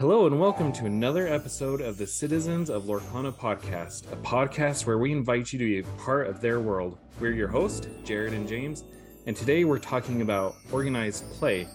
Hello, 0.00 0.28
and 0.28 0.38
welcome 0.38 0.72
to 0.74 0.86
another 0.86 1.26
episode 1.26 1.80
of 1.80 1.98
the 1.98 2.06
Citizens 2.06 2.70
of 2.70 2.84
Lorcana 2.84 3.34
podcast, 3.34 4.04
a 4.12 4.16
podcast 4.18 4.86
where 4.86 4.96
we 4.96 5.10
invite 5.10 5.52
you 5.52 5.58
to 5.58 5.64
be 5.64 5.80
a 5.80 6.00
part 6.00 6.28
of 6.28 6.40
their 6.40 6.60
world. 6.60 6.98
We're 7.18 7.32
your 7.32 7.48
host, 7.48 7.88
Jared 8.04 8.32
and 8.32 8.46
James, 8.46 8.84
and 9.26 9.34
today 9.34 9.64
we're 9.64 9.80
talking 9.80 10.22
about 10.22 10.54
organized 10.70 11.28
play 11.32 11.66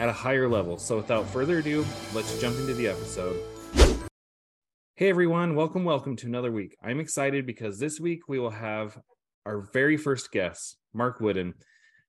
at 0.00 0.10
a 0.10 0.12
higher 0.12 0.46
level. 0.50 0.76
So, 0.76 0.98
without 0.98 1.26
further 1.30 1.60
ado, 1.60 1.86
let's 2.12 2.38
jump 2.42 2.58
into 2.58 2.74
the 2.74 2.88
episode. 2.88 3.42
Hey 4.96 5.08
everyone, 5.08 5.54
welcome, 5.54 5.84
welcome 5.84 6.14
to 6.16 6.26
another 6.26 6.52
week. 6.52 6.76
I'm 6.82 7.00
excited 7.00 7.46
because 7.46 7.78
this 7.78 7.98
week 7.98 8.28
we 8.28 8.38
will 8.38 8.50
have 8.50 8.98
our 9.46 9.60
very 9.72 9.96
first 9.96 10.30
guest, 10.30 10.76
Mark 10.92 11.20
Woodin. 11.20 11.54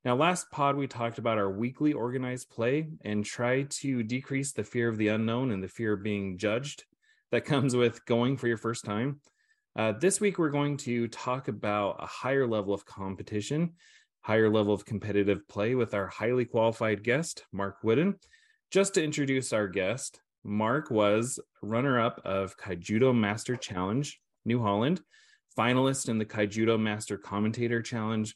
Now, 0.08 0.16
last 0.16 0.50
pod, 0.52 0.77
we 0.77 0.88
talked 0.88 1.17
about 1.17 1.38
our 1.38 1.52
weekly 1.52 1.91
organized 1.91 2.50
play 2.50 2.88
and 3.03 3.25
try 3.25 3.63
to 3.63 4.03
decrease 4.03 4.53
the 4.53 4.63
fear 4.63 4.88
of 4.88 4.97
the 4.97 5.09
unknown 5.09 5.52
and 5.52 5.61
the 5.61 5.67
fear 5.67 5.91
of 5.91 6.02
being 6.02 6.38
judged 6.38 6.86
that 7.31 7.44
comes 7.45 7.75
with 7.75 8.05
going 8.05 8.38
for 8.38 8.47
your 8.47 8.55
first 8.55 8.85
time. 8.85 9.19
Uh, 9.75 9.91
this 10.00 10.22
week, 10.22 10.39
we're 10.39 10.50
going 10.50 10.78
to 10.78 11.09
talk 11.09 11.50
about 11.50 11.97
a 12.00 12.05
higher 12.05 12.47
level 12.47 12.73
of 12.73 12.85
competition, 12.85 13.73
higher 14.22 14.50
level 14.50 14.73
of 14.73 14.85
competitive 14.85 15.45
play 15.50 15.75
with 15.75 15.94
our 15.94 16.08
highly 16.08 16.45
qualified 16.45 17.03
guest, 17.03 17.44
Mark 17.52 17.83
Woodin. 17.83 18.16
Just 18.72 18.94
to 18.94 19.03
introduce 19.03 19.52
our 19.52 19.67
guest, 19.67 20.22
Mark 20.41 20.89
was 20.89 21.38
runner 21.61 22.00
up 22.00 22.22
of 22.23 22.55
Kaijudo 22.55 23.13
Master 23.13 23.58
Challenge, 23.58 24.17
New 24.45 24.61
Holland, 24.61 25.02
finalist 25.59 26.08
in 26.08 26.17
the 26.17 26.25
Kaijudo 26.25 26.80
Master 26.80 27.17
Commentator 27.17 27.81
Challenge, 27.81 28.33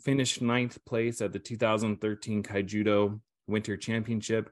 finished 0.00 0.42
ninth 0.42 0.84
place 0.84 1.20
at 1.20 1.32
the 1.32 1.38
2013 1.38 2.42
Kaijudo 2.42 3.20
Winter 3.46 3.76
Championship, 3.76 4.50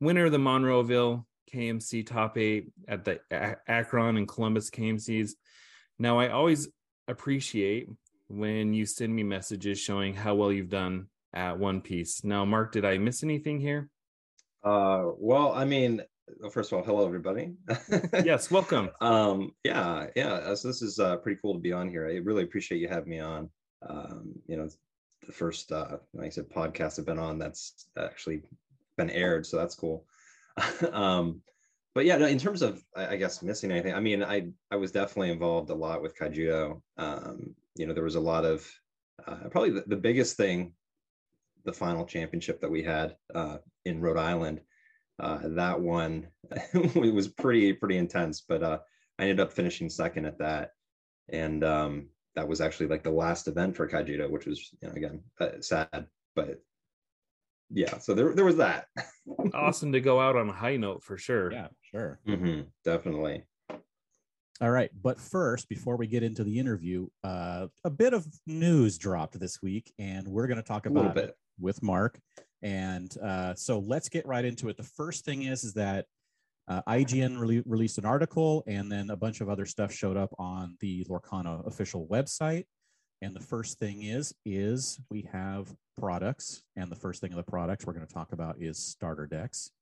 winner 0.00 0.26
of 0.26 0.32
the 0.32 0.38
Monroeville 0.38 1.24
KMC 1.52 2.06
Top 2.06 2.38
8 2.38 2.72
at 2.88 3.04
the 3.04 3.20
Akron 3.66 4.16
and 4.16 4.28
Columbus 4.28 4.70
KMCs. 4.70 5.32
Now, 5.98 6.18
I 6.18 6.28
always 6.28 6.68
appreciate 7.08 7.88
when 8.28 8.72
you 8.72 8.86
send 8.86 9.14
me 9.14 9.22
messages 9.22 9.78
showing 9.78 10.14
how 10.14 10.34
well 10.34 10.52
you've 10.52 10.68
done 10.68 11.06
at 11.32 11.58
One 11.58 11.80
Piece. 11.80 12.24
Now, 12.24 12.44
Mark, 12.44 12.72
did 12.72 12.84
I 12.84 12.98
miss 12.98 13.22
anything 13.22 13.60
here? 13.60 13.90
Uh, 14.62 15.10
well, 15.18 15.52
I 15.52 15.64
mean, 15.64 16.02
first 16.52 16.72
of 16.72 16.78
all, 16.78 16.84
hello 16.84 17.06
everybody. 17.06 17.52
yes, 18.24 18.50
welcome. 18.50 18.90
um, 19.00 19.52
yeah, 19.64 20.06
yeah. 20.14 20.54
So 20.54 20.68
this 20.68 20.82
is 20.82 20.98
uh, 20.98 21.16
pretty 21.16 21.40
cool 21.42 21.54
to 21.54 21.60
be 21.60 21.72
on 21.72 21.88
here. 21.88 22.06
I 22.06 22.16
really 22.16 22.44
appreciate 22.44 22.78
you 22.78 22.88
having 22.88 23.10
me 23.10 23.20
on. 23.20 23.50
Um, 23.88 24.34
you 24.46 24.56
know, 24.56 24.68
the 25.26 25.32
first, 25.32 25.72
uh, 25.72 25.98
like 26.14 26.26
I 26.26 26.30
said, 26.30 26.48
podcast 26.48 26.98
I've 26.98 27.06
been 27.06 27.18
on 27.18 27.38
that's 27.38 27.86
actually 27.98 28.42
been 28.96 29.10
aired, 29.10 29.46
so 29.46 29.56
that's 29.56 29.74
cool. 29.74 30.06
um, 30.92 31.40
but 31.94 32.04
yeah, 32.04 32.16
in 32.26 32.38
terms 32.38 32.62
of, 32.62 32.82
I 32.94 33.16
guess, 33.16 33.42
missing 33.42 33.70
anything, 33.70 33.94
I 33.94 34.00
mean, 34.00 34.22
I 34.22 34.48
I 34.70 34.76
was 34.76 34.92
definitely 34.92 35.30
involved 35.30 35.70
a 35.70 35.74
lot 35.74 36.02
with 36.02 36.16
Kaijudo. 36.16 36.80
Um, 36.96 37.54
you 37.74 37.86
know, 37.86 37.94
there 37.94 38.04
was 38.04 38.14
a 38.14 38.20
lot 38.20 38.44
of, 38.44 38.66
uh, 39.26 39.48
probably 39.50 39.70
the, 39.70 39.84
the 39.86 39.96
biggest 39.96 40.36
thing, 40.36 40.72
the 41.64 41.72
final 41.72 42.04
championship 42.04 42.60
that 42.60 42.70
we 42.70 42.82
had 42.82 43.16
uh, 43.34 43.58
in 43.84 44.00
Rhode 44.00 44.18
Island 44.18 44.60
uh, 45.20 45.38
that 45.48 45.78
one 45.78 46.28
was 46.94 47.28
pretty 47.28 47.72
pretty 47.74 47.98
intense, 47.98 48.40
but 48.40 48.62
uh, 48.62 48.78
I 49.18 49.22
ended 49.22 49.40
up 49.40 49.52
finishing 49.52 49.90
second 49.90 50.24
at 50.24 50.38
that, 50.38 50.72
and 51.28 51.62
um, 51.62 52.08
that 52.36 52.48
was 52.48 52.60
actually 52.60 52.86
like 52.86 53.02
the 53.02 53.10
last 53.10 53.48
event 53.48 53.76
for 53.76 53.88
Kaijudo, 53.88 54.30
which 54.30 54.46
was 54.46 54.70
you 54.80 54.88
know 54.88 54.94
again 54.94 55.20
uh, 55.40 55.60
sad, 55.60 56.06
but 56.34 56.62
yeah. 57.70 57.98
So 57.98 58.14
there 58.14 58.34
there 58.34 58.44
was 58.44 58.56
that. 58.56 58.86
awesome 59.54 59.92
to 59.92 60.00
go 60.00 60.20
out 60.20 60.36
on 60.36 60.48
a 60.48 60.52
high 60.52 60.76
note 60.76 61.02
for 61.02 61.16
sure. 61.16 61.52
Yeah, 61.52 61.68
sure, 61.82 62.20
mm-hmm, 62.26 62.62
definitely. 62.84 63.44
All 64.62 64.70
right, 64.70 64.90
but 65.00 65.18
first, 65.18 65.70
before 65.70 65.96
we 65.96 66.06
get 66.06 66.22
into 66.22 66.44
the 66.44 66.58
interview, 66.58 67.08
uh, 67.24 67.68
a 67.82 67.90
bit 67.90 68.12
of 68.12 68.26
news 68.46 68.98
dropped 68.98 69.40
this 69.40 69.62
week, 69.62 69.90
and 69.98 70.28
we're 70.28 70.46
going 70.46 70.58
to 70.58 70.62
talk 70.62 70.84
about 70.84 71.16
it 71.16 71.34
with 71.58 71.82
Mark. 71.82 72.20
And 72.62 73.16
uh, 73.22 73.54
so 73.54 73.78
let's 73.78 74.10
get 74.10 74.26
right 74.26 74.44
into 74.44 74.68
it. 74.68 74.76
The 74.76 74.82
first 74.82 75.24
thing 75.24 75.44
is 75.44 75.64
is 75.64 75.74
that 75.74 76.06
uh, 76.70 76.80
IGN 76.88 77.38
re- 77.38 77.62
released 77.66 77.98
an 77.98 78.04
article, 78.04 78.62
and 78.66 78.90
then 78.90 79.10
a 79.10 79.16
bunch 79.16 79.40
of 79.40 79.48
other 79.48 79.66
stuff 79.66 79.92
showed 79.92 80.16
up 80.16 80.32
on 80.38 80.76
the 80.80 81.04
Lorcana 81.10 81.66
official 81.66 82.06
website. 82.06 82.64
And 83.22 83.34
the 83.34 83.40
first 83.40 83.78
thing 83.78 84.04
is 84.04 84.32
is 84.46 84.98
we 85.10 85.28
have 85.32 85.74
products, 85.98 86.62
and 86.76 86.90
the 86.90 86.96
first 86.96 87.20
thing 87.20 87.32
of 87.32 87.36
the 87.36 87.50
products 87.50 87.84
we're 87.84 87.92
going 87.92 88.06
to 88.06 88.14
talk 88.14 88.32
about 88.32 88.56
is 88.60 88.78
starter 88.78 89.26
decks. 89.26 89.72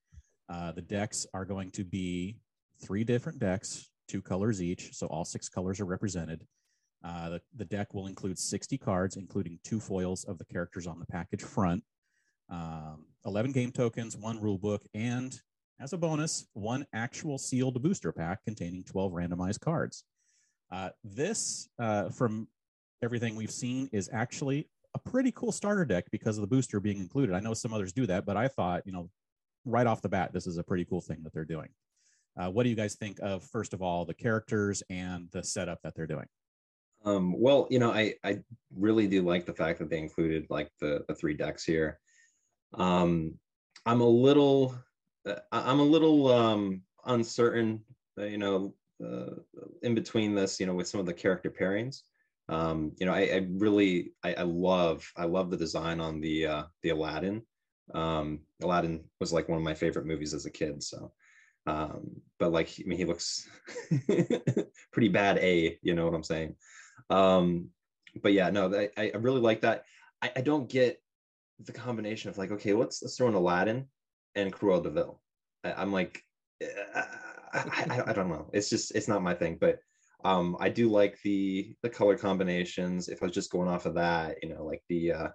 Uh, 0.49 0.72
the 0.72 0.82
decks 0.82 1.26
are 1.34 1.44
going 1.44 1.71
to 1.72 1.84
be 1.84 2.38
three 2.82 3.05
different 3.05 3.38
decks, 3.38 3.91
two 4.09 4.22
colors 4.22 4.62
each, 4.62 4.94
so 4.94 5.06
all 5.09 5.26
six 5.26 5.49
colors 5.49 5.81
are 5.81 5.84
represented. 5.84 6.47
Uh, 7.05 7.28
the, 7.28 7.41
the 7.55 7.65
deck 7.66 7.93
will 7.93 8.06
include 8.06 8.38
60 8.38 8.78
cards, 8.78 9.16
including 9.16 9.59
two 9.62 9.78
foils 9.78 10.25
of 10.25 10.38
the 10.38 10.44
characters 10.47 10.87
on 10.87 10.99
the 10.99 11.06
package 11.06 11.43
front 11.43 11.84
um, 12.50 13.05
11 13.26 13.53
game 13.53 13.70
tokens, 13.70 14.16
one 14.16 14.41
rule 14.41 14.59
book, 14.59 14.82
and 14.94 15.38
as 15.81 15.93
a 15.93 15.99
bonus, 15.99 16.47
one 16.55 16.87
actual 16.93 17.39
sealed 17.39 17.81
booster 17.83 18.12
pack 18.12 18.44
containing 18.44 18.84
12 18.84 19.12
randomized 19.12 19.61
cards. 19.61 20.05
Uh, 20.71 20.91
this, 21.05 21.69
uh, 21.78 22.09
from 22.11 22.49
everything 23.03 23.37
we've 23.37 23.50
seen, 23.50 23.88
is 23.93 24.11
actually 24.12 24.69
a 24.94 24.99
pretty 24.99 25.33
cool 25.33 25.53
starter 25.53 25.84
deck 25.84 26.06
because 26.11 26.37
of 26.37 26.43
the 26.43 26.49
booster 26.49 26.81
being 26.81 26.99
included. 26.99 27.34
I 27.34 27.41
know 27.41 27.55
some 27.55 27.72
others 27.72 27.93
do 27.93 28.06
that, 28.06 28.27
but 28.27 28.37
I 28.37 28.49
thought, 28.49 28.83
you 28.87 28.93
know, 28.93 29.09
right 29.65 29.87
off 29.87 30.03
the 30.03 30.09
bat, 30.09 30.33
this 30.33 30.47
is 30.47 30.59
a 30.59 30.65
pretty 30.65 30.84
cool 30.84 31.00
thing 31.00 31.22
that 31.22 31.33
they're 31.33 31.44
doing. 31.44 31.69
Uh, 32.37 32.50
what 32.50 32.62
do 32.65 32.69
you 32.69 32.77
guys 32.77 32.97
think 32.97 33.19
of, 33.21 33.44
first 33.44 33.75
of 33.75 33.83
all, 33.83 34.05
the 34.05 34.15
characters 34.15 34.83
and 34.91 35.28
the 35.33 35.43
setup 35.43 35.81
that 35.83 35.94
they're 35.94 36.06
doing? 36.06 36.27
Um, 37.05 37.38
well, 37.38 37.67
you 37.71 37.78
know, 37.78 37.93
I, 37.93 38.15
I 38.25 38.41
really 38.77 39.06
do 39.06 39.22
like 39.22 39.47
the 39.47 39.55
fact 39.55 39.78
that 39.78 39.91
they 39.91 39.99
included 39.99 40.47
like 40.50 40.71
the, 40.81 41.05
the 41.09 41.15
three 41.15 41.34
decks 41.34 41.65
here 41.65 41.99
um 42.75 43.34
i'm 43.87 44.00
a 44.00 44.06
little 44.06 44.75
i'm 45.53 45.81
a 45.81 45.84
little 45.84 46.31
um 46.33 46.83
uncertain 47.06 47.83
uh, 48.19 48.25
you 48.25 48.38
know 48.38 48.75
uh, 49.05 49.35
in 49.82 49.94
between 49.94 50.35
this 50.35 50.58
you 50.58 50.67
know 50.67 50.75
with 50.75 50.88
some 50.88 51.00
of 51.00 51.06
the 51.06 51.12
character 51.12 51.50
pairings. 51.50 52.03
Um 52.49 52.93
you 52.99 53.06
know 53.06 53.12
i, 53.12 53.20
I 53.20 53.47
really 53.49 54.12
I, 54.25 54.35
I, 54.35 54.43
love 54.43 55.06
i 55.17 55.25
love 55.25 55.50
the 55.50 55.56
design 55.56 56.00
on 56.00 56.20
the 56.20 56.47
uh 56.47 56.62
the 56.82 56.91
aladdin. 56.91 57.43
Um 57.94 58.41
aladdin 58.62 59.05
was 59.20 59.32
like 59.32 59.49
one 59.49 59.58
of 59.58 59.64
my 59.64 59.75
favorite 59.75 60.06
movies 60.06 60.35
as 60.35 60.47
a 60.47 60.50
kid 60.50 60.82
so 60.82 61.12
um 61.67 62.23
but 62.38 62.50
like 62.50 62.70
i 62.81 62.88
mean 62.88 62.99
he 62.99 63.05
looks 63.05 63.49
pretty 64.93 65.08
bad 65.08 65.38
a 65.38 65.79
you 65.82 65.94
know 65.94 66.05
what 66.05 66.14
i'm 66.14 66.25
saying? 66.25 66.56
Um 67.11 67.69
but 68.23 68.32
yeah 68.32 68.50
no 68.50 68.75
i 68.97 69.12
i 69.12 69.17
really 69.17 69.41
like 69.41 69.61
that. 69.61 69.85
I, 70.23 70.32
I 70.37 70.41
don't 70.41 70.69
get 70.69 71.00
the 71.61 71.73
combination 71.73 72.31
of 72.31 72.38
like, 72.38 72.50
okay, 72.53 72.73
let's 72.73 73.03
let's 73.03 73.17
throw 73.17 73.29
in 73.29 73.35
Aladdin 73.35 73.87
and 74.35 74.53
Cruella 74.53 74.83
de 74.83 74.91
Vil. 74.91 75.21
I, 75.65 75.83
am 75.83 75.93
like, 75.93 76.23
I, 76.63 77.05
I, 77.55 78.03
I, 78.09 78.13
don't 78.13 78.29
know. 78.29 78.49
It's 78.53 78.71
just 78.71 78.95
it's 78.95 79.09
not 79.09 79.23
my 79.23 79.35
thing, 79.35 79.59
but 79.61 79.79
um, 80.25 80.57
I 80.61 80.69
do 80.69 80.89
like 80.89 81.19
the 81.23 81.75
the 81.83 81.89
color 81.89 82.17
combinations. 82.17 83.09
If 83.09 83.23
I 83.23 83.27
was 83.27 83.35
just 83.35 83.51
going 83.51 83.69
off 83.69 83.87
of 83.87 83.95
that, 83.95 84.37
you 84.43 84.49
know, 84.49 84.65
like 84.65 84.83
the 84.89 85.13
uh, 85.13 85.29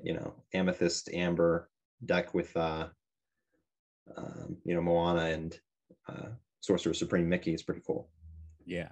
you 0.00 0.14
know 0.14 0.34
amethyst 0.54 1.10
amber 1.12 1.70
deck 2.04 2.34
with 2.34 2.56
uh, 2.56 2.88
um, 4.16 4.56
you 4.64 4.74
know 4.74 4.80
Moana 4.80 5.26
and 5.26 5.58
uh, 6.08 6.28
Sorcerer 6.60 6.94
Supreme 6.94 7.28
Mickey 7.28 7.54
is 7.54 7.62
pretty 7.62 7.82
cool. 7.86 8.08
Yeah, 8.64 8.88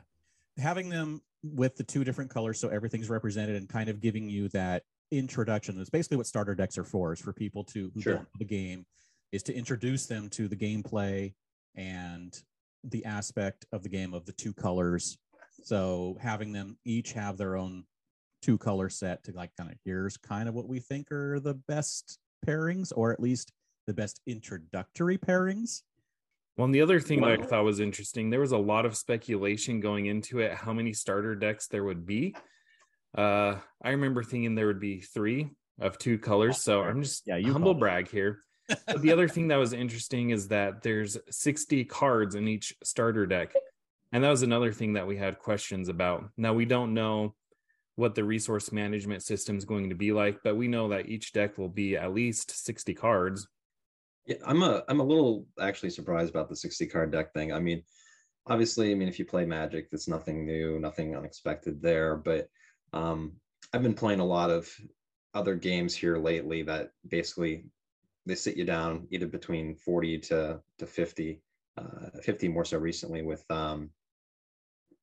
having 0.58 0.88
them 0.88 1.20
with 1.42 1.76
the 1.76 1.84
two 1.84 2.04
different 2.04 2.30
colors, 2.30 2.60
so 2.60 2.68
everything's 2.68 3.10
represented, 3.10 3.56
and 3.56 3.68
kind 3.68 3.88
of 3.88 4.00
giving 4.00 4.28
you 4.28 4.48
that 4.50 4.84
introduction. 5.10 5.76
That's 5.76 5.90
basically 5.90 6.16
what 6.16 6.26
starter 6.26 6.54
decks 6.54 6.78
are 6.78 6.84
for, 6.84 7.12
is 7.12 7.20
for 7.20 7.32
people 7.32 7.64
to 7.64 7.90
who 7.94 8.00
sure. 8.00 8.14
don't 8.14 8.22
know 8.22 8.28
the 8.38 8.44
game, 8.44 8.86
is 9.34 9.42
to 9.42 9.54
introduce 9.54 10.06
them 10.06 10.28
to 10.28 10.46
the 10.46 10.54
gameplay 10.54 11.34
and 11.74 12.40
the 12.84 13.04
aspect 13.04 13.66
of 13.72 13.82
the 13.82 13.88
game 13.88 14.14
of 14.14 14.24
the 14.26 14.32
two 14.32 14.52
colors. 14.52 15.18
So 15.64 16.16
having 16.20 16.52
them 16.52 16.78
each 16.84 17.14
have 17.14 17.36
their 17.36 17.56
own 17.56 17.82
two 18.42 18.56
color 18.56 18.88
set 18.88 19.24
to 19.24 19.32
like 19.32 19.50
kind 19.58 19.72
of 19.72 19.76
here's 19.84 20.16
kind 20.16 20.48
of 20.48 20.54
what 20.54 20.68
we 20.68 20.78
think 20.78 21.10
are 21.10 21.40
the 21.40 21.54
best 21.54 22.20
pairings, 22.46 22.92
or 22.94 23.12
at 23.12 23.18
least 23.18 23.50
the 23.88 23.94
best 23.94 24.20
introductory 24.24 25.18
pairings. 25.18 25.82
Well, 26.56 26.66
and 26.66 26.74
the 26.74 26.82
other 26.82 27.00
thing 27.00 27.20
that 27.22 27.40
I 27.40 27.44
thought 27.44 27.64
was 27.64 27.80
interesting, 27.80 28.30
there 28.30 28.38
was 28.38 28.52
a 28.52 28.58
lot 28.58 28.86
of 28.86 28.96
speculation 28.96 29.80
going 29.80 30.06
into 30.06 30.38
it, 30.38 30.54
how 30.54 30.72
many 30.72 30.92
starter 30.92 31.34
decks 31.34 31.66
there 31.66 31.82
would 31.82 32.06
be. 32.06 32.36
Uh, 33.18 33.56
I 33.82 33.90
remember 33.90 34.22
thinking 34.22 34.54
there 34.54 34.68
would 34.68 34.78
be 34.78 35.00
three 35.00 35.50
of 35.80 35.98
two 35.98 36.18
colors. 36.18 36.62
So 36.62 36.82
I'm 36.82 37.02
just 37.02 37.26
yeah, 37.26 37.36
you 37.36 37.52
humble 37.52 37.74
brag 37.74 38.08
here. 38.08 38.44
But 38.68 39.02
the 39.02 39.12
other 39.12 39.28
thing 39.28 39.48
that 39.48 39.56
was 39.56 39.72
interesting 39.72 40.30
is 40.30 40.48
that 40.48 40.82
there's 40.82 41.18
60 41.30 41.84
cards 41.84 42.34
in 42.34 42.48
each 42.48 42.74
starter 42.82 43.26
deck. 43.26 43.52
And 44.12 44.22
that 44.22 44.30
was 44.30 44.42
another 44.42 44.72
thing 44.72 44.92
that 44.94 45.06
we 45.06 45.16
had 45.16 45.38
questions 45.38 45.88
about. 45.88 46.30
Now 46.36 46.54
we 46.54 46.64
don't 46.64 46.94
know 46.94 47.34
what 47.96 48.14
the 48.14 48.24
resource 48.24 48.72
management 48.72 49.22
system 49.22 49.56
is 49.56 49.64
going 49.64 49.88
to 49.88 49.94
be 49.94 50.12
like, 50.12 50.38
but 50.42 50.56
we 50.56 50.68
know 50.68 50.88
that 50.88 51.08
each 51.08 51.32
deck 51.32 51.58
will 51.58 51.68
be 51.68 51.96
at 51.96 52.14
least 52.14 52.64
60 52.64 52.94
cards. 52.94 53.46
Yeah, 54.26 54.36
I'm 54.46 54.62
a 54.62 54.82
I'm 54.88 55.00
a 55.00 55.04
little 55.04 55.46
actually 55.60 55.90
surprised 55.90 56.30
about 56.30 56.48
the 56.48 56.56
60 56.56 56.86
card 56.86 57.12
deck 57.12 57.32
thing. 57.32 57.52
I 57.52 57.60
mean, 57.60 57.82
obviously, 58.46 58.90
I 58.90 58.94
mean 58.94 59.08
if 59.08 59.18
you 59.18 59.24
play 59.24 59.44
Magic, 59.44 59.88
it's 59.92 60.08
nothing 60.08 60.46
new, 60.46 60.78
nothing 60.80 61.14
unexpected 61.14 61.82
there. 61.82 62.16
But 62.16 62.48
um, 62.92 63.32
I've 63.72 63.82
been 63.82 63.94
playing 63.94 64.20
a 64.20 64.24
lot 64.24 64.50
of 64.50 64.72
other 65.34 65.56
games 65.56 65.94
here 65.94 66.16
lately 66.16 66.62
that 66.62 66.90
basically 67.08 67.64
they 68.26 68.34
sit 68.34 68.56
you 68.56 68.64
down 68.64 69.06
either 69.10 69.26
between 69.26 69.76
40 69.76 70.18
to 70.18 70.60
to 70.78 70.86
50, 70.86 71.40
uh, 71.76 72.20
50 72.22 72.48
more 72.48 72.64
so 72.64 72.78
recently 72.78 73.22
with 73.22 73.44
um, 73.50 73.90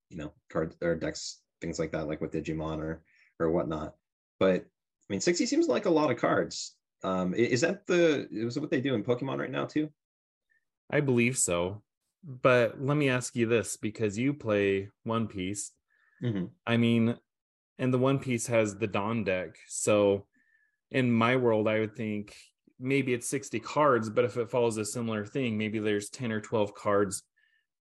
you 0.09 0.18
know 0.18 0.33
cards 0.50 0.75
or 0.81 0.95
decks 0.95 1.41
things 1.62 1.79
like 1.79 1.91
that, 1.91 2.07
like 2.07 2.21
with 2.21 2.31
Digimon 2.31 2.79
or 2.79 3.03
or 3.39 3.51
whatnot. 3.51 3.95
But 4.39 4.62
I 4.62 5.07
mean, 5.09 5.21
60 5.21 5.45
seems 5.45 5.68
like 5.68 5.85
a 5.85 5.89
lot 5.89 6.12
of 6.12 6.18
cards. 6.18 6.75
Um, 7.03 7.33
is 7.33 7.62
that 7.62 7.88
the 7.88 8.27
is 8.31 8.59
what 8.59 8.69
they 8.69 8.81
do 8.81 8.95
in 8.95 9.03
Pokemon 9.03 9.39
right 9.39 9.51
now 9.51 9.65
too? 9.65 9.89
I 10.89 11.00
believe 11.00 11.38
so. 11.38 11.81
But 12.23 12.79
let 12.79 12.97
me 12.97 13.09
ask 13.09 13.35
you 13.35 13.47
this 13.47 13.77
because 13.77 14.18
you 14.18 14.33
play 14.33 14.89
One 15.03 15.27
Piece. 15.27 15.71
Mm-hmm. 16.23 16.45
I 16.68 16.77
mean, 16.77 17.18
and 17.79 17.94
the 17.94 17.97
One 17.97 18.19
Piece 18.19 18.45
has 18.47 18.77
the 18.77 18.88
DON!! 18.88 19.23
deck. 19.23 19.57
So 19.68 20.27
in 20.91 21.12
my 21.12 21.35
world, 21.35 21.68
I 21.68 21.79
would 21.79 21.95
think 21.95 22.35
maybe 22.81 23.13
it's 23.13 23.28
60 23.30 23.60
cards, 23.60 24.10
but 24.10 24.25
if 24.25 24.38
it 24.38 24.50
follows 24.50 24.78
a 24.78 24.86
similar 24.86 25.25
thing, 25.25 25.57
maybe 25.57 25.80
there's 25.80 26.10
10 26.10 26.31
or 26.31 26.42
12 26.42 26.74
cards 26.74 27.24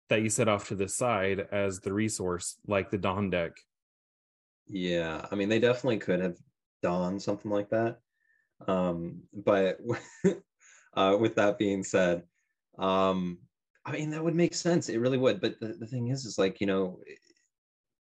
that 0.09 0.23
you 0.23 0.29
set 0.29 0.49
off 0.49 0.69
to 0.69 0.75
the 0.75 0.89
side 0.89 1.47
as 1.51 1.81
the 1.81 1.93
resource, 1.93 2.57
like 2.67 2.91
the 2.91 2.99
DON!! 2.99 3.31
deck. 3.31 3.53
Yeah, 4.69 5.27
I 5.31 5.35
mean, 5.35 5.49
they 5.49 5.59
definitely 5.59 5.99
could 5.99 6.21
have 6.21 6.37
done 6.83 7.19
something 7.19 7.51
like 7.51 7.71
that. 7.71 7.99
Um, 8.69 9.23
but 9.33 9.79
uh, 10.95 11.17
with 11.19 11.37
that 11.37 11.59
being 11.59 11.83
said, 11.83 12.23
um, 12.79 13.39
I 13.85 13.93
mean 13.93 14.11
that 14.11 14.23
would 14.23 14.35
make 14.35 14.55
sense. 14.55 14.89
It 14.89 14.99
really 14.99 15.19
would. 15.19 15.41
But 15.41 15.59
the, 15.61 15.69
the 15.79 15.87
thing 15.87 16.09
is, 16.09 16.25
is 16.25 16.39
like 16.39 16.61
you 16.61 16.67
know, 16.67 17.01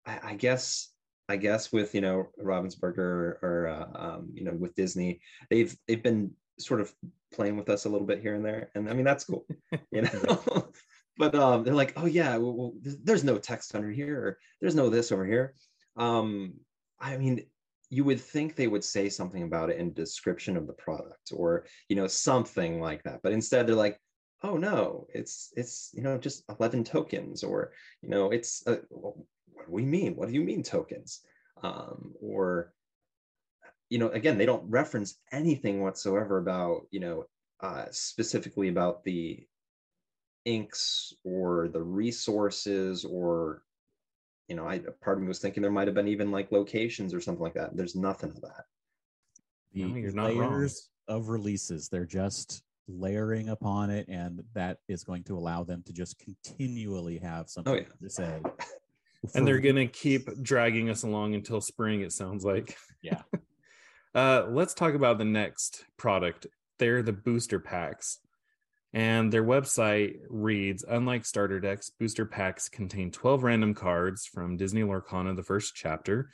I, 0.05 0.19
I 0.23 0.35
guess 0.35 0.89
I 1.29 1.37
guess 1.37 1.71
with 1.71 1.95
you 1.95 2.01
know 2.01 2.27
Ravensburger 2.41 2.97
or, 2.97 3.39
or 3.41 3.67
uh, 3.67 3.85
um, 3.95 4.29
you 4.33 4.43
know 4.43 4.53
with 4.53 4.75
Disney, 4.75 5.21
they've 5.49 5.75
they've 5.87 6.03
been 6.03 6.31
sort 6.59 6.81
of 6.81 6.93
playing 7.33 7.57
with 7.57 7.69
us 7.69 7.85
a 7.85 7.89
little 7.89 8.07
bit 8.07 8.21
here 8.21 8.35
and 8.35 8.45
there, 8.45 8.69
and 8.75 8.89
I 8.89 8.93
mean 8.93 9.05
that's 9.05 9.25
cool, 9.25 9.45
you 9.91 10.01
know. 10.01 10.67
but 11.17 11.35
um, 11.35 11.63
they're 11.63 11.73
like, 11.73 11.93
oh 11.97 12.05
yeah, 12.05 12.37
well, 12.37 12.73
there's 12.81 13.23
no 13.23 13.37
text 13.37 13.75
under 13.75 13.91
here, 13.91 14.17
or 14.17 14.37
there's 14.59 14.75
no 14.75 14.89
this 14.89 15.11
over 15.11 15.25
here. 15.25 15.53
Um, 15.97 16.53
I 16.99 17.17
mean, 17.17 17.45
you 17.91 18.05
would 18.05 18.21
think 18.21 18.55
they 18.55 18.67
would 18.67 18.83
say 18.83 19.09
something 19.09 19.43
about 19.43 19.69
it 19.69 19.77
in 19.77 19.93
description 19.93 20.55
of 20.55 20.65
the 20.65 20.73
product 20.73 21.31
or 21.33 21.65
you 21.89 21.95
know 21.95 22.07
something 22.07 22.79
like 22.79 23.03
that. 23.03 23.19
But 23.21 23.33
instead 23.33 23.67
they're 23.67 23.75
like 23.75 23.99
oh 24.43 24.57
no 24.57 25.05
it's 25.13 25.53
it's 25.55 25.91
you 25.93 26.01
know 26.01 26.17
just 26.17 26.43
11 26.49 26.83
tokens 26.83 27.43
or 27.43 27.73
you 28.01 28.09
know 28.09 28.31
it's 28.31 28.65
uh, 28.65 28.77
well, 28.89 29.27
what 29.53 29.67
do 29.67 29.71
we 29.71 29.85
mean? 29.85 30.15
What 30.15 30.29
do 30.29 30.33
you 30.33 30.41
mean 30.41 30.63
tokens? 30.63 31.21
Um, 31.63 32.13
or 32.21 32.73
you 33.91 33.99
know 33.99 34.09
again 34.09 34.39
they 34.39 34.45
don't 34.47 34.67
reference 34.69 35.19
anything 35.31 35.81
whatsoever 35.81 36.39
about 36.39 36.87
you 36.89 36.99
know 36.99 37.25
uh, 37.59 37.85
specifically 37.91 38.69
about 38.69 39.03
the 39.03 39.45
inks 40.45 41.13
or 41.23 41.67
the 41.67 41.83
resources 41.83 43.05
or 43.05 43.61
you 44.51 44.57
know, 44.57 44.67
I 44.67 44.79
part 45.01 45.15
of 45.15 45.21
me 45.21 45.29
was 45.29 45.39
thinking 45.39 45.63
there 45.63 45.71
might 45.71 45.87
have 45.87 45.95
been 45.95 46.09
even 46.09 46.29
like 46.29 46.51
locations 46.51 47.13
or 47.13 47.21
something 47.21 47.41
like 47.41 47.53
that. 47.53 47.77
There's 47.77 47.95
nothing 47.95 48.31
of 48.31 48.41
that. 48.41 48.65
The 49.71 49.85
no, 50.13 50.27
layers 50.27 50.89
of 51.07 51.29
releases, 51.29 51.87
they're 51.87 52.05
just 52.05 52.61
layering 52.89 53.47
upon 53.47 53.91
it, 53.91 54.09
and 54.09 54.43
that 54.53 54.79
is 54.89 55.05
going 55.05 55.23
to 55.23 55.37
allow 55.37 55.63
them 55.63 55.81
to 55.85 55.93
just 55.93 56.19
continually 56.19 57.17
have 57.19 57.49
something 57.49 57.73
oh, 57.73 57.77
yeah. 57.77 57.83
to 58.01 58.09
say. 58.09 58.41
and 59.35 59.47
they're 59.47 59.61
going 59.61 59.77
to 59.77 59.87
keep 59.87 60.27
dragging 60.43 60.89
us 60.89 61.03
along 61.03 61.33
until 61.33 61.61
spring, 61.61 62.01
it 62.01 62.11
sounds 62.11 62.43
like. 62.43 62.75
Yeah. 63.01 63.21
Uh, 64.13 64.45
let's 64.49 64.73
talk 64.73 64.93
about 64.93 65.17
the 65.17 65.25
next 65.25 65.85
product. 65.97 66.47
They're 66.79 67.03
the 67.03 67.13
booster 67.13 67.59
packs. 67.59 68.19
And 68.93 69.31
their 69.31 69.43
website 69.43 70.17
reads 70.29 70.83
Unlike 70.87 71.25
starter 71.25 71.59
decks, 71.59 71.89
booster 71.89 72.25
packs 72.25 72.67
contain 72.67 73.11
12 73.11 73.43
random 73.43 73.73
cards 73.73 74.25
from 74.25 74.57
Disney 74.57 74.81
Lorcana, 74.81 75.35
the 75.35 75.43
first 75.43 75.75
chapter. 75.75 76.29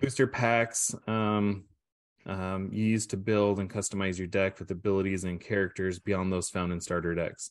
Booster 0.00 0.26
packs 0.26 0.94
um, 1.06 1.64
um, 2.26 2.68
you 2.72 2.84
use 2.84 3.06
to 3.08 3.16
build 3.16 3.58
and 3.58 3.70
customize 3.70 4.18
your 4.18 4.26
deck 4.26 4.58
with 4.58 4.70
abilities 4.70 5.24
and 5.24 5.40
characters 5.40 5.98
beyond 5.98 6.30
those 6.30 6.50
found 6.50 6.72
in 6.72 6.80
starter 6.80 7.14
decks. 7.14 7.50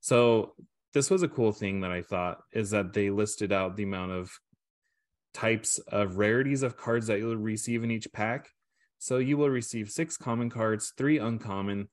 So, 0.00 0.54
this 0.92 1.08
was 1.08 1.22
a 1.22 1.28
cool 1.28 1.52
thing 1.52 1.80
that 1.80 1.92
I 1.92 2.02
thought 2.02 2.38
is 2.52 2.70
that 2.70 2.92
they 2.92 3.10
listed 3.10 3.52
out 3.52 3.76
the 3.76 3.84
amount 3.84 4.10
of 4.10 4.32
types 5.32 5.78
of 5.78 6.18
rarities 6.18 6.64
of 6.64 6.76
cards 6.76 7.06
that 7.06 7.18
you'll 7.18 7.36
receive 7.36 7.84
in 7.84 7.92
each 7.92 8.12
pack. 8.12 8.50
So, 9.00 9.18
you 9.18 9.36
will 9.36 9.50
receive 9.50 9.90
six 9.90 10.16
common 10.16 10.48
cards, 10.48 10.92
three 10.96 11.18
uncommon, 11.18 11.88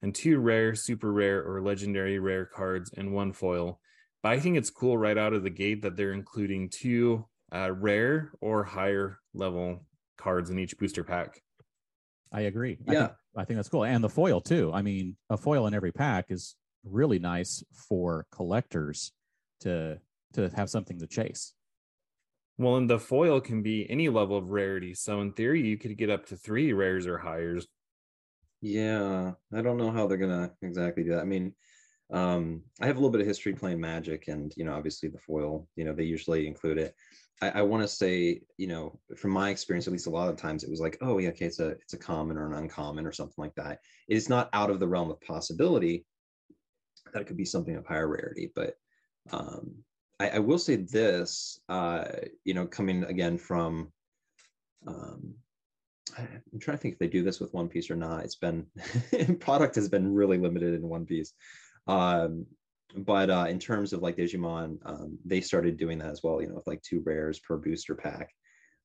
and 0.00 0.14
two 0.14 0.38
rare, 0.38 0.74
super 0.74 1.12
rare, 1.12 1.42
or 1.42 1.60
legendary 1.60 2.18
rare 2.18 2.46
cards 2.46 2.90
and 2.96 3.12
one 3.12 3.32
foil. 3.32 3.78
But 4.22 4.32
I 4.32 4.40
think 4.40 4.56
it's 4.56 4.70
cool 4.70 4.96
right 4.96 5.18
out 5.18 5.34
of 5.34 5.42
the 5.42 5.50
gate 5.50 5.82
that 5.82 5.96
they're 5.96 6.12
including 6.12 6.70
two 6.70 7.26
uh, 7.54 7.72
rare 7.72 8.32
or 8.40 8.64
higher 8.64 9.18
level 9.34 9.84
cards 10.16 10.50
in 10.50 10.58
each 10.58 10.78
booster 10.78 11.04
pack. 11.04 11.42
I 12.32 12.42
agree. 12.42 12.78
Yeah. 12.86 12.92
I 12.92 12.94
think, 12.94 13.12
I 13.36 13.44
think 13.44 13.58
that's 13.58 13.68
cool. 13.68 13.84
And 13.84 14.02
the 14.02 14.08
foil 14.08 14.40
too. 14.40 14.70
I 14.72 14.82
mean, 14.82 15.16
a 15.28 15.36
foil 15.36 15.66
in 15.66 15.74
every 15.74 15.92
pack 15.92 16.26
is 16.30 16.56
really 16.84 17.18
nice 17.18 17.62
for 17.88 18.26
collectors 18.32 19.12
to 19.60 19.98
to 20.34 20.48
have 20.56 20.70
something 20.70 20.98
to 20.98 21.06
chase. 21.06 21.52
Well, 22.58 22.76
and 22.76 22.88
the 22.88 22.98
foil 22.98 23.40
can 23.40 23.62
be 23.62 23.88
any 23.90 24.08
level 24.08 24.36
of 24.36 24.50
rarity. 24.50 24.94
So 24.94 25.20
in 25.20 25.32
theory, 25.32 25.62
you 25.62 25.78
could 25.78 25.96
get 25.96 26.10
up 26.10 26.26
to 26.26 26.36
three 26.36 26.72
rares 26.72 27.06
or 27.06 27.18
higher 27.18 27.58
yeah, 28.62 29.32
I 29.52 29.60
don't 29.60 29.76
know 29.76 29.90
how 29.90 30.06
they're 30.06 30.16
gonna 30.16 30.52
exactly 30.62 31.02
do 31.02 31.10
that. 31.10 31.20
I 31.20 31.24
mean, 31.24 31.52
um, 32.12 32.62
I 32.80 32.86
have 32.86 32.96
a 32.96 33.00
little 33.00 33.10
bit 33.10 33.20
of 33.20 33.26
history 33.26 33.52
playing 33.54 33.80
Magic, 33.80 34.28
and 34.28 34.52
you 34.56 34.64
know, 34.64 34.72
obviously 34.74 35.08
the 35.08 35.18
foil. 35.18 35.68
You 35.76 35.84
know, 35.84 35.92
they 35.92 36.04
usually 36.04 36.46
include 36.46 36.78
it. 36.78 36.94
I, 37.42 37.50
I 37.50 37.62
want 37.62 37.82
to 37.82 37.88
say, 37.88 38.40
you 38.58 38.68
know, 38.68 39.00
from 39.16 39.32
my 39.32 39.50
experience, 39.50 39.88
at 39.88 39.92
least 39.92 40.06
a 40.06 40.10
lot 40.10 40.28
of 40.28 40.36
times, 40.36 40.62
it 40.62 40.70
was 40.70 40.80
like, 40.80 40.96
oh 41.00 41.18
yeah, 41.18 41.30
okay, 41.30 41.46
it's 41.46 41.58
a 41.58 41.70
it's 41.70 41.94
a 41.94 41.98
common 41.98 42.38
or 42.38 42.46
an 42.46 42.54
uncommon 42.54 43.04
or 43.04 43.12
something 43.12 43.34
like 43.36 43.54
that. 43.56 43.80
It 44.08 44.16
is 44.16 44.28
not 44.28 44.48
out 44.52 44.70
of 44.70 44.78
the 44.78 44.88
realm 44.88 45.10
of 45.10 45.20
possibility 45.22 46.06
that 47.12 47.20
it 47.20 47.26
could 47.26 47.36
be 47.36 47.44
something 47.44 47.74
of 47.74 47.84
higher 47.84 48.08
rarity, 48.08 48.52
but 48.54 48.76
um, 49.32 49.74
I, 50.22 50.36
I 50.36 50.38
will 50.38 50.58
say 50.58 50.76
this, 50.76 51.58
uh, 51.68 52.04
you 52.44 52.54
know, 52.54 52.66
coming 52.66 53.04
again 53.04 53.38
from 53.38 53.92
um, 54.86 55.34
I'm 56.16 56.60
trying 56.60 56.76
to 56.76 56.80
think 56.80 56.94
if 56.94 56.98
they 56.98 57.08
do 57.08 57.22
this 57.22 57.40
with 57.40 57.54
One 57.54 57.68
Piece 57.68 57.90
or 57.90 57.96
not. 57.96 58.24
It's 58.24 58.36
been 58.36 58.66
product 59.40 59.74
has 59.76 59.88
been 59.88 60.12
really 60.12 60.38
limited 60.38 60.74
in 60.74 60.88
One 60.88 61.06
Piece. 61.06 61.32
Um, 61.86 62.46
but 62.96 63.30
uh, 63.30 63.46
in 63.48 63.58
terms 63.58 63.92
of 63.92 64.02
like 64.02 64.16
Digimon, 64.16 64.78
um, 64.84 65.18
they 65.24 65.40
started 65.40 65.76
doing 65.76 65.98
that 65.98 66.10
as 66.10 66.22
well. 66.22 66.40
You 66.40 66.48
know, 66.48 66.54
with 66.54 66.66
like 66.66 66.82
two 66.82 67.02
rares 67.04 67.40
per 67.40 67.56
booster 67.56 67.94
pack, 67.94 68.30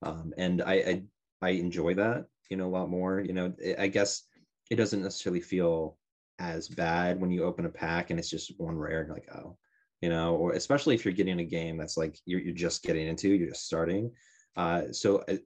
um, 0.02 0.34
and 0.38 0.62
I, 0.62 0.74
I 0.74 1.04
I 1.42 1.50
enjoy 1.52 1.94
that. 1.96 2.26
You 2.50 2.58
know, 2.58 2.68
a 2.68 2.76
lot 2.78 2.90
more. 2.90 3.20
You 3.20 3.34
know, 3.34 3.54
I 3.78 3.88
guess 3.88 4.24
it 4.72 4.76
doesn't 4.76 5.04
necessarily 5.04 5.42
feel 5.42 5.98
as 6.40 6.70
bad 6.70 7.20
when 7.20 7.32
you 7.32 7.44
open 7.44 7.66
a 7.66 7.70
pack 7.70 8.10
and 8.10 8.20
it's 8.20 8.30
just 8.30 8.54
one 8.60 8.78
rare 8.78 9.02
and 9.02 9.12
like 9.12 9.28
oh 9.36 9.58
you 10.02 10.10
know, 10.10 10.36
or 10.36 10.54
especially 10.54 10.96
if 10.96 11.06
you're 11.06 11.14
getting 11.14 11.40
a 11.40 11.46
game 11.46 11.78
that's 11.78 11.98
like 11.98 12.18
you're, 12.26 12.40
you're 12.40 12.54
just 12.54 12.84
getting 12.84 13.08
into, 13.08 13.30
you're 13.30 13.50
just 13.50 13.66
starting. 13.66 14.12
Uh, 14.56 14.92
so, 14.92 15.24
uh, 15.30 15.38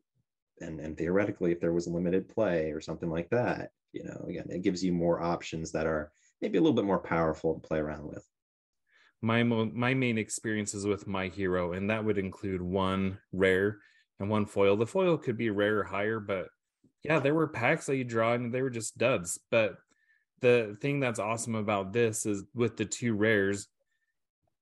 and, 0.60 0.79
and 0.79 0.98
theoretically, 0.98 1.51
if 1.51 1.60
there 1.60 1.74
was 1.74 1.88
limited 1.88 2.29
play 2.29 2.72
or 2.72 2.81
something 2.81 3.10
like 3.10 3.29
that, 3.29 3.72
you 3.93 4.03
know, 4.03 4.25
again, 4.27 4.48
it 4.50 4.62
gives 4.62 4.84
you 4.84 4.91
more 4.91 5.22
options 5.22 5.72
that 5.72 5.86
are 5.86 6.12
maybe 6.41 6.58
a 6.58 6.62
little 6.62 6.75
bit 6.75 6.86
more 6.86 7.00
powerful 7.00 7.53
to 7.53 7.67
play 7.67 7.79
around 7.79 8.08
with. 8.08 8.25
My 9.22 9.43
my 9.43 9.93
main 9.93 10.17
experiences 10.17 10.86
with 10.86 11.08
my 11.08 11.27
hero, 11.27 11.74
and 11.74 11.89
that 11.89 12.03
would 12.03 12.17
include 12.17 12.62
one 12.62 13.20
rare 13.31 13.77
and 14.20 14.29
one 14.29 14.46
foil. 14.46 14.75
The 14.75 14.88
foil 14.88 15.17
could 15.17 15.38
be 15.38 15.50
rare 15.50 15.79
or 15.79 15.84
higher, 15.84 16.20
but 16.20 16.48
yeah, 17.03 17.20
there 17.20 17.36
were 17.36 17.48
packs 17.48 17.86
that 17.86 17.98
you 17.98 18.03
draw 18.03 18.34
and 18.34 18.53
they 18.53 18.62
were 18.62 18.70
just 18.70 18.98
duds. 18.98 19.39
But 19.50 19.75
the 20.41 20.75
thing 20.81 21.00
that's 21.00 21.20
awesome 21.20 21.55
about 21.55 21.93
this 21.93 22.25
is 22.25 22.43
with 22.53 22.77
the 22.77 22.86
two 22.86 23.13
rares, 23.13 23.67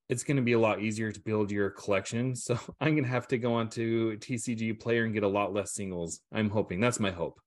it's 0.09 0.23
going 0.23 0.37
to 0.37 0.43
be 0.43 0.53
a 0.53 0.59
lot 0.59 0.81
easier 0.81 1.11
to 1.11 1.19
build 1.19 1.51
your 1.51 1.69
collection. 1.69 2.35
So 2.35 2.57
I'm 2.81 2.93
going 2.93 3.03
to 3.03 3.09
have 3.09 3.27
to 3.29 3.37
go 3.37 3.53
onto 3.53 4.17
TCG 4.17 4.79
Player 4.79 5.03
and 5.03 5.13
get 5.13 5.23
a 5.23 5.27
lot 5.27 5.53
less 5.53 5.73
singles. 5.73 6.21
I'm 6.33 6.49
hoping 6.49 6.79
that's 6.79 6.99
my 6.99 7.11
hope. 7.11 7.39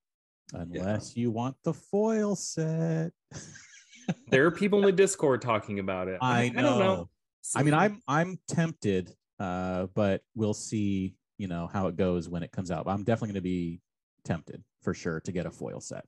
Unless 0.53 1.17
yeah. 1.17 1.23
you 1.23 1.31
want 1.31 1.57
the 1.65 1.73
foil 1.73 2.37
set. 2.37 3.11
there 4.29 4.47
are 4.47 4.51
people 4.51 4.79
in 4.79 4.85
the 4.85 4.93
Discord 4.93 5.43
talking 5.43 5.79
about 5.81 6.09
it. 6.09 6.19
I, 6.21 6.51
know. 6.51 6.59
I 6.59 6.63
don't 6.63 6.79
know. 6.79 7.09
I 7.57 7.63
mean, 7.63 7.75
I'm 7.75 8.01
I'm 8.07 8.39
tempted, 8.47 9.13
uh, 9.41 9.87
but 9.95 10.23
we'll 10.35 10.55
see. 10.55 11.17
You 11.39 11.49
know 11.49 11.69
how 11.73 11.89
it 11.89 11.97
goes 11.97 12.29
when 12.29 12.43
it 12.45 12.53
comes 12.53 12.71
out. 12.71 12.87
I'm 12.87 13.03
definitely 13.03 13.29
going 13.29 13.35
to 13.35 13.41
be 13.41 13.81
tempted 14.25 14.63
for 14.83 14.95
sure 14.95 15.21
to 15.21 15.33
get 15.33 15.47
a 15.47 15.51
foil 15.51 15.81
set. 15.81 16.05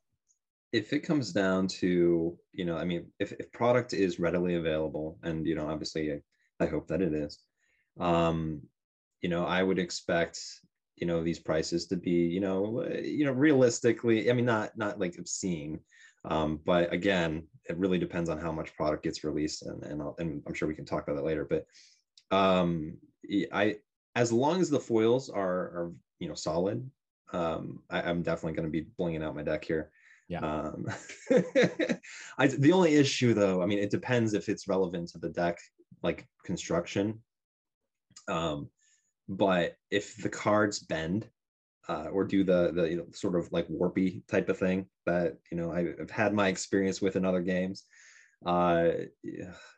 If 0.72 0.92
it 0.92 1.00
comes 1.00 1.32
down 1.32 1.66
to, 1.68 2.36
you 2.52 2.64
know, 2.64 2.76
I 2.76 2.84
mean, 2.84 3.06
if, 3.18 3.32
if 3.32 3.50
product 3.52 3.94
is 3.94 4.20
readily 4.20 4.54
available, 4.56 5.18
and 5.22 5.46
you 5.46 5.56
know, 5.56 5.68
obviously, 5.68 6.20
I, 6.64 6.70
hope 6.70 6.88
that 6.88 7.02
it 7.02 7.12
is, 7.12 7.38
um, 7.98 8.62
you 9.20 9.28
know, 9.28 9.44
I 9.44 9.62
would 9.62 9.78
expect, 9.78 10.40
you 10.96 11.06
know, 11.06 11.22
these 11.22 11.38
prices 11.38 11.86
to 11.86 11.96
be, 11.96 12.10
you 12.10 12.40
know, 12.40 12.86
you 13.02 13.24
know, 13.24 13.32
realistically, 13.32 14.30
I 14.30 14.34
mean, 14.34 14.44
not 14.44 14.76
not 14.76 14.98
like 14.98 15.18
obscene, 15.18 15.80
um, 16.24 16.60
but 16.64 16.92
again, 16.92 17.46
it 17.68 17.76
really 17.76 17.98
depends 17.98 18.28
on 18.28 18.38
how 18.38 18.52
much 18.52 18.76
product 18.76 19.04
gets 19.04 19.24
released, 19.24 19.62
and 19.62 19.82
and, 19.84 20.02
and 20.18 20.42
I'm 20.46 20.54
sure 20.54 20.68
we 20.68 20.74
can 20.74 20.84
talk 20.84 21.04
about 21.04 21.16
that 21.16 21.24
later. 21.24 21.46
But 21.48 21.66
um, 22.36 22.96
I, 23.52 23.76
as 24.14 24.32
long 24.32 24.60
as 24.60 24.70
the 24.70 24.80
foils 24.80 25.28
are 25.28 25.44
are 25.44 25.92
you 26.18 26.28
know 26.28 26.34
solid, 26.34 26.88
um, 27.32 27.80
I, 27.90 28.08
am 28.08 28.22
definitely 28.22 28.56
going 28.56 28.70
to 28.70 28.82
be 28.82 28.86
blinging 28.98 29.22
out 29.22 29.34
my 29.34 29.42
deck 29.42 29.64
here. 29.64 29.90
Yeah. 30.28 30.40
Um, 30.40 30.86
I, 32.38 32.46
the 32.46 32.72
only 32.72 32.94
issue, 32.94 33.34
though, 33.34 33.62
I 33.62 33.66
mean, 33.66 33.78
it 33.78 33.90
depends 33.90 34.32
if 34.32 34.48
it's 34.48 34.68
relevant 34.68 35.08
to 35.10 35.18
the 35.18 35.28
deck, 35.28 35.58
like 36.04 36.28
construction. 36.44 37.20
Um, 38.28 38.68
but 39.28 39.76
if 39.90 40.16
the 40.22 40.28
cards 40.28 40.78
bend 40.78 41.28
uh, 41.88 42.08
or 42.12 42.24
do 42.24 42.44
the 42.44 42.72
the 42.72 42.90
you 42.90 42.96
know, 42.96 43.06
sort 43.12 43.34
of 43.34 43.50
like 43.50 43.66
warpy 43.68 44.26
type 44.28 44.48
of 44.48 44.58
thing 44.58 44.86
that 45.06 45.38
you 45.50 45.56
know 45.56 45.72
I've 45.72 46.10
had 46.10 46.32
my 46.32 46.48
experience 46.48 47.00
with 47.02 47.16
in 47.16 47.24
other 47.24 47.42
games, 47.42 47.84
uh, 48.46 48.90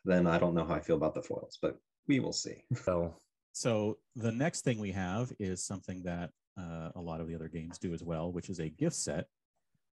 then 0.05 0.27
I 0.27 0.39
don't 0.39 0.55
know 0.55 0.65
how 0.65 0.75
I 0.75 0.81
feel 0.81 0.97
about 0.97 1.15
the 1.15 1.23
foils, 1.23 1.59
but 1.63 1.79
we 2.07 2.21
will 2.21 2.33
see. 2.33 2.65
So, 2.85 3.15
so 3.53 3.99
the 4.15 4.33
next 4.33 4.63
thing 4.63 4.79
we 4.79 4.93
have 4.93 5.33
is 5.39 5.65
something 5.65 6.03
that 6.03 6.31
uh, 6.59 6.91
a 6.95 7.01
lot 7.01 7.21
of 7.21 7.29
the 7.29 7.35
other 7.35 7.49
games 7.49 7.79
do 7.79 7.95
as 7.95 8.03
well, 8.03 8.31
which 8.33 8.51
is 8.51 8.61
a 8.61 8.69
gift 8.69 8.97
set, 8.97 9.27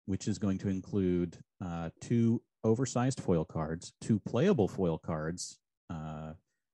which 0.06 0.26
is 0.26 0.38
going 0.38 0.58
to 0.58 0.68
include 0.68 1.38
uh, 1.64 1.90
two 2.00 2.42
oversized 2.64 3.20
foil 3.20 3.44
cards, 3.44 3.92
two 4.00 4.18
playable 4.20 4.68
foil 4.68 4.98
cards, 4.98 5.58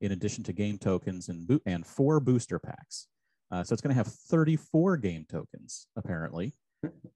in 0.01 0.13
addition 0.13 0.45
to 0.45 0.53
game 0.53 0.79
tokens 0.79 1.29
and 1.29 1.47
bo- 1.47 1.61
and 1.67 1.87
four 1.87 2.21
booster 2.21 2.59
packs. 2.59 3.09
Uh, 3.51 3.65
so 3.65 3.73
it's 3.73 3.83
going 3.83 3.95
to 3.95 3.97
have 3.97 4.07
34 4.07 4.97
game 4.99 5.25
tokens, 5.29 5.87
apparently. 5.97 6.55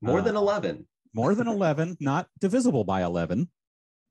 More 0.01 0.23
than 0.23 0.37
uh, 0.37 0.41
11. 0.41 0.87
More 1.15 1.35
than 1.35 1.47
11, 1.47 1.99
not 2.01 2.29
divisible 2.41 2.85
by 2.85 3.03
11. 3.03 3.49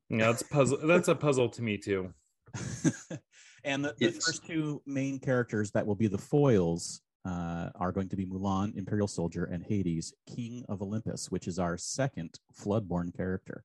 Yeah, 0.09 0.27
that's 0.27 0.43
puzzle. 0.43 0.79
That's 0.83 1.07
a 1.07 1.15
puzzle 1.15 1.49
to 1.49 1.61
me 1.61 1.77
too. 1.77 2.13
and 3.63 3.85
the, 3.85 3.95
the 3.97 4.11
first 4.11 4.45
two 4.45 4.81
main 4.85 5.19
characters 5.19 5.71
that 5.71 5.85
will 5.85 5.95
be 5.95 6.07
the 6.07 6.17
foils 6.17 7.01
uh, 7.25 7.69
are 7.75 7.91
going 7.91 8.09
to 8.09 8.15
be 8.15 8.25
Mulan, 8.25 8.75
Imperial 8.75 9.07
Soldier, 9.07 9.45
and 9.45 9.63
Hades, 9.63 10.13
King 10.27 10.65
of 10.67 10.81
Olympus, 10.81 11.31
which 11.31 11.47
is 11.47 11.59
our 11.59 11.77
second 11.77 12.39
Floodborn 12.61 13.15
character. 13.15 13.63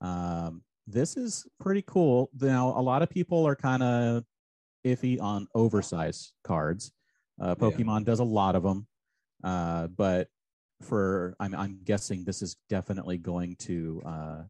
Um, 0.00 0.62
this 0.88 1.16
is 1.16 1.46
pretty 1.60 1.82
cool. 1.86 2.30
Now, 2.40 2.68
a 2.76 2.80
lot 2.80 3.02
of 3.02 3.10
people 3.10 3.46
are 3.46 3.54
kind 3.54 3.82
of 3.82 4.24
iffy 4.86 5.20
on 5.20 5.46
oversized 5.54 6.32
cards. 6.44 6.92
Uh, 7.40 7.54
Pokemon 7.54 8.00
yeah. 8.00 8.06
does 8.06 8.20
a 8.20 8.24
lot 8.24 8.56
of 8.56 8.62
them, 8.62 8.86
uh, 9.44 9.86
but 9.88 10.28
for 10.82 11.36
I'm, 11.38 11.54
I'm 11.54 11.80
guessing 11.84 12.24
this 12.24 12.42
is 12.42 12.56
definitely 12.68 13.18
going 13.18 13.56
to 13.60 14.02
uh, 14.04 14.42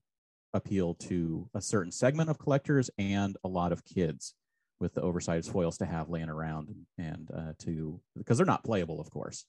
appeal 0.55 0.95
to 0.95 1.49
a 1.55 1.61
certain 1.61 1.93
segment 1.93 2.31
of 2.31 2.39
collectors 2.39 2.91
and 2.99 3.37
a 3.45 3.49
lot 3.49 3.73
of 3.73 3.85
kids 3.85 4.35
with 4.81 4.95
the 4.95 5.03
oversized 5.03 5.51
foils 5.51 5.77
to 5.79 5.87
have 5.87 6.09
laying 6.09 6.29
around 6.29 6.75
and, 6.97 7.31
uh, 7.35 7.53
to 7.59 8.01
because 8.17 8.39
they're 8.39 8.47
not 8.47 8.65
playable, 8.65 9.01
of 9.01 9.11
course. 9.11 9.45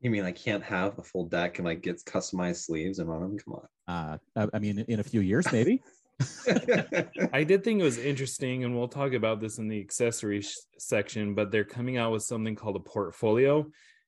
You 0.00 0.10
mean 0.10 0.24
I 0.24 0.32
can't 0.32 0.62
have 0.62 0.98
a 0.98 1.02
full 1.02 1.26
deck 1.26 1.58
and 1.58 1.66
like 1.66 1.82
get 1.82 2.02
customized 2.04 2.64
sleeves 2.64 2.98
and 2.98 3.08
run 3.08 3.20
them? 3.20 3.38
Come 3.38 3.54
on. 3.54 3.68
Uh, 3.86 4.18
I, 4.36 4.56
I 4.56 4.58
mean, 4.58 4.84
in 4.88 5.00
a 5.00 5.04
few 5.04 5.20
years, 5.20 5.50
maybe. 5.52 5.82
I 7.32 7.44
did 7.44 7.64
think 7.64 7.80
it 7.80 7.84
was 7.84 7.98
interesting, 7.98 8.64
and 8.64 8.76
we'll 8.76 8.88
talk 8.88 9.12
about 9.12 9.40
this 9.40 9.58
in 9.58 9.68
the 9.68 9.80
accessories 9.80 10.66
section. 10.78 11.34
But 11.34 11.50
they're 11.50 11.64
coming 11.64 11.96
out 11.96 12.12
with 12.12 12.22
something 12.22 12.54
called 12.54 12.76
a 12.76 12.80
portfolio, 12.80 13.66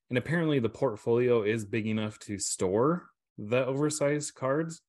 and 0.09 0.17
apparently 0.17 0.59
the 0.59 0.69
portfolio 0.69 1.43
is 1.43 1.65
big 1.65 1.87
enough 1.87 2.19
to 2.19 2.39
store 2.39 3.05
the 3.37 3.65
oversized 3.65 4.35
cards 4.35 4.81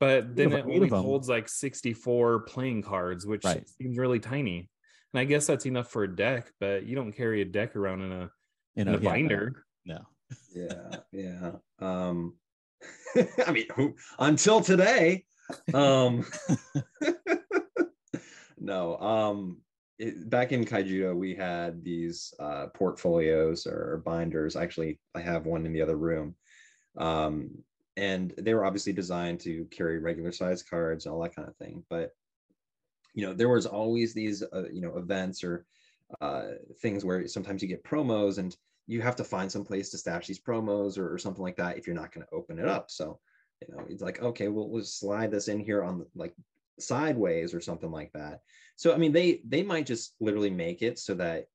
but 0.00 0.36
then 0.36 0.52
it 0.52 0.64
only 0.64 0.88
holds 0.88 1.28
like 1.28 1.48
64 1.48 2.40
playing 2.40 2.82
cards, 2.82 3.26
which 3.26 3.44
right. 3.44 3.68
seems 3.68 3.98
really 3.98 4.20
tiny. 4.20 4.68
And 5.12 5.20
I 5.20 5.24
guess 5.24 5.46
that's 5.46 5.66
enough 5.66 5.90
for 5.90 6.04
a 6.04 6.14
deck, 6.14 6.52
but 6.60 6.84
you 6.86 6.94
don't 6.94 7.12
carry 7.12 7.42
a 7.42 7.44
deck 7.44 7.74
around 7.74 8.02
in 8.02 8.12
a 8.12 8.30
in, 8.76 8.88
in 8.88 8.94
a, 8.94 8.96
a, 8.96 9.00
binder. 9.00 9.64
No. 9.84 10.02
Yeah, 10.54 10.96
yeah. 11.12 11.52
Um 11.80 12.34
I 13.46 13.52
mean, 13.52 13.66
who, 13.74 13.94
until 14.18 14.60
today. 14.60 15.24
Um 15.74 16.26
no, 18.58 18.98
um 18.98 19.58
it, 19.98 20.30
back 20.30 20.52
in 20.52 20.64
Kaijudo, 20.64 21.16
we 21.16 21.34
had 21.34 21.82
these 21.82 22.32
uh, 22.38 22.66
portfolios 22.68 23.66
or 23.66 24.00
binders. 24.04 24.54
Actually, 24.54 25.00
I 25.12 25.20
have 25.20 25.44
one 25.44 25.66
in 25.66 25.72
the 25.72 25.82
other 25.82 25.96
room. 25.96 26.36
Um, 26.96 27.50
and 27.98 28.32
they 28.38 28.54
were 28.54 28.64
obviously 28.64 28.92
designed 28.92 29.40
to 29.40 29.64
carry 29.72 29.98
regular 29.98 30.30
size 30.30 30.62
cards 30.62 31.04
and 31.04 31.12
all 31.12 31.22
that 31.22 31.34
kind 31.34 31.48
of 31.48 31.56
thing 31.56 31.84
but 31.90 32.12
you 33.14 33.26
know 33.26 33.34
there 33.34 33.48
was 33.48 33.66
always 33.66 34.14
these 34.14 34.42
uh, 34.42 34.68
you 34.72 34.80
know 34.80 34.96
events 34.96 35.42
or 35.42 35.66
uh, 36.20 36.42
things 36.80 37.04
where 37.04 37.26
sometimes 37.26 37.60
you 37.60 37.68
get 37.68 37.84
promos 37.84 38.38
and 38.38 38.56
you 38.88 39.00
have 39.00 39.14
to 39.16 39.24
find 39.24 39.52
some 39.52 39.64
place 39.64 39.90
to 39.90 39.98
stash 39.98 40.26
these 40.26 40.40
promos 40.40 40.98
or, 40.98 41.12
or 41.12 41.18
something 41.18 41.42
like 41.42 41.56
that 41.56 41.78
if 41.78 41.86
you're 41.86 41.94
not 41.94 42.12
going 42.12 42.26
to 42.26 42.34
open 42.34 42.58
it 42.58 42.66
up. 42.66 42.90
So 42.90 43.20
you 43.60 43.74
know 43.74 43.84
it's 43.88 44.02
like 44.02 44.22
okay 44.22 44.48
we'll, 44.48 44.68
we'll 44.68 44.84
slide 44.84 45.30
this 45.30 45.48
in 45.48 45.60
here 45.60 45.82
on 45.82 46.06
like 46.14 46.34
sideways 46.80 47.54
or 47.54 47.60
something 47.60 47.90
like 47.90 48.12
that. 48.14 48.40
So 48.76 48.92
i 48.92 48.96
mean 48.96 49.12
they 49.12 49.42
they 49.46 49.62
might 49.62 49.86
just 49.86 50.14
literally 50.20 50.50
make 50.50 50.82
it 50.82 50.98
so 50.98 51.14
that 51.14 51.46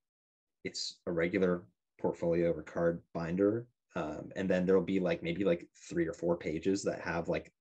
it's 0.64 1.00
a 1.06 1.12
regular 1.12 1.64
portfolio 2.00 2.52
or 2.52 2.62
card 2.62 3.02
binder 3.12 3.66
um, 3.96 4.30
and 4.34 4.48
then 4.48 4.66
there'll 4.66 4.82
be 4.82 5.00
like 5.00 5.22
maybe 5.22 5.44
like 5.44 5.68
three 5.88 6.06
or 6.06 6.12
four 6.12 6.36
pages 6.36 6.82
that 6.82 7.00
have 7.00 7.28
like 7.28 7.52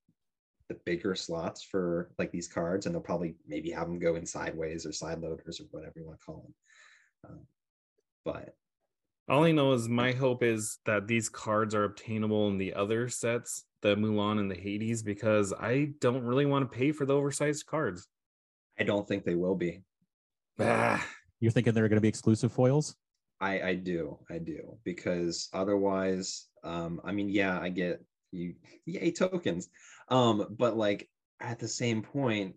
the 0.69 0.75
bigger 0.85 1.13
slots 1.15 1.61
for 1.61 2.09
like 2.17 2.31
these 2.31 2.47
cards 2.47 2.85
and 2.85 2.95
they'll 2.95 3.01
probably 3.01 3.35
maybe 3.47 3.69
have 3.69 3.87
them 3.87 3.99
go 3.99 4.15
in 4.15 4.25
sideways 4.25 4.85
or 4.85 4.91
side 4.91 5.21
loaders 5.21 5.59
or 5.59 5.65
whatever 5.71 5.93
you 5.95 6.05
want 6.05 6.19
to 6.19 6.25
call 6.25 6.41
them. 6.41 7.29
Um, 7.29 7.39
but 8.25 8.55
all 9.29 9.43
i 9.43 9.51
know 9.51 9.73
is 9.73 9.87
my 9.87 10.11
hope 10.11 10.43
is 10.43 10.79
that 10.85 11.07
these 11.07 11.29
cards 11.29 11.73
are 11.73 11.83
obtainable 11.83 12.47
in 12.47 12.57
the 12.57 12.73
other 12.73 13.09
sets 13.09 13.65
the 13.81 13.95
mulan 13.95 14.39
and 14.39 14.49
the 14.49 14.55
hades 14.55 15.03
because 15.03 15.53
i 15.59 15.89
don't 15.99 16.23
really 16.23 16.45
want 16.45 16.69
to 16.69 16.77
pay 16.77 16.91
for 16.91 17.05
the 17.05 17.13
oversized 17.13 17.65
cards. 17.65 18.07
I 18.79 18.83
don't 18.83 19.07
think 19.07 19.23
they 19.23 19.35
will 19.35 19.55
be. 19.55 19.81
Ah. 20.59 21.05
you're 21.39 21.51
thinking 21.51 21.73
they're 21.73 21.89
going 21.89 21.97
to 21.97 22.01
be 22.01 22.07
exclusive 22.07 22.51
foils? 22.51 22.95
I, 23.39 23.61
I 23.61 23.75
do, 23.75 24.19
I 24.29 24.37
do, 24.37 24.77
because 24.83 25.49
otherwise, 25.53 26.47
um, 26.63 27.01
I 27.03 27.11
mean, 27.11 27.29
yeah, 27.29 27.59
I 27.59 27.69
get 27.69 28.01
you, 28.31 28.55
yay 28.85 29.11
tokens, 29.11 29.69
um, 30.09 30.55
but 30.57 30.77
like 30.77 31.09
at 31.39 31.59
the 31.59 31.67
same 31.67 32.01
point, 32.01 32.55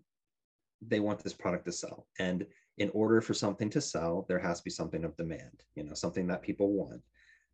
they 0.87 1.00
want 1.00 1.25
this 1.25 1.32
product 1.32 1.64
to 1.66 1.73
sell, 1.73 2.06
and 2.18 2.46
in 2.78 2.90
order 2.90 3.21
for 3.21 3.35
something 3.35 3.71
to 3.71 3.80
sell, 3.80 4.26
there 4.28 4.38
has 4.38 4.59
to 4.59 4.64
be 4.64 4.71
something 4.71 5.04
of 5.04 5.16
demand, 5.16 5.62
you 5.75 5.85
know, 5.85 5.95
something 5.95 6.26
that 6.26 6.42
people 6.42 6.73
want. 6.73 7.02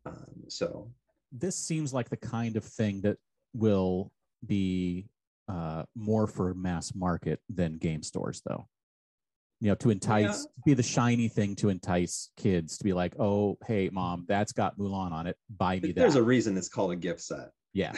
Um, 0.05 0.43
so 0.49 0.91
this 1.31 1.55
seems 1.55 1.93
like 1.93 2.09
the 2.09 2.17
kind 2.17 2.57
of 2.57 2.63
thing 2.63 3.01
that 3.01 3.17
will 3.53 4.11
be 4.45 5.07
uh, 5.47 5.83
more 5.95 6.27
for 6.27 6.53
mass 6.53 6.93
market 6.93 7.39
than 7.49 7.77
game 7.77 8.03
stores, 8.03 8.41
though 8.45 8.67
you 9.63 9.69
know, 9.69 9.75
to 9.75 9.91
entice, 9.91 10.45
yeah. 10.45 10.61
be 10.65 10.73
the 10.73 10.83
shiny 10.83 11.29
thing 11.29 11.55
to 11.55 11.69
entice 11.69 12.31
kids 12.35 12.77
to 12.77 12.83
be 12.83 12.91
like, 12.91 13.17
oh, 13.17 13.57
hey, 13.65 13.89
mom, 13.93 14.25
that's 14.27 14.51
got 14.51 14.77
Mulan 14.77 15.13
on 15.13 15.25
it. 15.25 15.37
Buy 15.49 15.79
me 15.79 15.93
that. 15.93 15.95
There's 15.95 16.15
a 16.15 16.21
reason 16.21 16.57
it's 16.57 16.67
called 16.67 16.91
a 16.91 16.97
gift 16.97 17.21
set. 17.21 17.51
Yeah. 17.71 17.93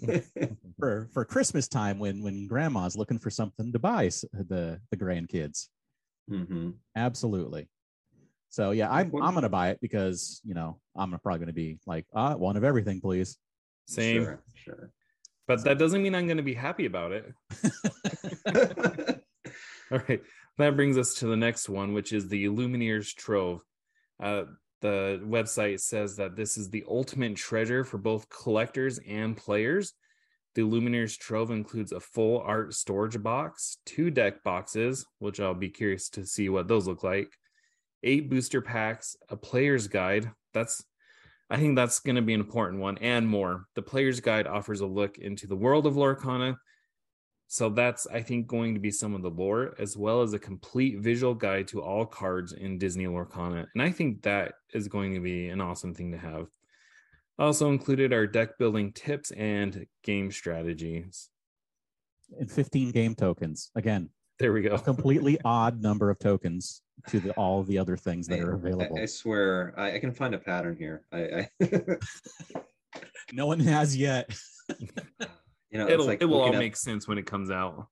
for 0.78 1.10
for 1.12 1.26
Christmas 1.26 1.68
time 1.68 1.98
when 1.98 2.22
when 2.22 2.46
grandma's 2.46 2.96
looking 2.96 3.18
for 3.18 3.28
something 3.28 3.70
to 3.70 3.78
buy 3.78 4.04
the 4.32 4.80
the 4.90 4.96
grandkids. 4.96 5.68
Mm-hmm. 6.30 6.70
Absolutely. 6.96 7.68
So 8.48 8.70
yeah, 8.70 8.90
I'm 8.90 9.12
I'm 9.20 9.34
gonna 9.34 9.48
buy 9.48 9.70
it 9.70 9.80
because 9.80 10.40
you 10.44 10.54
know 10.54 10.78
I'm 10.94 11.10
probably 11.18 11.40
gonna 11.40 11.52
be 11.52 11.78
like, 11.86 12.06
ah, 12.14 12.34
one 12.34 12.56
of 12.56 12.64
everything, 12.64 13.00
please. 13.00 13.36
Same. 13.86 14.22
Sure. 14.22 14.42
sure. 14.54 14.90
But 15.46 15.64
that 15.64 15.78
doesn't 15.78 16.02
mean 16.02 16.14
I'm 16.14 16.28
gonna 16.28 16.42
be 16.42 16.54
happy 16.54 16.86
about 16.86 17.12
it. 17.12 17.34
All 19.90 20.00
right. 20.08 20.22
That 20.58 20.76
brings 20.76 20.96
us 20.96 21.14
to 21.14 21.26
the 21.26 21.36
next 21.36 21.68
one, 21.68 21.94
which 21.94 22.12
is 22.12 22.28
the 22.28 22.46
Illumineer's 22.46 23.12
Trove. 23.12 23.60
Uh, 24.22 24.44
the 24.80 25.20
website 25.24 25.80
says 25.80 26.16
that 26.16 26.36
this 26.36 26.56
is 26.56 26.70
the 26.70 26.84
ultimate 26.88 27.36
treasure 27.36 27.84
for 27.84 27.98
both 27.98 28.28
collectors 28.28 29.00
and 29.08 29.36
players. 29.36 29.94
The 30.54 30.62
Illumineer's 30.62 31.16
Trove 31.16 31.50
includes 31.50 31.92
a 31.92 32.00
full 32.00 32.40
art 32.40 32.74
storage 32.74 33.20
box, 33.22 33.78
two 33.84 34.10
deck 34.10 34.42
boxes, 34.44 35.04
which 35.18 35.40
I'll 35.40 35.54
be 35.54 35.68
curious 35.68 36.08
to 36.10 36.24
see 36.24 36.48
what 36.48 36.68
those 36.68 36.86
look 36.86 37.02
like, 37.02 37.32
eight 38.02 38.30
booster 38.30 38.60
packs, 38.60 39.16
a 39.28 39.36
player's 39.36 39.88
guide. 39.88 40.30
That's 40.52 40.84
I 41.50 41.58
think 41.58 41.76
that's 41.76 42.00
going 42.00 42.16
to 42.16 42.22
be 42.22 42.34
an 42.34 42.40
important 42.40 42.80
one 42.80 42.98
and 42.98 43.28
more. 43.28 43.66
The 43.74 43.82
player's 43.82 44.20
guide 44.20 44.46
offers 44.46 44.80
a 44.80 44.86
look 44.86 45.18
into 45.18 45.46
the 45.46 45.56
world 45.56 45.86
of 45.86 45.94
Lorcana 45.94 46.56
so 47.54 47.68
that's, 47.68 48.06
I 48.06 48.22
think, 48.22 48.46
going 48.46 48.74
to 48.74 48.80
be 48.80 48.90
some 48.90 49.14
of 49.14 49.22
the 49.22 49.30
lore, 49.30 49.74
as 49.78 49.96
well 49.96 50.22
as 50.22 50.32
a 50.32 50.38
complete 50.38 50.98
visual 50.98 51.34
guide 51.34 51.68
to 51.68 51.82
all 51.82 52.06
cards 52.06 52.52
in 52.52 52.78
Disney 52.78 53.06
Lorcana. 53.06 53.66
And 53.74 53.82
I 53.82 53.90
think 53.90 54.22
that 54.22 54.54
is 54.72 54.88
going 54.88 55.14
to 55.14 55.20
be 55.20 55.48
an 55.48 55.60
awesome 55.60 55.94
thing 55.94 56.10
to 56.12 56.18
have. 56.18 56.48
Also 57.38 57.68
included 57.68 58.12
are 58.12 58.26
deck 58.26 58.58
building 58.58 58.92
tips 58.92 59.30
and 59.32 59.86
game 60.02 60.30
strategies. 60.30 61.30
And 62.38 62.50
15 62.50 62.90
game 62.92 63.14
tokens. 63.14 63.70
Again, 63.74 64.10
there 64.38 64.52
we 64.52 64.62
go. 64.62 64.78
completely 64.78 65.38
odd 65.44 65.80
number 65.80 66.10
of 66.10 66.18
tokens 66.18 66.82
to 67.08 67.20
the, 67.20 67.32
all 67.32 67.62
the 67.62 67.78
other 67.78 67.96
things 67.96 68.26
that 68.28 68.38
I, 68.38 68.42
are 68.42 68.54
available. 68.54 68.98
I, 68.98 69.02
I 69.02 69.06
swear, 69.06 69.74
I, 69.76 69.94
I, 69.94 69.98
can 69.98 70.12
find 70.12 70.34
a 70.34 70.38
pattern 70.38 70.76
here. 70.76 71.04
I, 71.12 71.48
no 73.32 73.46
one 73.46 73.60
has 73.60 73.96
yet. 73.96 74.34
You 75.70 75.80
know, 75.80 75.88
It'll, 75.88 76.06
like 76.06 76.22
it 76.22 76.26
will 76.26 76.40
all 76.40 76.52
make 76.52 76.76
sense 76.76 77.08
when 77.08 77.18
it 77.18 77.26
comes 77.26 77.50
out. 77.50 77.88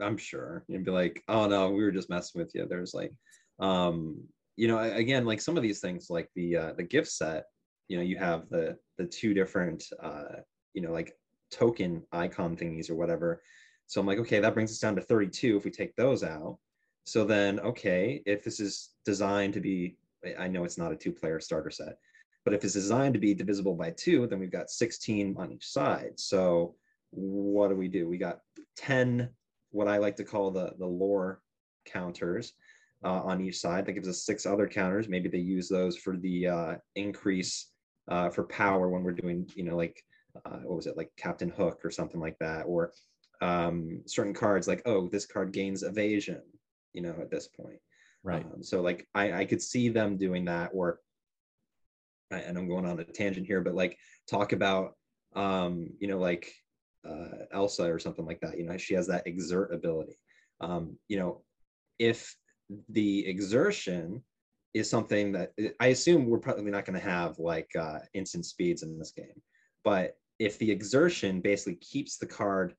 I'm 0.00 0.16
sure 0.16 0.64
you'd 0.68 0.84
be 0.84 0.92
like, 0.92 1.20
oh 1.26 1.48
no, 1.48 1.68
we 1.70 1.82
were 1.82 1.90
just 1.90 2.08
messing 2.08 2.40
with 2.40 2.54
you. 2.54 2.64
There's 2.70 2.94
like, 2.94 3.12
um, 3.58 4.22
you 4.54 4.68
know, 4.68 4.78
again, 4.78 5.26
like 5.26 5.40
some 5.40 5.56
of 5.56 5.64
these 5.64 5.80
things, 5.80 6.10
like 6.10 6.28
the 6.36 6.56
uh, 6.56 6.72
the 6.76 6.84
gift 6.84 7.08
set. 7.08 7.46
You 7.88 7.96
know, 7.96 8.02
you 8.02 8.18
have 8.18 8.48
the 8.48 8.78
the 8.98 9.06
two 9.06 9.34
different, 9.34 9.84
uh, 10.02 10.40
you 10.74 10.82
know, 10.82 10.92
like 10.92 11.16
token 11.50 12.02
icon 12.12 12.56
thingies 12.56 12.90
or 12.90 12.94
whatever. 12.94 13.42
So 13.86 14.00
I'm 14.00 14.06
like, 14.06 14.18
okay, 14.18 14.40
that 14.40 14.54
brings 14.54 14.70
us 14.70 14.78
down 14.78 14.96
to 14.96 15.02
32 15.02 15.56
if 15.56 15.64
we 15.64 15.70
take 15.70 15.96
those 15.96 16.22
out. 16.22 16.58
So 17.04 17.24
then, 17.24 17.58
okay, 17.60 18.22
if 18.26 18.44
this 18.44 18.60
is 18.60 18.90
designed 19.06 19.54
to 19.54 19.60
be, 19.60 19.96
I 20.38 20.46
know 20.46 20.64
it's 20.64 20.76
not 20.76 20.92
a 20.92 20.96
two 20.96 21.12
player 21.12 21.40
starter 21.40 21.70
set, 21.70 21.96
but 22.44 22.52
if 22.52 22.64
it's 22.64 22.74
designed 22.74 23.14
to 23.14 23.20
be 23.20 23.32
divisible 23.32 23.74
by 23.74 23.92
two, 23.92 24.26
then 24.26 24.40
we've 24.40 24.52
got 24.52 24.70
16 24.70 25.36
on 25.38 25.52
each 25.52 25.66
side. 25.66 26.12
So 26.16 26.74
what 27.10 27.68
do 27.68 27.76
we 27.76 27.88
do? 27.88 28.06
We 28.06 28.18
got 28.18 28.40
10, 28.76 29.30
what 29.70 29.88
I 29.88 29.96
like 29.96 30.16
to 30.16 30.24
call 30.24 30.50
the, 30.50 30.74
the 30.78 30.86
lore 30.86 31.40
counters 31.86 32.52
uh, 33.04 33.22
on 33.22 33.40
each 33.40 33.58
side. 33.58 33.86
That 33.86 33.92
gives 33.92 34.08
us 34.08 34.24
six 34.24 34.44
other 34.44 34.68
counters. 34.68 35.08
Maybe 35.08 35.30
they 35.30 35.38
use 35.38 35.68
those 35.68 35.96
for 35.96 36.16
the 36.18 36.46
uh, 36.46 36.74
increase 36.94 37.68
uh, 38.08 38.30
for 38.30 38.44
power 38.44 38.88
when 38.88 39.02
we're 39.02 39.12
doing, 39.12 39.48
you 39.54 39.64
know, 39.64 39.76
like, 39.76 40.02
uh, 40.44 40.58
what 40.58 40.76
was 40.76 40.86
it, 40.86 40.96
like 40.96 41.10
Captain 41.16 41.50
Hook 41.50 41.80
or 41.84 41.90
something 41.90 42.20
like 42.20 42.38
that. 42.38 42.62
Or 42.62 42.92
um, 43.40 44.02
certain 44.06 44.34
cards 44.34 44.68
like, 44.68 44.82
oh, 44.86 45.08
this 45.08 45.26
card 45.26 45.52
gains 45.52 45.82
evasion, 45.82 46.42
you 46.92 47.02
know, 47.02 47.14
at 47.20 47.30
this 47.30 47.48
point. 47.48 47.80
Right. 48.22 48.44
Um, 48.44 48.62
so 48.62 48.80
like 48.80 49.06
I, 49.14 49.32
I 49.32 49.44
could 49.44 49.62
see 49.62 49.88
them 49.88 50.16
doing 50.16 50.44
that 50.46 50.70
or 50.74 51.00
and 52.30 52.58
I'm 52.58 52.68
going 52.68 52.84
on 52.84 53.00
a 53.00 53.04
tangent 53.04 53.46
here, 53.46 53.62
but 53.62 53.74
like 53.74 53.98
talk 54.28 54.52
about 54.52 54.94
um, 55.34 55.90
you 55.98 56.08
know, 56.08 56.18
like 56.18 56.52
uh, 57.08 57.44
Elsa 57.52 57.84
or 57.84 57.98
something 57.98 58.26
like 58.26 58.40
that. 58.40 58.58
You 58.58 58.64
know, 58.64 58.76
she 58.76 58.94
has 58.94 59.06
that 59.06 59.26
exert 59.26 59.72
ability. 59.72 60.18
Um, 60.60 60.98
you 61.08 61.18
know, 61.18 61.42
if 61.98 62.34
the 62.88 63.26
exertion 63.26 64.22
is 64.74 64.88
something 64.88 65.32
that 65.32 65.52
I 65.80 65.88
assume 65.88 66.26
we're 66.26 66.38
probably 66.38 66.70
not 66.70 66.84
going 66.84 66.98
to 66.98 67.04
have 67.04 67.38
like 67.38 67.70
uh, 67.78 68.00
instant 68.14 68.46
speeds 68.46 68.82
in 68.82 68.98
this 68.98 69.12
game, 69.12 69.42
but 69.84 70.16
if 70.38 70.58
the 70.58 70.70
exertion 70.70 71.40
basically 71.40 71.76
keeps 71.76 72.18
the 72.18 72.26
card 72.26 72.74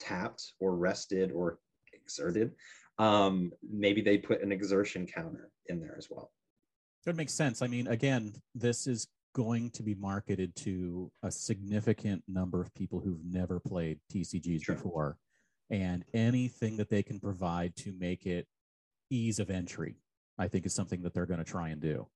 tapped 0.00 0.52
or 0.60 0.76
rested 0.76 1.30
or 1.32 1.58
exerted, 1.92 2.52
um, 2.98 3.52
maybe 3.70 4.00
they 4.00 4.18
put 4.18 4.42
an 4.42 4.52
exertion 4.52 5.06
counter 5.06 5.50
in 5.66 5.80
there 5.80 5.94
as 5.96 6.08
well. 6.10 6.32
That 7.04 7.16
makes 7.16 7.32
sense. 7.32 7.62
I 7.62 7.68
mean, 7.68 7.86
again, 7.86 8.34
this 8.54 8.86
is 8.86 9.06
going 9.34 9.70
to 9.70 9.82
be 9.82 9.94
marketed 9.94 10.54
to 10.56 11.10
a 11.22 11.30
significant 11.30 12.22
number 12.26 12.60
of 12.60 12.74
people 12.74 13.00
who've 13.00 13.24
never 13.24 13.60
played 13.60 14.00
TCGs 14.12 14.64
sure. 14.64 14.74
before. 14.74 15.16
And 15.70 16.04
anything 16.14 16.76
that 16.78 16.88
they 16.88 17.02
can 17.02 17.20
provide 17.20 17.76
to 17.76 17.92
make 17.92 18.26
it 18.26 18.46
ease 19.10 19.38
of 19.38 19.50
entry, 19.50 19.96
I 20.38 20.48
think 20.48 20.66
is 20.66 20.74
something 20.74 21.02
that 21.02 21.14
they're 21.14 21.26
going 21.26 21.42
to 21.42 21.50
try 21.50 21.68
and 21.68 21.80
do. 21.80 22.06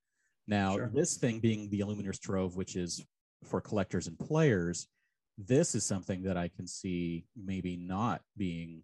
Now, 0.46 0.76
sure. 0.76 0.90
this 0.92 1.16
thing 1.16 1.40
being 1.40 1.68
the 1.70 1.80
Illumineer's 1.80 2.18
Trove, 2.18 2.56
which 2.56 2.76
is 2.76 3.04
for 3.44 3.60
collectors 3.60 4.06
and 4.06 4.18
players, 4.18 4.88
this 5.38 5.74
is 5.74 5.84
something 5.84 6.22
that 6.22 6.36
I 6.36 6.48
can 6.48 6.66
see 6.66 7.24
maybe 7.36 7.76
not 7.76 8.22
being 8.36 8.82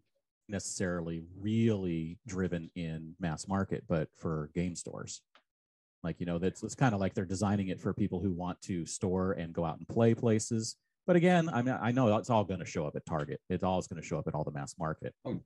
necessarily 0.48 1.22
really 1.40 2.18
driven 2.26 2.70
in 2.74 3.14
mass 3.20 3.46
market, 3.46 3.84
but 3.88 4.08
for 4.16 4.50
game 4.54 4.74
stores. 4.74 5.20
Like, 6.02 6.20
you 6.20 6.26
know, 6.26 6.38
that's 6.38 6.62
it's 6.62 6.74
kind 6.74 6.94
of 6.94 7.00
like 7.00 7.14
they're 7.14 7.24
designing 7.24 7.68
it 7.68 7.80
for 7.80 7.92
people 7.92 8.20
who 8.20 8.30
want 8.30 8.60
to 8.62 8.86
store 8.86 9.32
and 9.32 9.52
go 9.52 9.64
out 9.64 9.78
and 9.78 9.88
play 9.88 10.14
places. 10.14 10.76
But 11.06 11.16
again, 11.16 11.48
I 11.48 11.62
mean, 11.62 11.76
I 11.80 11.90
know 11.90 12.16
it's 12.16 12.30
all 12.30 12.44
going 12.44 12.60
to 12.60 12.66
show 12.66 12.86
up 12.86 12.94
at 12.94 13.04
Target. 13.04 13.40
It's 13.48 13.64
all 13.64 13.80
going 13.82 14.00
to 14.00 14.06
show 14.06 14.18
up 14.18 14.28
at 14.28 14.34
all 14.34 14.44
the 14.44 14.52
mass 14.52 14.74
market. 14.78 15.14
Oh, 15.24 15.40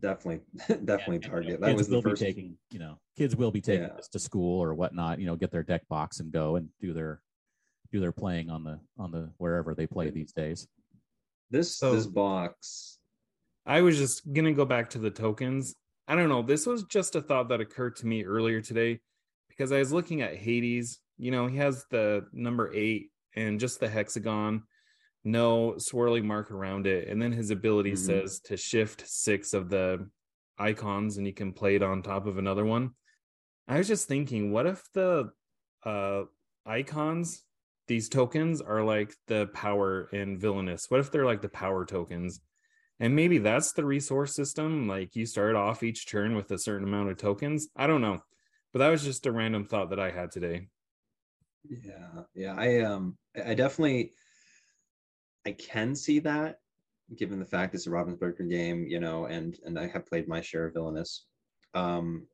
definitely, 0.00 0.40
definitely 0.84 1.16
and, 1.16 1.24
Target. 1.24 1.46
You 1.52 1.58
know, 1.58 1.66
that 1.66 1.76
was 1.76 1.88
the 1.88 2.02
first. 2.02 2.22
taking, 2.22 2.56
you 2.70 2.78
know, 2.78 2.98
kids 3.16 3.36
will 3.36 3.50
be 3.50 3.60
taking 3.60 3.86
yeah. 3.86 3.96
this 3.96 4.08
to 4.08 4.18
school 4.18 4.62
or 4.62 4.74
whatnot. 4.74 5.18
You 5.18 5.26
know, 5.26 5.36
get 5.36 5.50
their 5.50 5.62
deck 5.62 5.86
box 5.88 6.20
and 6.20 6.32
go 6.32 6.56
and 6.56 6.68
do 6.80 6.92
their 6.92 7.20
do 7.92 8.00
their 8.00 8.12
playing 8.12 8.50
on 8.50 8.64
the 8.64 8.78
on 8.98 9.10
the 9.10 9.30
wherever 9.38 9.74
they 9.74 9.86
play 9.86 10.10
these 10.10 10.32
days. 10.32 10.66
This 11.50 11.76
so, 11.76 11.94
this 11.94 12.06
box. 12.06 12.98
I 13.66 13.80
was 13.82 13.98
just 13.98 14.32
gonna 14.32 14.52
go 14.52 14.64
back 14.64 14.90
to 14.90 14.98
the 14.98 15.10
tokens. 15.10 15.74
I 16.06 16.14
don't 16.14 16.28
know. 16.28 16.42
This 16.42 16.66
was 16.66 16.84
just 16.84 17.16
a 17.16 17.20
thought 17.20 17.48
that 17.48 17.60
occurred 17.60 17.96
to 17.96 18.06
me 18.06 18.24
earlier 18.24 18.60
today 18.60 19.00
because 19.48 19.72
I 19.72 19.78
was 19.78 19.92
looking 19.92 20.22
at 20.22 20.36
Hades. 20.36 21.00
You 21.18 21.30
know, 21.30 21.46
he 21.46 21.56
has 21.58 21.84
the 21.90 22.26
number 22.32 22.72
eight 22.74 23.10
and 23.34 23.60
just 23.60 23.80
the 23.80 23.88
hexagon, 23.88 24.62
no 25.24 25.76
swirling 25.78 26.26
mark 26.26 26.50
around 26.50 26.86
it. 26.86 27.08
And 27.08 27.20
then 27.20 27.32
his 27.32 27.50
ability 27.50 27.92
mm-hmm. 27.92 28.06
says 28.06 28.40
to 28.46 28.56
shift 28.56 29.04
six 29.06 29.52
of 29.54 29.68
the 29.68 30.08
icons 30.58 31.16
and 31.16 31.26
you 31.26 31.32
can 31.32 31.52
play 31.52 31.76
it 31.76 31.82
on 31.82 32.02
top 32.02 32.26
of 32.26 32.38
another 32.38 32.64
one. 32.64 32.90
I 33.66 33.78
was 33.78 33.88
just 33.88 34.08
thinking, 34.08 34.52
what 34.52 34.66
if 34.66 34.82
the 34.94 35.30
uh, 35.84 36.22
icons, 36.64 37.42
these 37.86 38.08
tokens, 38.08 38.60
are 38.60 38.82
like 38.82 39.14
the 39.26 39.46
power 39.48 40.08
in 40.12 40.38
Villainous? 40.38 40.86
What 40.88 41.00
if 41.00 41.10
they're 41.10 41.26
like 41.26 41.42
the 41.42 41.48
power 41.48 41.84
tokens? 41.84 42.40
And 43.00 43.14
maybe 43.14 43.38
that's 43.38 43.72
the 43.72 43.84
resource 43.84 44.34
system. 44.34 44.88
Like 44.88 45.14
you 45.14 45.26
start 45.26 45.54
off 45.54 45.82
each 45.82 46.08
turn 46.08 46.34
with 46.34 46.50
a 46.50 46.58
certain 46.58 46.88
amount 46.88 47.10
of 47.10 47.18
tokens. 47.18 47.68
I 47.76 47.86
don't 47.86 48.00
know 48.00 48.20
but 48.72 48.80
that 48.80 48.90
was 48.90 49.02
just 49.02 49.26
a 49.26 49.32
random 49.32 49.64
thought 49.64 49.90
that 49.90 50.00
I 50.00 50.10
had 50.10 50.30
today. 50.30 50.68
Yeah, 51.68 52.22
yeah, 52.34 52.54
I 52.56 52.80
um, 52.80 53.16
I 53.34 53.54
definitely, 53.54 54.12
I 55.46 55.52
can 55.52 55.94
see 55.94 56.18
that, 56.20 56.58
given 57.16 57.38
the 57.38 57.46
fact 57.46 57.74
it's 57.74 57.86
a 57.86 57.90
Ravensburger 57.90 58.48
game, 58.48 58.86
you 58.86 59.00
know, 59.00 59.26
and 59.26 59.58
and 59.64 59.78
I 59.78 59.86
have 59.88 60.06
played 60.06 60.28
my 60.28 60.40
share 60.40 60.66
of 60.66 60.74
Villainous, 60.74 61.26
um, 61.74 62.26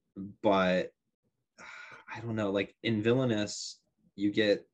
but 0.43 0.90
I 2.14 2.21
don't 2.21 2.37
know, 2.37 2.51
like 2.51 2.75
in 2.83 3.03
Villainous, 3.03 3.81
you 4.17 4.33
get, 4.33 4.67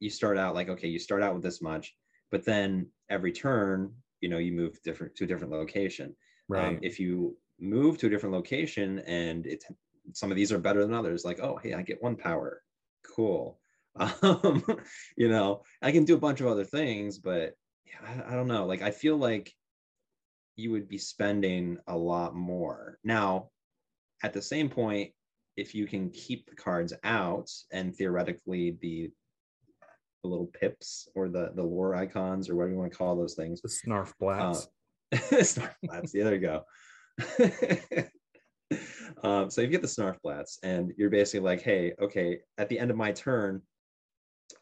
you 0.00 0.10
start 0.10 0.38
out 0.38 0.54
like 0.54 0.68
okay, 0.68 0.88
you 0.88 0.98
start 0.98 1.22
out 1.22 1.34
with 1.34 1.42
this 1.42 1.62
much, 1.62 1.94
but 2.30 2.44
then 2.44 2.88
every 3.08 3.32
turn, 3.32 3.92
you 4.20 4.28
know, 4.28 4.38
you 4.38 4.52
move 4.52 4.80
different 4.82 5.14
to 5.16 5.24
a 5.24 5.26
different 5.26 5.52
location. 5.52 6.06
Um, 6.06 6.14
right. 6.48 6.68
Um, 6.68 6.78
if 6.82 7.00
you 7.00 7.36
move 7.60 7.98
to 7.98 8.06
a 8.06 8.10
different 8.10 8.34
location 8.34 8.98
and 9.00 9.46
it's 9.46 9.64
some 10.12 10.30
of 10.30 10.36
these 10.36 10.52
are 10.52 10.58
better 10.58 10.84
than 10.84 10.94
others 10.94 11.24
like 11.24 11.40
oh 11.40 11.58
hey 11.62 11.74
i 11.74 11.82
get 11.82 12.02
one 12.02 12.16
power 12.16 12.62
cool 13.02 13.58
um, 14.22 14.62
you 15.16 15.28
know 15.28 15.62
i 15.82 15.90
can 15.90 16.04
do 16.04 16.14
a 16.14 16.18
bunch 16.18 16.40
of 16.40 16.46
other 16.46 16.64
things 16.64 17.18
but 17.18 17.54
I, 18.06 18.32
I 18.32 18.34
don't 18.34 18.48
know 18.48 18.66
like 18.66 18.82
i 18.82 18.90
feel 18.90 19.16
like 19.16 19.52
you 20.56 20.70
would 20.70 20.88
be 20.88 20.98
spending 20.98 21.78
a 21.86 21.96
lot 21.96 22.34
more 22.34 22.98
now 23.04 23.50
at 24.22 24.32
the 24.32 24.42
same 24.42 24.68
point, 24.68 25.12
if 25.56 25.74
you 25.74 25.86
can 25.86 26.10
keep 26.10 26.48
the 26.48 26.56
cards 26.56 26.92
out 27.04 27.50
and 27.72 27.94
theoretically 27.94 28.76
the 28.80 29.10
the 30.22 30.28
little 30.28 30.46
pips 30.46 31.08
or 31.14 31.28
the 31.28 31.52
the 31.54 31.62
lore 31.62 31.94
icons 31.94 32.48
or 32.48 32.56
whatever 32.56 32.72
you 32.72 32.78
want 32.78 32.90
to 32.90 32.98
call 32.98 33.16
those 33.16 33.34
things, 33.34 33.60
the 33.60 33.68
snarf 33.68 34.12
blats. 34.18 34.68
Uh, 35.12 35.16
snarf 35.42 35.74
blats. 35.82 36.14
Yeah, 36.14 36.24
there 36.24 36.34
you 36.34 36.40
go. 36.40 36.64
um, 39.28 39.50
so 39.50 39.60
you 39.60 39.68
get 39.68 39.82
the 39.82 39.88
snarf 39.88 40.16
blats, 40.22 40.58
and 40.62 40.92
you're 40.96 41.10
basically 41.10 41.44
like, 41.44 41.62
hey, 41.62 41.92
okay, 42.00 42.40
at 42.58 42.68
the 42.68 42.78
end 42.78 42.90
of 42.90 42.96
my 42.96 43.12
turn, 43.12 43.62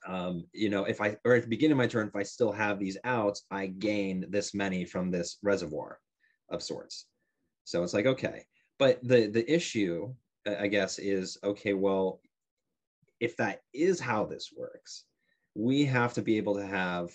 um, 0.07 0.45
you 0.53 0.69
know, 0.69 0.85
if 0.85 1.01
I 1.01 1.17
or 1.25 1.35
at 1.35 1.43
the 1.43 1.49
beginning 1.49 1.73
of 1.73 1.79
my 1.79 1.87
turn, 1.87 2.09
if 2.09 2.17
I 2.17 2.23
still 2.23 2.53
have 2.53 2.79
these 2.79 2.99
outs, 3.05 3.45
I 3.51 3.67
gain 3.67 4.27
this 4.29 4.55
many 4.55 4.85
from 4.85 5.11
this 5.11 5.39
reservoir 5.43 5.99
of 6.51 6.63
sorts. 6.63 7.07
So 7.65 7.83
it's 7.83 7.95
like 7.95 8.07
okay, 8.07 8.45
but 8.79 9.01
the 9.03 9.27
the 9.27 9.51
issue, 9.53 10.15
I 10.47 10.67
guess, 10.67 10.99
is 10.99 11.39
okay. 11.43 11.75
Well, 11.75 12.21
if 13.21 13.37
that 13.39 13.61
is 13.73 14.01
how 14.01 14.25
this 14.25 14.53
works, 14.57 15.05
we 15.55 15.85
have 15.85 16.13
to 16.15 16.23
be 16.23 16.37
able 16.37 16.55
to 16.57 16.67
have 16.67 17.11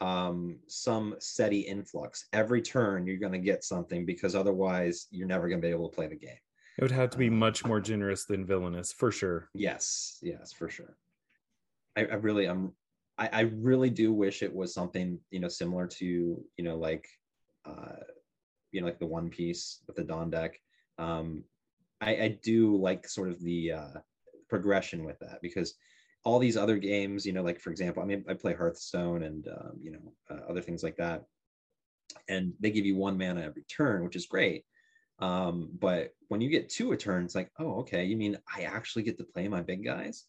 um, 0.00 0.58
some 0.66 1.14
steady 1.20 1.60
influx 1.60 2.26
every 2.32 2.62
turn. 2.62 3.06
You're 3.06 3.18
going 3.18 3.32
to 3.32 3.38
get 3.38 3.64
something 3.64 4.04
because 4.04 4.34
otherwise, 4.34 5.06
you're 5.10 5.28
never 5.28 5.48
going 5.48 5.60
to 5.60 5.66
be 5.66 5.72
able 5.72 5.88
to 5.88 5.94
play 5.94 6.08
the 6.08 6.16
game. 6.16 6.38
It 6.76 6.82
would 6.82 6.90
have 6.90 7.10
to 7.10 7.18
be 7.18 7.30
much 7.30 7.64
more 7.64 7.80
generous 7.80 8.24
than 8.24 8.44
villainous, 8.44 8.92
for 8.92 9.12
sure. 9.12 9.48
Yes, 9.54 10.18
yes, 10.22 10.52
for 10.52 10.68
sure. 10.68 10.96
I, 11.96 12.02
I 12.02 12.14
really 12.14 12.46
am 12.46 12.72
I, 13.16 13.28
I, 13.32 13.40
really 13.42 13.90
do 13.90 14.12
wish 14.12 14.42
it 14.42 14.52
was 14.52 14.74
something, 14.74 15.20
you 15.30 15.38
know, 15.38 15.46
similar 15.46 15.86
to, 15.86 16.04
you 16.56 16.64
know, 16.64 16.76
like 16.76 17.06
uh 17.64 17.96
you 18.72 18.80
know, 18.80 18.86
like 18.86 18.98
the 18.98 19.06
one 19.06 19.30
piece 19.30 19.82
with 19.86 19.96
the 19.96 20.04
DON!! 20.04 20.30
deck. 20.30 20.58
Um 20.98 21.44
I, 22.00 22.16
I 22.16 22.38
do 22.42 22.76
like 22.76 23.08
sort 23.08 23.28
of 23.28 23.40
the 23.40 23.72
uh 23.72 23.98
progression 24.48 25.04
with 25.04 25.18
that 25.20 25.40
because 25.42 25.74
all 26.24 26.38
these 26.38 26.56
other 26.56 26.78
games, 26.78 27.26
you 27.26 27.32
know, 27.32 27.42
like 27.42 27.60
for 27.60 27.70
example, 27.70 28.02
I 28.02 28.06
mean, 28.06 28.24
I 28.28 28.34
play 28.34 28.54
Hearthstone 28.54 29.22
and 29.22 29.46
um, 29.48 29.78
you 29.80 29.92
know 29.92 30.12
uh, 30.30 30.40
other 30.48 30.62
things 30.62 30.82
like 30.82 30.96
that, 30.96 31.24
and 32.28 32.54
they 32.60 32.70
give 32.70 32.86
you 32.86 32.96
one 32.96 33.18
mana 33.18 33.42
every 33.42 33.64
turn, 33.64 34.04
which 34.04 34.16
is 34.16 34.26
great. 34.26 34.64
Um, 35.18 35.70
but 35.78 36.10
when 36.28 36.40
you 36.40 36.48
get 36.48 36.70
two 36.70 36.92
a 36.92 36.96
turn, 36.96 37.24
it's 37.24 37.34
like, 37.34 37.50
oh, 37.58 37.80
okay, 37.80 38.04
you 38.04 38.16
mean 38.16 38.38
I 38.56 38.62
actually 38.62 39.02
get 39.02 39.18
to 39.18 39.24
play 39.24 39.46
my 39.48 39.60
big 39.60 39.84
guys? 39.84 40.24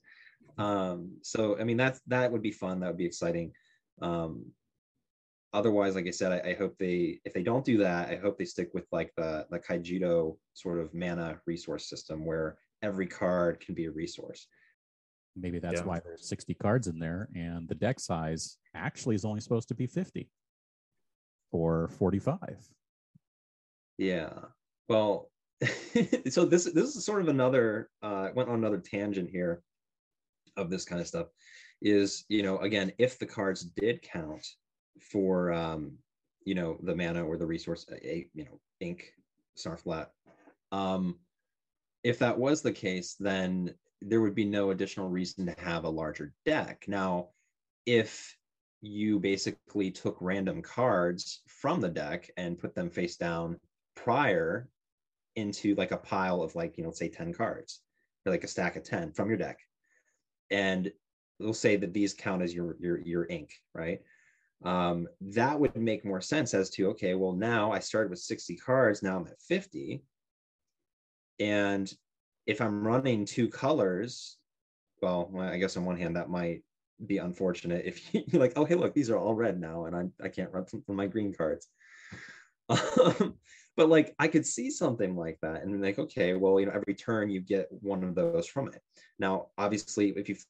Um, 0.57 1.17
so 1.21 1.57
I 1.59 1.63
mean 1.63 1.77
that's 1.77 2.01
that 2.07 2.31
would 2.31 2.41
be 2.41 2.51
fun. 2.51 2.79
That 2.79 2.87
would 2.87 2.97
be 2.97 3.05
exciting. 3.05 3.51
Um, 4.01 4.45
otherwise, 5.53 5.95
like 5.95 6.07
I 6.07 6.11
said, 6.11 6.31
I, 6.31 6.49
I, 6.49 6.53
hope 6.53 6.75
they 6.77 7.19
if 7.23 7.33
they 7.33 7.43
don't 7.43 7.65
do 7.65 7.77
that, 7.77 8.09
I 8.09 8.17
hope 8.17 8.37
they 8.37 8.45
stick 8.45 8.69
with 8.73 8.85
like 8.91 9.11
the 9.17 9.45
the 9.49 9.59
Kaijudo 9.59 10.37
sort 10.53 10.79
of 10.79 10.93
mana 10.93 11.39
resource 11.45 11.89
system 11.89 12.25
where 12.25 12.57
every 12.81 13.07
card 13.07 13.59
can 13.59 13.75
be 13.75 13.85
a 13.85 13.91
resource. 13.91 14.47
Maybe 15.35 15.59
that's 15.59 15.81
yeah. 15.81 15.85
why 15.85 15.99
there's 15.99 16.29
60 16.29 16.53
cards 16.55 16.87
in 16.87 16.97
there, 16.97 17.27
and 17.35 17.67
the 17.67 17.75
deck 17.75 17.99
size 17.99 18.57
actually 18.73 19.15
is 19.15 19.25
only 19.25 19.41
supposed 19.41 19.67
to 19.67 19.75
be 19.75 19.85
50 19.85 20.29
or 21.51 21.89
45. 21.89 22.39
Yeah. 23.97 24.31
Well, 24.87 25.29
so 26.29 26.45
this 26.45 26.65
this 26.65 26.95
is 26.95 27.05
sort 27.05 27.21
of 27.21 27.27
another 27.27 27.89
uh, 28.01 28.29
went 28.33 28.49
on 28.49 28.55
another 28.55 28.77
tangent 28.77 29.29
here 29.29 29.61
of 30.57 30.69
this 30.69 30.85
kind 30.85 31.01
of 31.01 31.07
stuff 31.07 31.27
is 31.81 32.25
you 32.29 32.41
know 32.43 32.57
again 32.59 32.91
if 32.97 33.19
the 33.19 33.25
cards 33.25 33.63
did 33.63 34.01
count 34.01 34.45
for 35.01 35.51
um 35.51 35.91
you 36.45 36.55
know 36.55 36.77
the 36.83 36.95
mana 36.95 37.23
or 37.23 37.37
the 37.37 37.45
resource 37.45 37.85
a 37.91 38.27
you 38.33 38.45
know 38.45 38.59
ink 38.79 39.11
snarfblat 39.57 40.07
um 40.71 41.17
if 42.03 42.19
that 42.19 42.37
was 42.37 42.61
the 42.61 42.71
case 42.71 43.15
then 43.19 43.73
there 44.01 44.21
would 44.21 44.35
be 44.35 44.45
no 44.45 44.71
additional 44.71 45.09
reason 45.09 45.45
to 45.45 45.55
have 45.57 45.83
a 45.83 45.89
larger 45.89 46.33
deck. 46.45 46.85
Now 46.87 47.29
if 47.85 48.35
you 48.81 49.19
basically 49.19 49.89
took 49.91 50.17
random 50.21 50.61
cards 50.61 51.41
from 51.47 51.81
the 51.81 51.89
deck 51.89 52.29
and 52.37 52.59
put 52.59 52.75
them 52.75 52.89
face 52.89 53.15
down 53.15 53.57
prior 53.95 54.67
into 55.35 55.75
like 55.75 55.91
a 55.91 55.97
pile 55.97 56.41
of 56.41 56.55
like 56.55 56.77
you 56.77 56.83
know 56.83 56.91
say 56.91 57.09
10 57.09 57.33
cards 57.33 57.81
or 58.25 58.31
like 58.31 58.43
a 58.43 58.47
stack 58.47 58.75
of 58.75 58.83
10 58.83 59.11
from 59.13 59.27
your 59.27 59.37
deck 59.37 59.59
and 60.51 60.91
we'll 61.39 61.53
say 61.53 61.75
that 61.75 61.93
these 61.93 62.13
count 62.13 62.41
as 62.41 62.53
your 62.53 62.75
your 62.79 62.99
your 62.99 63.25
ink, 63.27 63.51
right? 63.73 64.01
Um, 64.63 65.07
that 65.21 65.59
would 65.59 65.75
make 65.75 66.05
more 66.05 66.21
sense 66.21 66.53
as 66.53 66.69
to 66.71 66.89
okay, 66.89 67.13
well 67.15 67.33
now 67.33 67.71
I 67.71 67.79
started 67.79 68.09
with 68.09 68.19
60 68.19 68.55
cards, 68.57 69.03
now 69.03 69.17
I'm 69.17 69.27
at 69.27 69.41
50, 69.41 70.03
and 71.39 71.91
if 72.45 72.61
I'm 72.61 72.85
running 72.85 73.25
two 73.25 73.49
colors, 73.49 74.37
well, 75.01 75.31
I 75.39 75.57
guess 75.57 75.77
on 75.77 75.85
one 75.85 75.97
hand 75.97 76.15
that 76.15 76.29
might 76.29 76.61
be 77.05 77.17
unfortunate 77.17 77.85
if 77.85 78.13
you're 78.13 78.41
like, 78.41 78.53
oh 78.55 78.65
hey, 78.65 78.75
look, 78.75 78.93
these 78.93 79.09
are 79.09 79.17
all 79.17 79.35
red 79.35 79.59
now, 79.59 79.85
and 79.85 79.95
I 79.95 80.25
I 80.25 80.29
can't 80.29 80.51
run 80.51 80.65
from 80.65 80.83
my 80.87 81.07
green 81.07 81.33
cards. 81.33 81.67
Um, 82.67 83.35
but 83.75 83.89
like 83.89 84.15
I 84.19 84.27
could 84.27 84.45
see 84.45 84.69
something 84.69 85.15
like 85.15 85.37
that 85.41 85.63
and 85.63 85.81
like, 85.81 85.99
okay, 85.99 86.33
well, 86.33 86.59
you 86.59 86.65
know, 86.65 86.71
every 86.73 86.93
turn 86.93 87.29
you 87.29 87.41
get 87.41 87.67
one 87.69 88.03
of 88.03 88.15
those 88.15 88.47
from 88.47 88.67
it. 88.67 88.81
Now, 89.19 89.47
obviously, 89.57 90.09
if 90.09 90.29
you 90.29 90.35
flip 90.35 90.47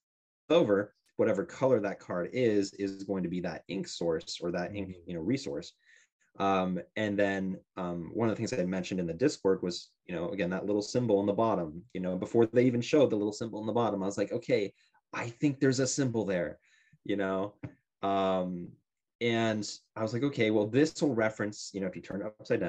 over 0.50 0.94
whatever 1.18 1.46
color 1.46 1.80
that 1.80 2.00
card 2.00 2.30
is, 2.34 2.74
is 2.74 3.04
going 3.04 3.24
to 3.24 3.30
be 3.30 3.40
that 3.42 3.64
ink 3.68 3.88
source 3.88 4.40
or 4.42 4.52
that 4.52 4.76
ink, 4.76 4.90
mm-hmm. 4.90 5.10
you 5.10 5.16
know, 5.16 5.22
resource. 5.22 5.74
Um, 6.38 6.80
and 6.98 7.18
then 7.18 7.58
um, 7.78 8.12
one 8.14 8.30
of 8.30 8.36
the 8.36 8.38
things 8.38 8.52
I 8.52 8.66
mentioned 8.66 9.00
in 9.00 9.08
the 9.08 9.14
Discord 9.14 9.62
was, 9.64 9.92
you 10.06 10.14
know, 10.14 10.30
again, 10.30 10.50
that 10.50 10.66
little 10.66 10.82
symbol 10.82 11.22
in 11.22 11.26
the 11.26 11.34
bottom, 11.34 11.82
you 11.94 12.02
know, 12.02 12.18
before 12.18 12.46
they 12.46 12.66
even 12.66 12.82
showed 12.82 13.10
the 13.10 13.16
little 13.16 13.32
symbol 13.32 13.62
in 13.62 13.66
the 13.66 13.74
bottom, 13.74 14.04
I 14.04 14.06
was 14.06 14.18
like, 14.18 14.34
okay, 14.34 14.74
I 15.14 15.30
think 15.30 15.60
there's 15.60 15.80
a 15.80 15.88
symbol 15.88 16.26
there, 16.26 16.60
you 17.06 17.16
know. 17.16 17.54
Um, 18.04 18.68
and 19.22 19.68
I 19.96 20.04
was 20.04 20.14
like, 20.14 20.24
okay, 20.24 20.52
well, 20.52 20.68
this 20.68 21.02
will 21.02 21.16
reference, 21.16 21.72
you 21.74 21.80
know, 21.80 21.88
if 21.88 21.96
you 21.96 22.02
turn 22.02 22.22
it 22.22 22.28
upside 22.40 22.60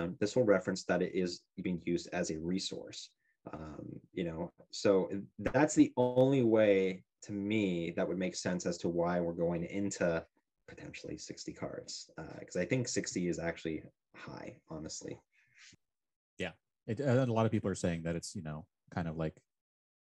um, 0.00 0.16
this 0.20 0.36
will 0.36 0.44
reference 0.44 0.84
that 0.84 1.02
it 1.02 1.12
is 1.14 1.42
being 1.62 1.80
used 1.84 2.08
as 2.12 2.30
a 2.30 2.38
resource. 2.38 3.10
Um, 3.52 4.00
you 4.12 4.24
know, 4.24 4.52
so 4.70 5.10
that's 5.38 5.74
the 5.74 5.92
only 5.96 6.42
way 6.42 7.02
to 7.22 7.32
me 7.32 7.92
that 7.96 8.06
would 8.06 8.18
make 8.18 8.34
sense 8.34 8.66
as 8.66 8.78
to 8.78 8.88
why 8.88 9.20
we're 9.20 9.32
going 9.32 9.64
into 9.64 10.24
potentially 10.68 11.18
60 11.18 11.52
cards 11.52 12.10
because 12.38 12.56
uh, 12.56 12.60
I 12.60 12.64
think 12.64 12.86
60 12.86 13.28
is 13.28 13.38
actually 13.38 13.82
high, 14.14 14.56
honestly. 14.68 15.18
Yeah, 16.38 16.52
it, 16.86 17.00
a 17.00 17.26
lot 17.26 17.46
of 17.46 17.52
people 17.52 17.70
are 17.70 17.74
saying 17.74 18.02
that 18.04 18.16
it's 18.16 18.34
you 18.34 18.42
know 18.42 18.66
kind 18.94 19.08
of 19.08 19.16
like 19.16 19.36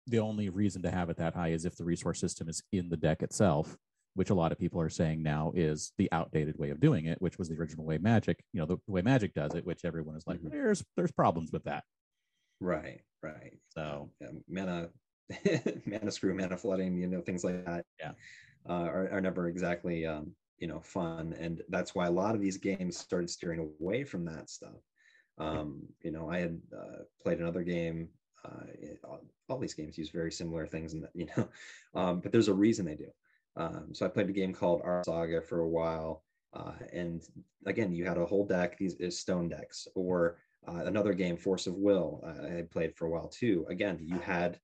the 0.07 0.19
only 0.19 0.49
reason 0.49 0.83
to 0.83 0.91
have 0.91 1.11
it 1.11 1.17
that 1.19 1.35
high 1.35 1.51
is 1.51 1.65
if 1.65 1.77
the 1.77 1.85
resource 1.85 2.21
system 2.21 2.49
is 2.49 2.63
in 2.73 2.89
the 2.89 2.97
deck 2.97 3.23
itself 3.23 3.77
which 4.15 4.31
a 4.31 4.35
lot 4.35 4.53
of 4.53 4.59
people 4.59 4.81
are 4.81 4.91
saying 4.91 5.23
now 5.23 5.53
is 5.55 5.93
the 5.99 6.11
outdated 6.13 6.59
way 6.59 6.71
of 6.71 6.81
doing 6.81 7.07
it, 7.07 7.21
which 7.23 7.39
was 7.39 7.49
the 7.49 7.55
original 7.55 7.85
way 7.85 7.99
Magic, 7.99 8.43
you 8.53 8.61
know, 8.61 8.67
the, 8.67 8.77
way 8.87 9.03
Magic 9.03 9.35
does 9.35 9.55
it, 9.55 9.65
which 9.65 9.85
everyone 9.85 10.17
is 10.17 10.27
like, 10.27 10.39
mm-hmm. 10.39 10.51
there's 10.51 10.85
there's 10.97 11.13
problems 11.13 11.53
with 11.53 11.65
that. 11.65 11.85
Right, 12.61 13.01
right. 13.23 13.59
So 13.69 14.11
yeah, 14.21 14.29
mana, 14.49 14.89
mana 15.87 16.11
screw, 16.11 16.35
mana 16.35 16.57
flooding, 16.57 16.99
you 16.99 17.07
know, 17.07 17.21
things 17.21 17.45
like 17.45 17.65
that. 17.65 17.85
Yeah, 17.99 18.13
uh, 18.69 18.85
are, 18.85 19.11
are 19.13 19.21
never 19.21 19.49
exactly 19.49 20.07
um, 20.07 20.33
you 20.59 20.67
know 20.67 20.81
fun, 20.81 21.35
and 21.39 21.63
that's 21.69 21.95
why 21.95 22.07
a 22.07 22.11
lot 22.11 22.35
of 22.35 22.41
these 22.41 22.59
games 22.59 22.97
started 22.97 23.31
steering 23.31 23.73
away 23.81 24.05
from 24.05 24.25
that 24.27 24.51
stuff. 24.51 24.83
Um, 25.39 25.83
you 26.03 26.11
know, 26.11 26.31
I 26.31 26.39
had 26.39 26.61
uh, 26.77 27.03
played 27.23 27.41
another 27.41 27.63
game. 27.63 28.09
Uh, 28.45 28.65
all, 29.05 29.21
all, 29.49 29.59
these 29.59 29.75
games 29.75 29.99
use 29.99 30.11
very 30.11 30.33
similar 30.33 30.67
things, 30.67 30.93
and 30.93 31.07
you 31.15 31.27
know, 31.37 31.49
um, 31.95 32.21
but 32.21 32.33
there's 32.33 32.49
a 32.49 32.55
reason 32.55 32.85
they 32.85 32.95
do. 32.95 33.11
Um, 33.61 33.89
so 33.93 34.07
I 34.07 34.09
played 34.09 34.31
a 34.31 34.33
game 34.33 34.55
called 34.55 34.81
Art 34.83 35.05
Saga 35.05 35.43
for 35.43 35.61
a 35.61 35.69
while. 35.69 36.25
Uh, 36.55 36.73
and 36.93 37.23
again, 37.67 37.93
you 37.93 38.07
had 38.07 38.17
a 38.17 38.25
whole 38.25 38.47
deck, 38.47 38.79
these 38.79 38.95
is 38.95 39.19
stone 39.19 39.49
decks, 39.49 39.87
or 39.95 40.39
uh, 40.67 40.83
another 40.87 41.13
game, 41.13 41.37
Force 41.37 41.67
of 41.67 41.75
Will, 41.75 42.25
uh, 42.27 42.59
I 42.59 42.63
played 42.63 42.97
for 42.97 43.07
a 43.07 43.11
while 43.11 43.29
too. 43.29 43.67
Again, 43.69 43.99
you 44.01 44.19
had 44.19 44.59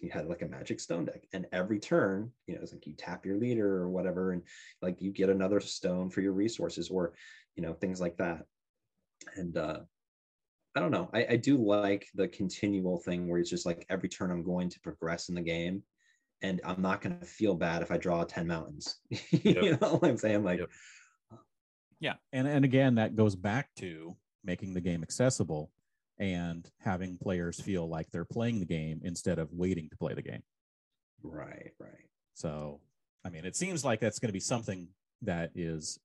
you 0.00 0.10
had 0.10 0.28
like 0.28 0.42
a 0.42 0.48
magic 0.48 0.80
stone 0.80 1.04
deck, 1.04 1.24
and 1.32 1.46
every 1.52 1.78
turn, 1.78 2.30
you 2.46 2.54
know, 2.54 2.62
it's 2.62 2.72
like 2.72 2.86
you 2.86 2.94
tap 2.94 3.26
your 3.26 3.36
leader 3.36 3.76
or 3.76 3.90
whatever, 3.90 4.32
and 4.32 4.42
like 4.80 5.02
you 5.02 5.10
get 5.10 5.28
another 5.28 5.60
stone 5.60 6.08
for 6.08 6.20
your 6.20 6.32
resources, 6.32 6.88
or 6.88 7.14
you 7.56 7.62
know, 7.62 7.74
things 7.74 8.00
like 8.00 8.16
that. 8.16 8.44
And 9.34 9.56
uh, 9.56 9.80
I 10.76 10.80
don't 10.80 10.92
know. 10.92 11.10
I, 11.12 11.26
I 11.30 11.36
do 11.36 11.56
like 11.58 12.06
the 12.14 12.28
continual 12.28 12.98
thing 12.98 13.28
where 13.28 13.40
it's 13.40 13.50
just 13.50 13.66
like 13.66 13.84
every 13.90 14.08
turn 14.08 14.30
I'm 14.30 14.44
going 14.44 14.70
to 14.70 14.80
progress 14.80 15.28
in 15.28 15.34
the 15.34 15.42
game 15.42 15.82
and 16.42 16.60
I'm 16.64 16.82
not 16.82 17.00
going 17.00 17.18
to 17.18 17.26
feel 17.26 17.54
bad 17.54 17.82
if 17.82 17.90
I 17.90 17.96
draw 17.96 18.24
10 18.24 18.46
mountains. 18.46 18.96
you 19.30 19.76
know 19.80 19.96
what 19.96 20.10
I'm 20.10 20.16
saying? 20.16 20.44
Like, 20.44 20.60
yep. 20.60 20.68
yeah. 22.00 22.14
And, 22.32 22.46
and 22.46 22.64
again, 22.64 22.96
that 22.96 23.16
goes 23.16 23.34
back 23.34 23.68
to 23.76 24.16
making 24.44 24.74
the 24.74 24.80
game 24.80 25.02
accessible 25.02 25.70
and 26.18 26.70
having 26.78 27.18
players 27.18 27.60
feel 27.60 27.88
like 27.88 28.10
they're 28.10 28.24
playing 28.24 28.60
the 28.60 28.66
game 28.66 29.00
instead 29.04 29.38
of 29.38 29.52
waiting 29.52 29.88
to 29.90 29.96
play 29.96 30.14
the 30.14 30.22
game. 30.22 30.42
Right, 31.22 31.72
right. 31.78 32.08
So, 32.34 32.80
I 33.24 33.30
mean, 33.30 33.44
it 33.44 33.56
seems 33.56 33.84
like 33.84 34.00
that's 34.00 34.18
going 34.18 34.28
to 34.28 34.32
be 34.32 34.40
something 34.40 34.88
that 35.22 35.50
is 35.54 35.98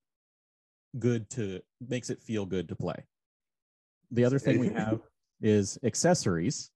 good 0.97 1.29
to 1.31 1.61
makes 1.87 2.09
it 2.09 2.21
feel 2.21 2.45
good 2.45 2.69
to 2.69 2.75
play. 2.75 3.05
The 4.11 4.25
other 4.25 4.39
thing 4.39 4.59
we 4.59 4.69
have 4.73 4.99
is 5.41 5.77
accessories. 5.83 6.70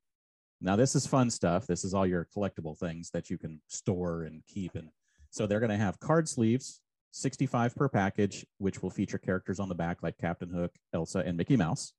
Now, 0.65 0.75
this 0.75 0.95
is 0.95 1.06
fun 1.06 1.30
stuff. 1.30 1.67
This 1.67 1.84
is 1.84 1.93
all 1.93 2.08
your 2.08 2.28
collectible 2.36 2.75
things 2.75 3.12
that 3.12 3.30
you 3.30 3.38
can 3.38 3.62
store 3.67 4.23
and 4.23 4.41
keep. 4.47 4.73
And 4.73 4.89
so 5.30 5.45
they're 5.45 5.60
going 5.60 5.69
to 5.69 5.78
have 5.78 5.99
card 5.99 6.28
sleeves, 6.28 6.82
65 7.12 7.75
per 7.75 7.88
package, 7.88 8.43
which 8.58 8.82
will 8.82 8.89
feature 8.89 9.19
characters 9.19 9.60
on 9.60 9.69
the 9.69 9.75
back 9.75 10.01
like 10.01 10.17
Captain 10.17 10.49
Hook, 10.49 10.73
Elsa, 10.91 11.19
and 11.19 11.38
Mickey 11.38 11.56
Mouse. 11.56 11.93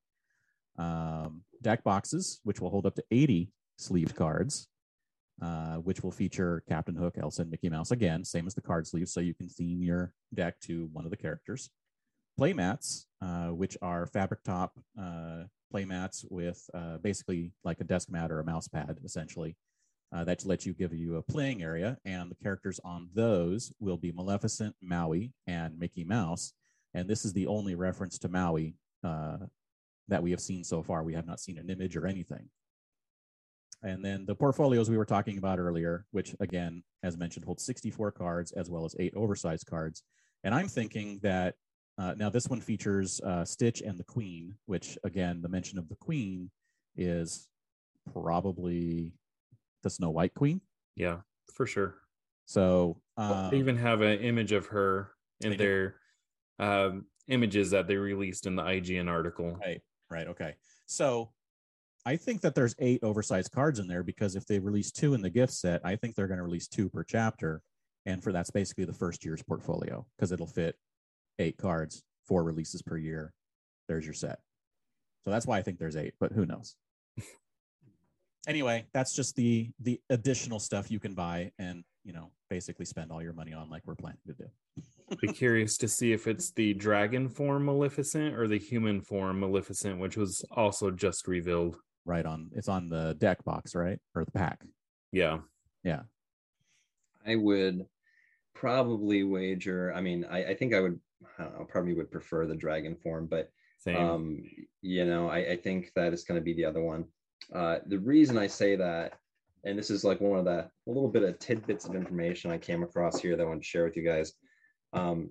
Um, 0.79 1.43
deck 1.63 1.85
boxes, 1.85 2.41
which 2.43 2.61
will 2.61 2.71
hold 2.71 2.87
up 2.87 2.97
to 2.97 3.05
80 3.13 3.53
sleeved 3.79 4.17
cards, 4.17 4.67
uh, 5.41 5.77
which 5.77 6.03
will 6.03 6.11
feature 6.11 6.65
Captain 6.69 6.97
Hook, 6.97 7.15
Elsa, 7.19 7.43
and 7.43 7.53
Mickey 7.53 7.69
Mouse 7.69 7.93
again, 7.93 8.25
same 8.25 8.49
as 8.49 8.57
the 8.57 8.63
card 8.63 8.89
sleeves, 8.89 9.13
so 9.13 9.21
you 9.21 9.33
can 9.33 9.49
theme 9.49 9.81
your 9.81 10.13
deck 10.35 10.59
to 10.63 10.89
one 10.93 11.05
of 11.05 11.13
the 11.13 11.17
characters. 11.17 11.71
Playmats, 12.37 13.05
uh, 13.23 13.47
which 13.47 13.79
are 13.81 14.09
fabric 14.09 14.43
top 14.43 14.77
uh, 15.01 15.45
playmats 15.73 16.25
with 16.31 16.69
uh, 16.75 16.99
basically 16.99 17.53
like 17.65 17.81
a 17.81 17.85
desk 17.85 18.11
mat 18.11 18.31
or 18.31 18.41
a 18.41 18.45
mouse 18.45 18.69
pad, 18.69 18.99
essentially, 19.05 19.57
uh, 20.15 20.25
that 20.25 20.45
lets 20.45 20.67
you 20.67 20.73
give 20.73 20.93
you 20.93 21.17
a 21.17 21.23
playing 21.23 21.63
area. 21.63 21.99
And 22.05 22.31
the 22.31 22.37
characters 22.37 22.81
on 22.85 23.09
those 23.15 23.73
will 23.81 23.97
be 23.97 24.13
Maleficent, 24.13 24.75
Maui, 24.81 25.33
and 25.47 25.79
Mickey 25.79 26.05
Mouse. 26.05 26.53
And 26.95 27.09
this 27.09 27.25
is 27.25 27.33
the 27.33 27.47
only 27.47 27.75
reference 27.75 28.19
to 28.21 28.29
Maui 28.29 28.75
uh, 29.05 29.39
that 30.09 30.23
we 30.23 30.31
have 30.31 30.41
seen 30.41 30.65
so 30.65 30.83
far. 30.83 31.03
We 31.03 31.15
have 31.15 31.27
not 31.27 31.41
seen 31.41 31.59
an 31.59 31.71
image 31.71 31.97
or 31.97 32.07
anything. 32.07 32.49
And 33.83 34.05
then 34.05 34.25
the 34.27 34.35
portfolios 34.35 34.89
we 34.89 34.97
were 34.97 35.05
talking 35.05 35.39
about 35.39 35.59
earlier, 35.59 36.07
which 36.11 36.35
again, 36.41 36.83
as 37.03 37.19
mentioned, 37.19 37.45
holds 37.45 37.65
64 37.65 38.13
cards 38.13 38.53
as 38.53 38.71
well 38.71 38.85
as 38.85 38.97
eight 38.99 39.13
oversized 39.15 39.67
cards. 39.67 40.03
And 40.45 40.55
I'm 40.55 40.69
thinking 40.69 41.19
that 41.23 41.55
uh, 41.99 42.15
now 42.17 42.29
this 42.29 42.49
one 42.49 42.61
features 42.61 43.21
uh, 43.23 43.45
Stitch 43.45 43.81
and 43.81 43.99
the 43.99 44.05
Queen, 44.05 44.55
which 44.67 44.99
again, 45.05 45.41
the 45.41 45.49
mention 45.49 45.79
of 45.79 45.89
the 45.89 45.97
Queen 45.97 46.51
is 46.97 47.49
probably 48.13 49.13
the 49.83 49.91
Snow 49.91 50.11
White 50.11 50.35
Queen. 50.35 50.61
Yeah, 50.95 51.19
for 51.55 51.67
sure. 51.67 51.97
So 52.45 53.01
um, 53.17 53.51
they 53.51 53.59
even 53.59 53.77
have 53.77 54.03
an 54.03 54.21
image 54.21 54.53
of 54.53 54.67
her 54.67 55.11
in 55.41 55.57
their 55.57 55.97
um, 56.59 57.07
images 57.29 57.71
that 57.71 57.89
they 57.89 57.97
released 57.97 58.47
in 58.47 58.57
the 58.57 58.63
IGN 58.63 59.09
article. 59.09 59.59
Right, 59.61 59.81
right, 60.11 60.29
okay. 60.29 60.55
So 60.87 61.31
I 62.05 62.17
think 62.17 62.43
that 62.43 62.55
there's 62.55 62.77
eight 62.79 63.03
oversized 63.03 63.53
cards 63.53 63.79
in 63.79 63.89
there 63.89 64.03
because 64.03 64.37
if 64.37 64.47
they 64.47 64.59
release 64.59 64.93
two 64.93 65.15
in 65.15 65.23
the 65.23 65.31
gift 65.31 65.53
set, 65.55 65.81
I 65.85 65.97
think 65.97 66.15
they're 66.15 66.29
going 66.29 66.39
to 66.39 66.45
release 66.45 66.69
two 66.69 66.89
per 66.89 67.03
chapter. 67.03 67.63
And 68.05 68.23
for 68.23 68.33
that's 68.33 68.51
basically 68.51 68.85
the 68.85 68.93
first 68.93 69.25
year's 69.25 69.43
portfolio 69.43 70.07
because 70.17 70.31
it'll 70.31 70.47
fit 70.47 70.77
eight 71.39 71.57
cards, 71.57 72.03
four 72.27 72.43
releases 72.45 72.83
per 72.83 72.97
year. 72.97 73.33
There's 73.89 74.05
your 74.05 74.15
set. 74.15 74.41
So 75.25 75.31
that's 75.31 75.47
why 75.47 75.59
I 75.59 75.63
think 75.63 75.79
there's 75.79 75.97
eight, 75.97 76.15
but 76.21 76.33
who 76.33 76.47
knows? 76.47 76.77
anyway, 78.47 78.87
that's 78.93 79.15
just 79.15 79.37
the 79.37 79.71
the 79.81 80.01
additional 80.11 80.59
stuff 80.59 80.91
you 80.91 81.01
can 81.01 81.15
buy 81.15 81.53
and 81.59 81.85
you 82.05 82.13
know 82.13 82.31
basically 82.49 82.85
spend 82.85 83.11
all 83.11 83.23
your 83.23 83.33
money 83.33 83.53
on 83.53 83.69
like 83.69 83.83
we're 83.87 83.97
planning 83.97 84.21
to 84.27 84.35
do. 84.35 84.45
Be 85.21 85.29
curious 85.29 85.77
to 85.79 85.89
see 85.89 86.13
if 86.13 86.27
it's 86.27 86.51
the 86.53 86.75
dragon 86.75 87.29
form 87.29 87.65
Maleficent 87.65 88.35
or 88.35 88.49
the 88.49 88.59
human 88.59 89.01
form 89.01 89.41
Maleficent, 89.41 89.99
which 89.99 90.17
was 90.17 90.45
also 90.51 90.91
just 90.91 91.29
revealed 91.29 91.77
right 92.05 92.27
on 92.27 92.51
it's 92.55 92.69
on 92.69 92.89
the 92.89 93.15
deck 93.19 93.45
box, 93.45 93.75
right? 93.75 93.99
Or 94.15 94.25
the 94.25 94.33
pack. 94.33 94.65
Yeah. 95.13 95.39
Yeah. 95.83 96.03
I 97.27 97.37
would 97.37 97.87
probably 98.55 99.25
wager. 99.25 99.93
I 99.93 100.01
mean, 100.01 100.25
I, 100.31 100.47
I 100.47 100.55
think 100.55 100.75
I 100.75 100.81
would 100.81 101.01
I 101.39 101.45
don't 101.45 101.59
know, 101.59 101.65
probably 101.65 101.95
would 101.95 102.11
prefer 102.11 102.47
the 102.47 102.55
dragon 102.55 102.97
form, 102.97 103.27
but 103.27 103.51
Same. 103.79 103.97
um, 103.97 104.43
you 104.83 105.05
know, 105.05 105.29
I, 105.29 105.53
I 105.53 105.57
think 105.57 105.93
that 105.95 106.13
is 106.13 106.25
going 106.25 106.41
to 106.41 106.45
be 106.45 106.55
the 106.55 106.65
other 106.65 106.83
one. 106.83 107.05
Uh, 107.55 107.79
the 107.87 107.99
reason 107.99 108.37
I 108.39 108.47
say 108.47 108.77
that, 108.77 109.19
and 109.65 109.79
this 109.79 109.91
is 109.91 110.05
like 110.05 110.21
one 110.21 110.39
of 110.39 110.45
the 110.45 110.59
a 110.61 110.71
little 110.87 111.09
bit 111.09 111.23
of 111.23 111.39
tidbits 111.39 111.85
of 111.85 111.95
information 111.95 112.51
I 112.51 112.59
came 112.59 112.83
across 112.83 113.21
here 113.21 113.37
that 113.37 113.43
I 113.43 113.47
want 113.47 113.63
to 113.63 113.67
share 113.69 113.85
with 113.85 113.97
you 113.97 114.05
guys. 114.05 114.33
Um, 114.93 115.31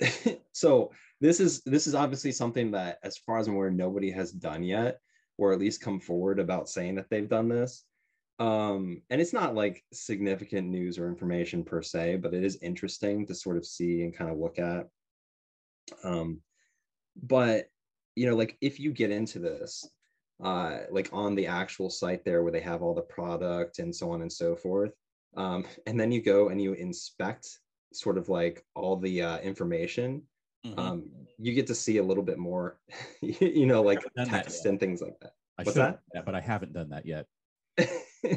so 0.52 0.90
this 1.20 1.40
is 1.40 1.62
this 1.64 1.86
is 1.86 1.94
obviously 1.94 2.32
something 2.32 2.70
that, 2.72 2.98
as 3.02 3.16
far 3.18 3.38
as 3.38 3.46
I'm 3.46 3.54
aware, 3.54 3.70
nobody 3.70 4.10
has 4.10 4.32
done 4.32 4.62
yet 4.62 5.00
or 5.38 5.52
at 5.52 5.58
least 5.58 5.80
come 5.80 6.00
forward 6.00 6.38
about 6.38 6.68
saying 6.68 6.94
that 6.94 7.10
they've 7.10 7.28
done 7.28 7.48
this. 7.48 7.84
Um, 8.38 9.02
and 9.10 9.20
it's 9.20 9.32
not 9.32 9.54
like 9.54 9.82
significant 9.92 10.68
news 10.68 10.98
or 10.98 11.08
information 11.08 11.64
per 11.64 11.82
se, 11.82 12.16
but 12.16 12.34
it 12.34 12.44
is 12.44 12.58
interesting 12.62 13.26
to 13.26 13.34
sort 13.34 13.56
of 13.56 13.66
see 13.66 14.02
and 14.02 14.14
kind 14.16 14.30
of 14.30 14.38
look 14.38 14.58
at. 14.58 14.88
Um, 16.04 16.40
but 17.22 17.66
you 18.14 18.28
know, 18.28 18.36
like 18.36 18.56
if 18.60 18.80
you 18.80 18.92
get 18.92 19.10
into 19.10 19.38
this, 19.38 19.88
uh, 20.42 20.80
like 20.90 21.08
on 21.12 21.34
the 21.34 21.46
actual 21.46 21.90
site 21.90 22.24
there 22.24 22.42
where 22.42 22.52
they 22.52 22.60
have 22.60 22.82
all 22.82 22.94
the 22.94 23.02
product 23.02 23.78
and 23.78 23.94
so 23.94 24.10
on 24.10 24.22
and 24.22 24.32
so 24.32 24.56
forth, 24.56 24.92
um, 25.36 25.64
and 25.86 25.98
then 25.98 26.12
you 26.12 26.22
go 26.22 26.48
and 26.48 26.60
you 26.60 26.72
inspect 26.74 27.48
sort 27.92 28.18
of 28.18 28.28
like 28.28 28.64
all 28.74 28.96
the 28.96 29.22
uh, 29.22 29.38
information 29.38 30.22
mm-hmm. 30.66 30.78
um, 30.78 31.10
you 31.38 31.52
get 31.52 31.66
to 31.68 31.74
see 31.74 31.98
a 31.98 32.02
little 32.02 32.22
bit 32.22 32.38
more, 32.38 32.78
you 33.20 33.66
know, 33.66 33.82
like 33.82 34.00
text 34.26 34.66
and 34.66 34.80
things 34.80 35.00
like 35.00 35.18
that. 35.20 35.32
I 35.58 35.62
What's 35.62 35.76
that? 35.76 36.00
Yeah, 36.14 36.22
but 36.24 36.34
I 36.34 36.40
haven't 36.40 36.72
done 36.72 36.90
that 36.90 37.06
yet. 37.06 37.26
yeah, 37.78 38.36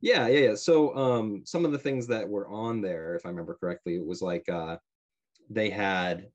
yeah, 0.00 0.26
yeah. 0.28 0.54
So 0.54 0.96
um, 0.96 1.42
some 1.44 1.64
of 1.64 1.72
the 1.72 1.78
things 1.78 2.06
that 2.08 2.28
were 2.28 2.48
on 2.48 2.80
there, 2.80 3.14
if 3.14 3.26
I 3.26 3.30
remember 3.30 3.54
correctly, 3.54 3.96
it 3.96 4.06
was 4.06 4.22
like 4.22 4.48
uh, 4.48 4.76
they 5.50 5.70
had 5.70 6.28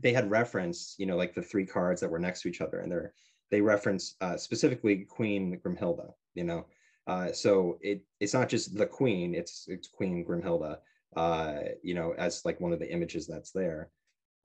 they 0.00 0.12
had 0.12 0.30
reference, 0.30 0.94
you 0.98 1.06
know, 1.06 1.16
like 1.16 1.34
the 1.34 1.42
three 1.42 1.66
cards 1.66 2.00
that 2.00 2.10
were 2.10 2.18
next 2.18 2.42
to 2.42 2.48
each 2.48 2.60
other, 2.60 2.80
and 2.80 2.90
they're 2.90 3.12
they 3.50 3.60
reference 3.60 4.16
uh, 4.20 4.36
specifically 4.36 5.04
Queen 5.04 5.60
Grimhilda, 5.64 6.12
you 6.34 6.44
know. 6.44 6.66
Uh, 7.06 7.32
so 7.32 7.78
it 7.80 8.02
it's 8.20 8.34
not 8.34 8.48
just 8.48 8.76
the 8.76 8.86
Queen; 8.86 9.34
it's 9.34 9.66
it's 9.68 9.88
Queen 9.88 10.24
Grimhilda, 10.24 10.78
uh, 11.16 11.58
you 11.82 11.94
know, 11.94 12.14
as 12.16 12.44
like 12.44 12.60
one 12.60 12.72
of 12.72 12.78
the 12.78 12.92
images 12.92 13.26
that's 13.26 13.52
there. 13.52 13.90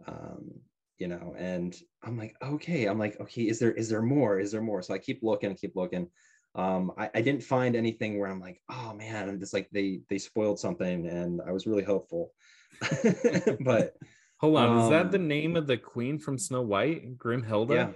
Um, 0.07 0.51
you 0.97 1.07
know 1.07 1.35
and 1.37 1.81
i'm 2.03 2.17
like 2.17 2.35
okay 2.41 2.85
i'm 2.85 2.97
like 2.97 3.19
okay 3.19 3.43
is 3.43 3.59
there 3.59 3.73
is 3.73 3.89
there 3.89 4.01
more? 4.01 4.39
Is 4.39 4.51
there 4.51 4.61
more? 4.61 4.81
So 4.81 4.93
i 4.93 4.97
keep 4.97 5.21
looking 5.23 5.53
keep 5.55 5.75
looking. 5.75 6.09
Um, 6.55 6.91
I, 6.97 7.09
I 7.13 7.21
didn't 7.21 7.43
find 7.43 7.75
anything 7.75 8.17
where 8.17 8.29
i'm 8.29 8.39
like 8.39 8.61
oh 8.69 8.93
man 8.93 9.29
i'm 9.29 9.39
just 9.39 9.53
like 9.53 9.69
they 9.71 10.01
they 10.09 10.17
spoiled 10.17 10.59
something 10.59 11.07
and 11.07 11.41
i 11.47 11.51
was 11.51 11.67
really 11.67 11.83
hopeful. 11.83 12.33
But 13.61 13.95
hold 14.39 14.57
on 14.57 14.69
um, 14.69 14.79
is 14.79 14.89
that 14.89 15.11
the 15.11 15.17
um, 15.17 15.27
name 15.27 15.55
of 15.55 15.67
the 15.67 15.77
queen 15.77 16.17
from 16.19 16.37
snow 16.37 16.61
white 16.61 17.17
grimhilda 17.17 17.75
yeah, 17.75 17.89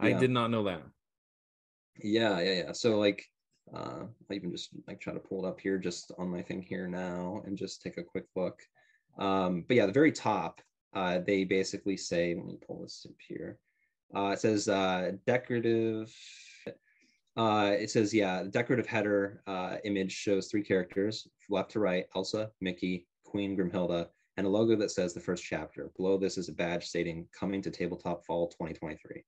i 0.00 0.08
yeah. 0.08 0.18
did 0.18 0.30
not 0.30 0.50
know 0.50 0.64
that 0.64 0.82
yeah 2.02 2.40
yeah 2.40 2.64
yeah 2.64 2.72
so 2.72 2.98
like 2.98 3.24
uh 3.74 4.04
i 4.30 4.34
even 4.34 4.50
just 4.50 4.70
like 4.86 5.00
try 5.00 5.12
to 5.12 5.20
pull 5.20 5.44
it 5.44 5.48
up 5.48 5.60
here 5.60 5.78
just 5.78 6.12
on 6.18 6.28
my 6.28 6.42
thing 6.42 6.62
here 6.62 6.86
now 6.86 7.42
and 7.44 7.56
just 7.56 7.82
take 7.82 7.98
a 7.98 8.02
quick 8.02 8.26
look 8.36 8.60
um 9.18 9.64
but 9.66 9.76
yeah 9.76 9.86
the 9.86 9.92
very 9.92 10.12
top 10.12 10.60
uh, 10.94 11.18
they 11.26 11.44
basically 11.44 11.96
say, 11.96 12.34
let 12.34 12.46
me 12.46 12.58
pull 12.66 12.82
this 12.82 13.06
up 13.08 13.14
here. 13.26 13.58
Uh, 14.14 14.30
it 14.30 14.40
says 14.40 14.68
uh, 14.68 15.12
decorative. 15.26 16.12
Uh, 17.36 17.76
it 17.78 17.88
says, 17.88 18.12
yeah, 18.12 18.42
the 18.42 18.48
decorative 18.48 18.86
header 18.86 19.42
uh, 19.46 19.76
image 19.84 20.10
shows 20.10 20.48
three 20.48 20.62
characters, 20.62 21.28
left 21.48 21.70
to 21.70 21.78
right, 21.78 22.06
Elsa, 22.16 22.50
Mickey, 22.60 23.06
Queen 23.22 23.56
Grimhilda, 23.56 24.08
and 24.38 24.46
a 24.46 24.50
logo 24.50 24.76
that 24.76 24.92
says 24.92 25.12
the 25.12 25.20
first 25.20 25.42
chapter. 25.42 25.90
Below 25.96 26.16
this 26.16 26.38
is 26.38 26.48
a 26.48 26.52
badge 26.52 26.86
stating 26.86 27.26
coming 27.38 27.60
to 27.60 27.72
tabletop 27.72 28.24
fall 28.24 28.46
2023. 28.46 29.24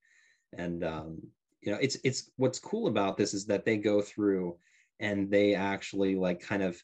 And 0.56 0.84
um, 0.84 1.18
you 1.60 1.72
know, 1.72 1.78
it's 1.82 1.98
it's 2.04 2.30
what's 2.36 2.60
cool 2.60 2.86
about 2.86 3.16
this 3.16 3.34
is 3.34 3.44
that 3.46 3.64
they 3.64 3.76
go 3.76 4.00
through 4.00 4.56
and 5.00 5.28
they 5.28 5.56
actually 5.56 6.14
like 6.14 6.40
kind 6.40 6.62
of 6.62 6.80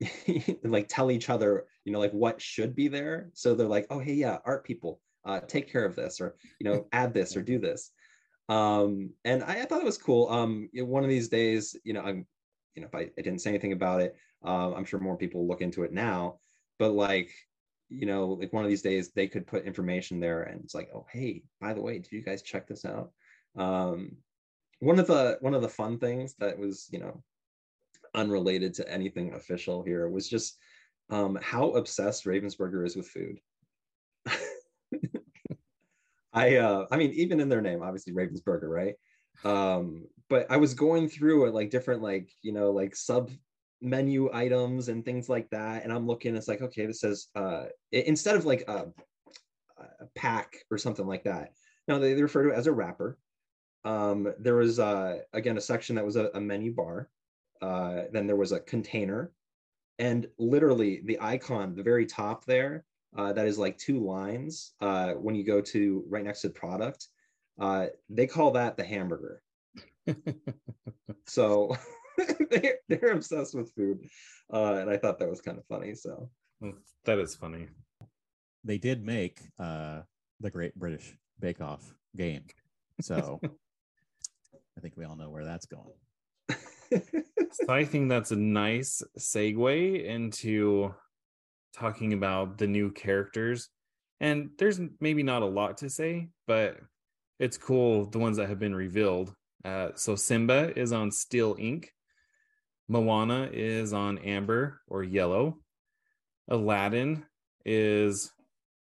like 0.64 0.88
tell 0.88 1.12
each 1.12 1.30
other, 1.30 1.66
you 1.84 1.92
know, 1.92 2.00
like 2.00 2.10
what 2.10 2.42
should 2.42 2.74
be 2.74 2.88
there. 2.88 3.30
So 3.32 3.54
they're 3.54 3.68
like, 3.68 3.86
oh, 3.90 4.00
hey, 4.00 4.14
yeah, 4.14 4.38
art 4.44 4.64
people, 4.64 5.00
uh, 5.24 5.38
take 5.38 5.70
care 5.70 5.84
of 5.84 5.94
this, 5.94 6.20
or 6.20 6.34
you 6.58 6.68
know, 6.68 6.88
add 6.92 7.14
this 7.14 7.36
or 7.36 7.42
do 7.42 7.60
this. 7.60 7.92
Um, 8.48 9.10
and 9.24 9.44
I, 9.44 9.62
I 9.62 9.64
thought 9.66 9.80
it 9.82 9.86
was 9.86 9.98
cool. 9.98 10.28
Um, 10.28 10.68
one 10.74 11.04
of 11.04 11.10
these 11.10 11.28
days, 11.28 11.76
you 11.84 11.92
know, 11.92 12.02
I'm, 12.02 12.26
you 12.74 12.82
know, 12.82 12.88
if 12.88 12.94
I, 12.96 13.02
I 13.16 13.22
didn't 13.22 13.38
say 13.38 13.50
anything 13.50 13.72
about 13.72 14.00
it, 14.00 14.16
uh, 14.44 14.74
I'm 14.74 14.84
sure 14.84 14.98
more 14.98 15.16
people 15.16 15.46
look 15.46 15.60
into 15.60 15.84
it 15.84 15.92
now. 15.92 16.40
But 16.80 16.94
like, 16.94 17.30
you 17.92 18.06
know, 18.06 18.38
like 18.40 18.52
one 18.52 18.64
of 18.64 18.70
these 18.70 18.82
days 18.82 19.10
they 19.10 19.26
could 19.26 19.46
put 19.46 19.64
information 19.64 20.20
there, 20.20 20.42
and 20.42 20.62
it's 20.64 20.74
like, 20.74 20.88
oh, 20.94 21.06
hey, 21.10 21.42
by 21.60 21.74
the 21.74 21.80
way, 21.82 21.98
did 21.98 22.12
you 22.12 22.22
guys 22.22 22.42
check 22.42 22.66
this 22.66 22.84
out? 22.84 23.10
Um, 23.56 24.16
one 24.80 24.98
of 24.98 25.06
the 25.06 25.38
one 25.40 25.54
of 25.54 25.62
the 25.62 25.68
fun 25.68 25.98
things 25.98 26.34
that 26.38 26.58
was, 26.58 26.88
you 26.90 26.98
know, 26.98 27.22
unrelated 28.14 28.74
to 28.74 28.90
anything 28.90 29.34
official 29.34 29.82
here 29.82 30.08
was 30.08 30.28
just 30.28 30.58
um, 31.10 31.38
how 31.42 31.70
obsessed 31.70 32.24
Ravensburger 32.24 32.86
is 32.86 32.96
with 32.96 33.08
food. 33.08 33.38
I 36.32 36.56
uh, 36.56 36.86
I 36.90 36.96
mean, 36.96 37.12
even 37.12 37.40
in 37.40 37.48
their 37.48 37.60
name, 37.60 37.82
obviously 37.82 38.12
Ravensburger, 38.12 38.68
right? 38.68 38.94
Um, 39.44 40.06
but 40.28 40.50
I 40.50 40.56
was 40.56 40.74
going 40.74 41.08
through 41.08 41.46
it 41.46 41.54
like 41.54 41.70
different, 41.70 42.02
like 42.02 42.30
you 42.42 42.52
know, 42.52 42.70
like 42.70 42.96
sub 42.96 43.30
menu 43.82 44.30
items 44.32 44.88
and 44.88 45.04
things 45.04 45.28
like 45.28 45.50
that, 45.50 45.84
and 45.84 45.92
I'm 45.92 46.06
looking. 46.06 46.36
It's 46.36 46.48
like, 46.48 46.62
okay, 46.62 46.86
this 46.86 47.00
says 47.00 47.28
uh, 47.34 47.64
instead 47.90 48.36
of 48.36 48.44
like 48.44 48.64
a, 48.68 48.86
a 49.78 50.06
pack 50.14 50.56
or 50.70 50.78
something 50.78 51.06
like 51.06 51.24
that. 51.24 51.52
Now 51.88 51.98
they 51.98 52.14
refer 52.14 52.44
to 52.44 52.50
it 52.50 52.56
as 52.56 52.68
a 52.68 52.72
wrapper, 52.72 53.18
um, 53.84 54.32
there 54.38 54.56
was 54.56 54.78
uh, 54.78 55.18
again 55.32 55.56
a 55.56 55.60
section 55.60 55.96
that 55.96 56.04
was 56.04 56.16
a, 56.16 56.30
a 56.34 56.40
menu 56.40 56.72
bar. 56.72 57.08
Uh, 57.60 58.02
then 58.12 58.26
there 58.26 58.36
was 58.36 58.52
a 58.52 58.60
container, 58.60 59.32
and 59.98 60.26
literally 60.38 61.00
the 61.04 61.18
icon, 61.20 61.76
the 61.76 61.82
very 61.82 62.06
top 62.06 62.44
there, 62.44 62.84
uh, 63.16 63.32
that 63.32 63.46
is 63.46 63.58
like 63.58 63.78
two 63.78 64.04
lines. 64.04 64.72
Uh, 64.80 65.12
when 65.12 65.34
you 65.34 65.44
go 65.44 65.60
to 65.60 66.04
right 66.08 66.24
next 66.24 66.40
to 66.42 66.48
the 66.48 66.54
product, 66.54 67.08
uh, 67.60 67.86
they 68.08 68.26
call 68.26 68.50
that 68.50 68.76
the 68.76 68.84
hamburger. 68.84 69.42
so 71.26 71.76
they, 72.50 72.74
they're 72.88 73.12
obsessed 73.12 73.54
with 73.54 73.72
food, 73.74 73.98
uh, 74.52 74.74
and 74.74 74.90
I 74.90 74.96
thought 74.96 75.18
that 75.18 75.30
was 75.30 75.40
kind 75.40 75.58
of 75.58 75.64
funny. 75.66 75.94
So 75.94 76.30
that 77.04 77.18
is 77.18 77.34
funny. 77.34 77.68
They 78.64 78.78
did 78.78 79.04
make 79.04 79.40
uh, 79.58 80.02
the 80.40 80.50
Great 80.50 80.74
British 80.74 81.16
Bake 81.40 81.60
Off 81.60 81.82
game, 82.16 82.44
so 83.00 83.40
I 84.76 84.80
think 84.80 84.94
we 84.96 85.04
all 85.04 85.16
know 85.16 85.30
where 85.30 85.44
that's 85.44 85.66
going. 85.66 85.92
so 87.52 87.72
I 87.72 87.84
think 87.84 88.08
that's 88.08 88.32
a 88.32 88.36
nice 88.36 89.02
segue 89.18 90.04
into 90.04 90.94
talking 91.72 92.12
about 92.12 92.58
the 92.58 92.66
new 92.66 92.90
characters. 92.90 93.68
And 94.20 94.50
there's 94.58 94.80
maybe 95.00 95.22
not 95.22 95.42
a 95.42 95.46
lot 95.46 95.78
to 95.78 95.90
say, 95.90 96.28
but 96.46 96.76
it's 97.38 97.58
cool 97.58 98.06
the 98.06 98.18
ones 98.18 98.36
that 98.36 98.48
have 98.48 98.58
been 98.58 98.74
revealed. 98.74 99.34
Uh, 99.64 99.90
so 99.94 100.14
Simba 100.14 100.76
is 100.78 100.92
on 100.92 101.10
Steel 101.10 101.56
Ink. 101.58 101.92
Moana 102.88 103.48
is 103.52 103.92
on 103.92 104.18
Amber 104.18 104.80
or 104.88 105.02
Yellow. 105.02 105.58
Aladdin 106.48 107.24
is 107.64 108.32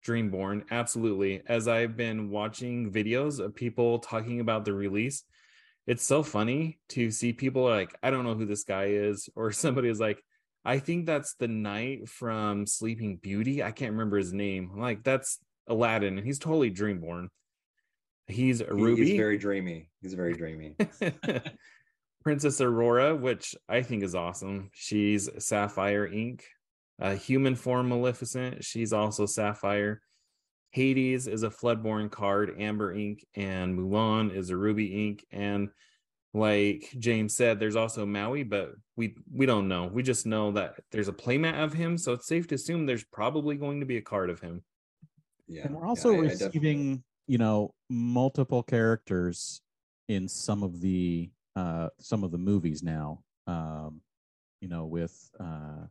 Dreamborn. 0.07 0.65
Absolutely. 0.71 1.43
As 1.47 1.69
I've 1.69 1.97
been 1.97 2.31
watching 2.31 2.93
videos 2.93 3.39
of 3.39 3.55
people 3.55 3.99
talking 3.99 4.41
about 4.41 4.65
the 4.65 4.73
release, 4.73 5.25
it's 5.87 6.05
so 6.05 6.23
funny 6.23 6.79
to 6.91 7.11
see 7.11 7.33
people 7.33 7.65
like, 7.65 7.95
I 8.03 8.11
don't 8.11 8.25
know 8.25 8.35
who 8.35 8.47
this 8.47 8.65
guy 8.65 8.87
is, 8.87 9.29
or 9.37 9.53
somebody 9.53 9.89
is 9.89 10.01
like, 10.01 10.23
I 10.65 10.79
think 10.79 11.07
that's 11.07 11.35
the 11.35 11.49
knight 11.49 12.09
from 12.09 12.67
Sleeping 12.67 13.17
Beauty. 13.17 13.63
I 13.63 13.73
can't 13.73 13.93
remember 13.93 14.17
his 14.17 14.33
name. 14.33 14.71
I'm 14.73 14.81
like, 14.81 15.03
that's 15.03 15.39
Aladdin, 15.67 16.19
and 16.19 16.27
he's 16.27 16.39
totally 16.39 16.71
Dreamborn. 16.71 17.29
He's 18.29 18.61
a 18.61 18.73
Ruby. 18.73 19.05
He's 19.05 19.17
very 19.17 19.39
dreamy. 19.39 19.91
He's 20.01 20.15
very 20.15 20.35
dreamy. 20.35 20.77
Princess 22.23 22.61
Aurora, 22.61 23.15
which 23.17 23.55
I 23.69 23.83
think 23.83 24.03
is 24.03 24.15
awesome. 24.15 24.71
She's 24.73 25.29
Sapphire 25.39 26.07
Ink. 26.07 26.45
A 26.99 27.15
human 27.15 27.57
form 27.57 27.89
Maleficent. 27.89 28.65
She's 28.65 28.93
also 28.93 29.27
Sapphire. 29.27 30.01
Hades 30.71 31.27
is 31.27 31.43
a 31.43 31.51
Floodborn 31.51 32.11
card, 32.11 32.55
Amber 32.59 32.95
Ink, 32.95 33.27
and 33.35 33.79
Mulan 33.79 34.35
is 34.35 34.51
a 34.51 34.57
Ruby 34.57 35.09
Ink. 35.09 35.27
And 35.31 35.69
like 36.35 36.89
James 36.99 37.37
said, 37.37 37.61
there's 37.61 37.77
also 37.77 38.07
Maui, 38.07 38.43
but 38.43 38.73
we 38.97 39.17
we 39.31 39.45
don't 39.45 39.69
know. 39.69 39.91
We 39.93 40.03
just 40.03 40.27
know 40.27 40.53
that 40.53 40.77
there's 40.91 41.09
a 41.09 41.13
playmat 41.13 41.63
of 41.63 41.73
him, 41.73 41.99
so 41.99 42.13
it's 42.13 42.27
safe 42.27 42.47
to 42.49 42.55
assume 42.55 42.87
there's 42.87 43.05
probably 43.05 43.57
going 43.57 43.81
to 43.81 43.87
be 43.87 43.99
a 43.99 44.03
card 44.03 44.31
of 44.31 44.41
him. 44.41 44.63
Yeah, 45.47 45.67
and 45.67 45.75
we're 45.75 45.87
also 45.87 46.13
yeah, 46.13 46.21
receiving, 46.21 47.03
you 47.27 47.37
know, 47.37 47.75
multiple 47.91 48.63
characters 48.63 49.61
in 50.09 50.29
some 50.29 50.63
of 50.63 50.81
the 50.81 51.31
uh 51.57 51.89
some 51.99 52.25
of 52.25 52.31
the 52.31 52.39
movies 52.39 52.83
now. 52.83 53.23
Um, 53.47 54.01
you 54.61 54.69
know, 54.69 54.87
with 54.87 55.31
uh 55.41 55.87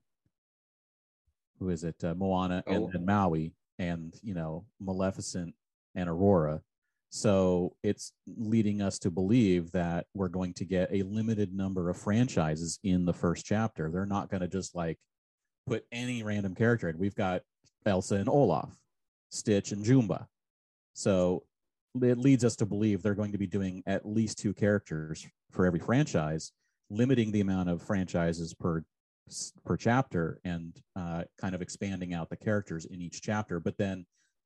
who 1.59 1.69
is 1.69 1.83
it? 1.83 2.03
Uh, 2.03 2.15
Moana 2.15 2.63
and, 2.65 2.83
oh. 2.83 2.91
and 2.93 3.05
Maui, 3.05 3.53
and 3.77 4.13
you 4.23 4.33
know, 4.33 4.65
Maleficent 4.79 5.53
and 5.95 6.09
Aurora. 6.09 6.61
So 7.09 7.75
it's 7.83 8.13
leading 8.25 8.81
us 8.81 8.97
to 8.99 9.11
believe 9.11 9.71
that 9.73 10.07
we're 10.13 10.29
going 10.29 10.53
to 10.55 10.65
get 10.65 10.89
a 10.91 11.03
limited 11.03 11.53
number 11.53 11.89
of 11.89 11.97
franchises 11.97 12.79
in 12.83 13.05
the 13.05 13.13
first 13.13 13.45
chapter. 13.45 13.91
They're 13.91 14.05
not 14.05 14.29
going 14.29 14.41
to 14.41 14.47
just 14.47 14.75
like 14.75 14.97
put 15.67 15.85
any 15.91 16.23
random 16.23 16.55
character 16.55 16.87
in. 16.89 16.97
We've 16.97 17.15
got 17.15 17.41
Elsa 17.85 18.15
and 18.15 18.29
Olaf, 18.29 18.69
Stitch 19.29 19.71
and 19.71 19.85
Jumba. 19.85 20.27
So 20.93 21.43
it 22.01 22.17
leads 22.17 22.45
us 22.45 22.55
to 22.57 22.65
believe 22.65 23.01
they're 23.01 23.13
going 23.13 23.33
to 23.33 23.37
be 23.37 23.47
doing 23.47 23.83
at 23.85 24.05
least 24.05 24.39
two 24.39 24.53
characters 24.53 25.27
for 25.51 25.65
every 25.65 25.79
franchise, 25.79 26.51
limiting 26.89 27.31
the 27.31 27.41
amount 27.41 27.69
of 27.69 27.81
franchises 27.81 28.53
per 28.53 28.83
per 29.63 29.77
chapter 29.77 30.39
and 30.43 30.81
uh, 30.95 31.23
kind 31.39 31.55
of 31.55 31.61
expanding 31.61 32.13
out 32.13 32.29
the 32.29 32.35
characters 32.35 32.85
in 32.85 33.01
each 33.01 33.21
chapter. 33.21 33.59
But 33.59 33.77
then 33.77 34.05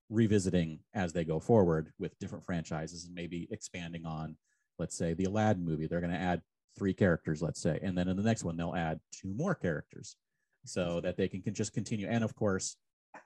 revisiting 0.09 0.79
as 0.93 1.13
they 1.13 1.23
go 1.23 1.39
forward 1.39 1.91
with 1.97 2.17
different 2.19 2.45
franchises 2.45 3.05
and 3.05 3.15
maybe 3.15 3.47
expanding 3.51 4.05
on, 4.05 4.35
let's 4.77 4.97
say, 4.97 5.13
the 5.13 5.23
Aladdin 5.23 5.65
movie. 5.65 5.87
They're 5.87 6.01
going 6.01 6.13
to 6.13 6.19
add 6.19 6.41
three 6.77 6.93
characters, 6.93 7.41
let's 7.41 7.61
say, 7.61 7.79
and 7.81 7.97
then 7.97 8.07
in 8.07 8.17
the 8.17 8.23
next 8.23 8.43
one 8.43 8.57
they'll 8.57 8.75
add 8.75 8.99
two 9.11 9.33
more 9.33 9.55
characters, 9.55 10.17
so 10.65 10.99
that 11.01 11.17
they 11.17 11.27
can, 11.27 11.41
can 11.41 11.53
just 11.53 11.73
continue. 11.73 12.07
And 12.07 12.23
of 12.23 12.35
course, 12.35 12.75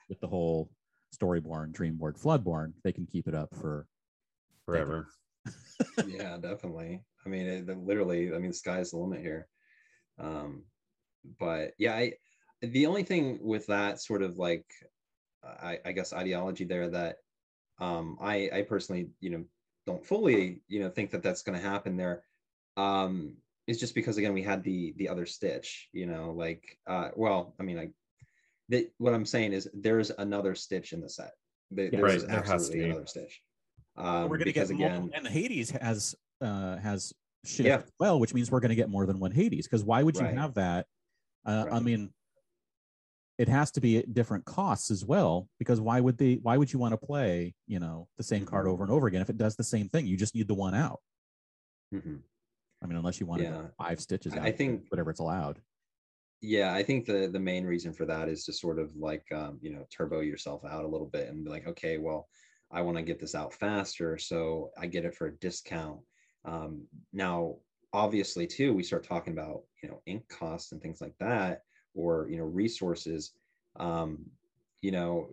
with 0.08 0.20
the 0.20 0.28
whole 0.28 0.70
Storyborn, 1.16 1.72
Dreamborn, 1.72 2.22
Floodborn, 2.22 2.74
they 2.84 2.92
can 2.92 3.06
keep 3.06 3.28
it 3.28 3.36
up 3.36 3.50
for 3.56 3.88
forever. 4.66 5.08
yeah, 6.08 6.38
definitely. 6.38 7.02
I 7.26 7.30
mean, 7.30 7.46
it, 7.48 7.86
literally, 7.86 8.34
I 8.34 8.38
mean, 8.38 8.52
the 8.52 8.54
sky's 8.54 8.92
the 8.92 8.98
limit 8.98 9.22
here. 9.22 9.48
Um, 10.20 10.64
but 11.40 11.74
yeah, 11.78 11.96
I 11.96 12.14
the 12.62 12.86
only 12.86 13.04
thing 13.04 13.40
with 13.42 13.68
that 13.68 14.02
sort 14.02 14.22
of 14.22 14.38
like 14.38 14.66
I, 15.44 15.80
I 15.86 15.92
guess 15.92 16.14
ideology 16.14 16.66
there 16.66 16.90
that 16.90 17.18
um, 17.80 18.18
I, 18.22 18.50
I 18.54 18.62
personally, 18.64 19.10
you 19.20 19.30
know, 19.30 19.46
don't 19.88 20.06
fully, 20.06 20.62
you 20.68 20.82
know, 20.82 20.90
think 20.90 21.12
that 21.12 21.24
that's 21.24 21.42
going 21.42 21.58
to 21.60 21.66
happen 21.66 21.98
there. 21.98 22.24
Um, 22.78 23.38
is 23.68 23.80
just 23.80 23.94
because 23.94 24.18
again 24.18 24.34
we 24.34 24.42
had 24.42 24.64
the 24.64 24.94
the 24.98 25.10
other 25.10 25.26
Stitch, 25.26 25.90
you 25.94 26.08
know, 26.08 26.32
like 26.32 26.78
uh, 26.88 27.10
well, 27.16 27.54
I 27.60 27.64
mean, 27.64 27.78
like 27.78 27.92
that. 28.70 28.92
What 28.98 29.14
I'm 29.14 29.26
saying 29.26 29.54
is 29.54 29.70
there's 29.74 30.12
another 30.12 30.56
Stitch 30.56 30.92
in 30.92 31.02
the 31.02 31.10
set. 31.10 31.32
There, 31.70 31.90
yeah, 31.92 32.00
there's 32.02 32.26
right. 32.26 32.34
absolutely 32.36 32.80
there 32.80 32.90
another 32.90 33.06
Stitch. 33.06 33.42
Um, 33.96 34.30
we're 34.30 34.38
going 34.38 34.46
to 34.46 34.54
get 34.54 34.70
again, 34.70 35.12
and 35.14 35.28
Hades 35.28 35.70
has 35.72 36.16
uh, 36.42 36.78
has 36.78 37.14
shift 37.46 37.68
yeah. 37.68 37.82
well, 38.00 38.20
which 38.20 38.34
means 38.34 38.52
we're 38.52 38.60
going 38.60 38.70
to 38.70 38.76
get 38.76 38.90
more 38.90 39.06
than 39.06 39.20
one 39.20 39.32
Hades. 39.32 39.68
Because 39.68 39.84
why 39.84 40.04
would 40.04 40.16
you 40.16 40.24
right. 40.24 40.38
have 40.38 40.56
that? 40.56 40.86
Uh, 41.46 41.66
right. 41.68 41.76
I 41.76 41.80
mean, 41.80 42.12
it 43.40 43.48
has 43.48 43.72
to 43.72 43.80
be 43.80 43.98
at 43.98 44.14
different 44.14 44.44
costs 44.44 44.92
as 44.92 45.06
well 45.06 45.48
because 45.58 45.80
why 45.80 46.00
would 46.00 46.18
they 46.18 46.36
why 46.44 46.58
would 46.58 46.72
you 46.72 46.78
want 46.78 46.92
to 46.92 46.98
play 46.98 47.56
you 47.66 47.80
know 47.80 48.08
the 48.18 48.24
same 48.24 48.46
card 48.46 48.66
mm-hmm. 48.66 48.74
over 48.74 48.84
and 48.84 48.92
over 48.92 49.08
again 49.08 49.22
if 49.22 49.30
it 49.30 49.38
does 49.38 49.56
the 49.56 49.64
same 49.64 49.90
thing 49.90 50.06
you 50.06 50.18
just 50.18 50.36
need 50.36 50.48
the 50.48 50.54
one 50.54 50.76
out 50.76 51.00
mm-hmm. 51.96 52.18
i 52.84 52.86
mean 52.86 52.98
unless 52.98 53.20
you 53.20 53.26
want 53.26 53.42
yeah. 53.42 53.64
five 53.78 54.00
stitches 54.00 54.34
i 54.34 54.52
think 54.52 54.84
whatever 54.90 55.10
it's 55.10 55.22
allowed 55.22 55.60
yeah 56.42 56.74
i 56.74 56.84
think 56.84 57.06
the 57.06 57.30
the 57.32 57.40
main 57.40 57.66
reason 57.66 57.94
for 57.94 58.06
that 58.06 58.30
is 58.30 58.44
to 58.44 58.54
sort 58.54 58.78
of 58.78 58.96
like 58.96 59.26
um, 59.34 59.58
you 59.62 59.72
know 59.72 59.86
turbo 59.90 60.20
yourself 60.20 60.64
out 60.66 60.86
a 60.86 60.88
little 60.88 61.08
bit 61.08 61.30
and 61.30 61.44
be 61.44 61.50
like 61.50 61.66
okay 61.66 61.98
well 61.98 62.28
i 62.72 62.82
want 62.82 62.98
to 62.98 63.04
get 63.04 63.20
this 63.20 63.36
out 63.36 63.54
faster 63.54 64.18
so 64.18 64.70
i 64.78 64.86
get 64.86 65.06
it 65.06 65.16
for 65.16 65.28
a 65.28 65.36
discount 65.38 66.00
um, 66.46 66.82
now 67.14 67.56
obviously 67.94 68.46
too 68.46 68.74
we 68.74 68.84
start 68.84 69.04
talking 69.04 69.34
about 69.34 69.62
you 69.82 69.90
know 69.90 70.02
ink 70.06 70.24
costs 70.30 70.72
and 70.72 70.82
things 70.82 71.02
like 71.02 71.16
that 71.20 71.64
or 71.96 72.28
you 72.30 72.38
know 72.38 72.44
resources 72.44 73.32
um, 73.78 74.20
you 74.82 74.92
know 74.92 75.30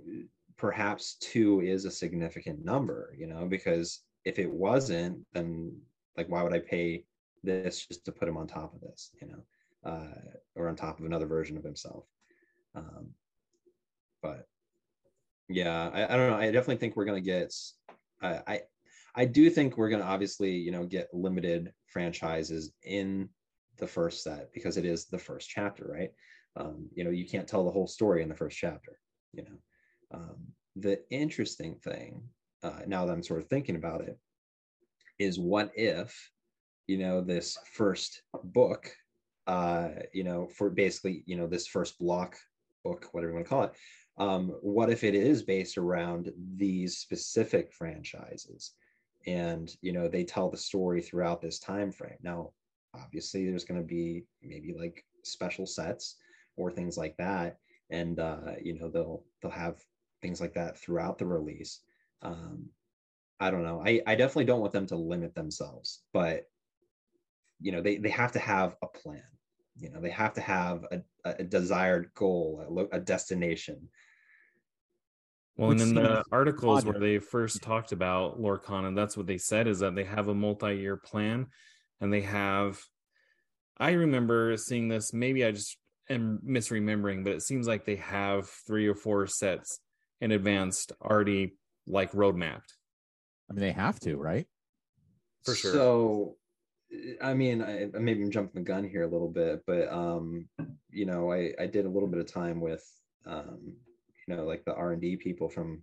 perhaps 0.56 1.16
two 1.20 1.60
is 1.60 1.84
a 1.84 1.90
significant 1.90 2.64
number 2.64 3.14
you 3.16 3.26
know 3.26 3.44
because 3.44 4.00
if 4.24 4.38
it 4.38 4.50
wasn't 4.50 5.18
then 5.32 5.72
like 6.16 6.28
why 6.28 6.42
would 6.42 6.54
i 6.54 6.58
pay 6.58 7.04
this 7.44 7.86
just 7.86 8.04
to 8.04 8.10
put 8.12 8.28
him 8.28 8.36
on 8.36 8.46
top 8.46 8.74
of 8.74 8.80
this 8.80 9.10
you 9.20 9.28
know 9.28 9.42
uh, 9.86 10.08
or 10.56 10.68
on 10.68 10.74
top 10.76 10.98
of 10.98 11.04
another 11.06 11.26
version 11.26 11.56
of 11.56 11.62
himself? 11.62 12.04
Um, 12.74 13.10
but 14.20 14.46
yeah 15.48 15.90
I, 15.94 16.12
I, 16.12 16.16
don't 16.16 16.30
know. 16.30 16.36
I 16.36 16.46
definitely 16.46 16.76
think 16.76 16.96
we're 16.96 17.04
to 17.07 17.20
get 17.20 17.54
i 18.22 18.61
i 19.16 19.24
do 19.24 19.50
think 19.50 19.76
we're 19.76 19.88
going 19.88 20.02
to 20.02 20.06
obviously 20.06 20.52
you 20.52 20.70
know 20.70 20.84
get 20.84 21.08
limited 21.12 21.72
franchises 21.86 22.72
in 22.82 23.28
the 23.78 23.86
first 23.86 24.22
set 24.22 24.52
because 24.52 24.76
it 24.76 24.84
is 24.84 25.06
the 25.06 25.18
first 25.18 25.48
chapter 25.48 25.90
right? 25.92 26.10
Um, 26.56 26.88
you 26.94 27.04
know 27.04 27.10
you 27.10 27.26
can't 27.26 27.46
tell 27.46 27.64
the 27.64 27.70
whole 27.70 27.86
story 27.86 28.22
in 28.22 28.28
the 28.28 28.34
first 28.34 28.56
chapter 28.56 28.98
you 29.32 29.42
know? 29.42 30.18
Um, 30.18 30.36
the 30.76 31.00
interesting 31.10 31.76
thing 31.76 32.22
uh, 32.62 32.80
now 32.86 33.04
that 33.04 33.12
i'm 33.12 33.22
sort 33.22 33.40
of 33.40 33.48
thinking 33.48 33.76
about 33.76 34.02
it 34.02 34.18
is 35.18 35.38
what 35.38 35.70
if 35.74 36.30
you 36.86 36.98
know 36.98 37.20
this 37.20 37.58
first 37.72 38.22
book 38.44 38.90
uh, 39.46 39.90
you 40.12 40.24
know 40.24 40.48
for 40.48 40.70
basically 40.70 41.22
you 41.26 41.36
know 41.36 41.46
this 41.46 41.66
first 41.66 41.98
block 41.98 42.36
book 42.84 43.08
whatever 43.12 43.30
you 43.30 43.36
want 43.36 43.46
to 43.46 43.50
call 43.50 43.64
it 43.64 43.72
um, 44.18 44.48
what 44.62 44.88
if 44.90 45.04
it 45.04 45.14
is 45.14 45.42
based 45.42 45.76
around 45.76 46.32
these 46.56 46.98
specific 46.98 47.72
franchises 47.72 48.72
and 49.27 49.77
you 49.83 49.93
know 49.93 50.09
they 50.09 50.24
tell 50.24 50.51
the 50.51 50.57
story 50.57 51.01
throughout 51.01 51.41
this 51.41 51.59
time 51.59 51.91
frame 51.91 52.18
now 52.22 52.51
obviously 52.95 53.47
there's 53.47 53.64
going 53.64 53.81
to 53.81 53.87
be 53.87 54.24
maybe 54.43 54.74
like 54.79 55.05
special 55.24 55.66
sets 55.66 56.16
or 56.57 56.70
things 56.70 56.97
like 56.97 57.16
that 57.16 57.59
and 57.91 58.18
uh, 58.18 58.53
you 58.62 58.79
know 58.79 58.89
they'll 58.89 59.24
they'll 59.43 59.51
have 59.51 59.83
things 60.22 60.41
like 60.41 60.55
that 60.55 60.79
throughout 60.79 61.18
the 61.18 61.27
release 61.27 61.81
um, 62.22 62.68
I 63.39 63.51
don't 63.51 63.62
know. 63.62 63.83
I, 63.85 64.01
I 64.07 64.14
definitely 64.14 64.47
don't 64.47 64.61
want 64.61 64.72
them 64.72 64.87
to 64.87 64.97
limit 64.97 65.35
themselves, 65.35 66.03
but 66.12 66.45
you 67.61 67.72
know, 67.72 67.83
they, 67.83 67.97
they 67.97 68.11
have 68.11 68.33
to 68.33 68.39
have 68.39 68.77
a 68.83 68.87
plan. 68.87 69.22
You 69.79 69.91
know, 69.91 70.01
they 70.01 70.11
have 70.11 70.33
to 70.35 70.41
have 70.41 70.85
a, 70.91 71.03
a 71.24 71.45
desired 71.45 72.11
goal, 72.14 72.89
a, 72.93 72.97
a 72.97 73.01
destination. 73.01 73.89
Well, 75.57 75.70
and 75.70 75.80
in 75.80 75.94
the 75.94 76.22
articles 76.30 76.84
where 76.84 76.98
they 76.98 77.18
first 77.18 77.62
talked 77.62 77.92
about 77.92 78.38
Lorcana, 78.38 78.94
that's 78.94 79.16
what 79.16 79.26
they 79.26 79.38
said 79.38 79.66
is 79.66 79.78
that 79.78 79.94
they 79.94 80.04
have 80.04 80.28
a 80.28 80.34
multi-year 80.34 80.98
plan 80.98 81.46
and 82.00 82.12
they 82.12 82.20
have 82.20 82.78
I 83.78 83.92
remember 83.92 84.57
seeing 84.57 84.88
this, 84.88 85.12
maybe 85.12 85.44
I 85.44 85.52
just 85.52 85.76
am 86.09 86.40
misremembering, 86.46 87.24
but 87.24 87.34
it 87.34 87.42
seems 87.42 87.66
like 87.66 87.84
they 87.84 87.96
have 87.96 88.48
three 88.66 88.86
or 88.86 88.94
four 88.94 89.26
sets 89.26 89.80
in 90.20 90.32
advance 90.32 90.86
already 91.02 91.54
like 91.86 92.14
road 92.14 92.36
mapped. 92.36 92.74
I 93.50 93.52
mean, 93.52 93.61
they 93.61 93.72
have 93.72 94.00
to, 94.00 94.16
right? 94.16 94.46
For 95.44 95.54
sure. 95.54 95.72
So, 95.72 96.36
I 97.20 97.34
mean, 97.34 97.62
I, 97.62 97.86
maybe 97.98 98.22
I'm 98.22 98.30
jumping 98.30 98.62
the 98.62 98.66
gun 98.66 98.88
here 98.88 99.02
a 99.02 99.09
little 99.09 99.28
bit, 99.28 99.62
but 99.66 99.92
um, 99.92 100.48
you 100.90 101.04
know, 101.04 101.30
I 101.30 101.52
I 101.59 101.66
did 101.66 101.84
a 101.84 101.90
little 101.90 102.09
bit 102.09 102.20
of 102.20 102.32
time 102.32 102.61
with 102.61 102.84
um, 103.26 103.76
you 104.27 104.37
know, 104.37 104.45
like 104.45 104.64
the 104.64 104.74
R 104.74 104.93
and 104.93 105.01
D 105.01 105.16
people 105.16 105.49
from 105.49 105.83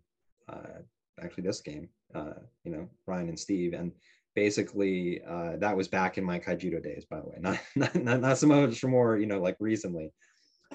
uh, 0.50 0.82
actually 1.22 1.44
this 1.44 1.62
game, 1.62 1.90
uh, 2.14 2.34
you 2.64 2.72
know, 2.72 2.90
Ryan 3.06 3.30
and 3.30 3.40
Steve, 3.40 3.74
and 3.74 3.92
basically 4.36 5.22
uh, 5.28 5.58
that 5.58 5.76
was 5.76 5.88
back 5.88 6.18
in 6.18 6.24
my 6.24 6.40
Kaijudo 6.40 6.84
days, 6.84 7.06
by 7.10 7.20
the 7.20 7.28
way, 7.28 7.38
not 7.76 7.96
not 7.96 8.22
not, 8.22 8.38
so 8.38 8.48
much 8.48 8.84
more, 8.84 9.18
you 9.18 9.28
know, 9.28 9.40
like 9.40 9.58
recently, 9.60 10.12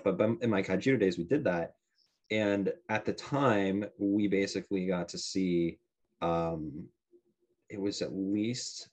but 0.05 0.21
in 0.41 0.51
my 0.51 0.63
Kaijudo 0.63 0.99
days 0.99 1.19
we 1.19 1.25
did 1.25 1.45
that, 1.45 1.73
and 2.31 2.73
at 2.89 3.05
the 3.05 3.13
time 3.13 3.85
we 3.99 4.29
basically 4.29 4.87
got 4.87 5.09
to 5.11 5.19
see 5.19 5.79
um, 6.23 6.89
it 7.69 7.81
was 7.81 8.03
at 8.03 8.15
least 8.15 8.89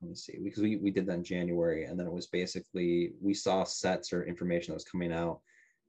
let 0.00 0.10
me 0.10 0.14
see 0.14 0.38
because 0.42 0.62
we, 0.62 0.76
we 0.76 0.90
did 0.90 1.06
that 1.06 1.14
in 1.14 1.24
january. 1.24 1.84
And 1.84 1.98
then 1.98 2.06
it 2.06 2.12
was 2.12 2.26
basically 2.26 3.12
we 3.20 3.34
saw 3.34 3.64
sets 3.64 4.12
or 4.12 4.24
information 4.24 4.72
that 4.72 4.76
was 4.76 4.84
coming 4.84 5.12
out 5.12 5.40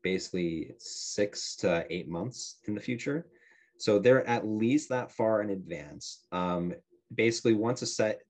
basically 0.04 0.72
six 0.78 1.56
to 1.58 1.86
eight 1.90 2.08
months 2.08 2.58
in 2.68 2.76
the 2.76 2.82
future. 2.82 3.28
So 3.78 4.00
they're 4.00 4.28
at 4.28 4.46
least 4.46 4.90
that 4.90 5.12
far 5.12 5.42
in 5.42 5.52
advance. 5.52 6.26
Um, 6.32 6.74
basically 7.16 7.54
once 7.54 7.82
a 7.82 7.86
set 7.86 8.22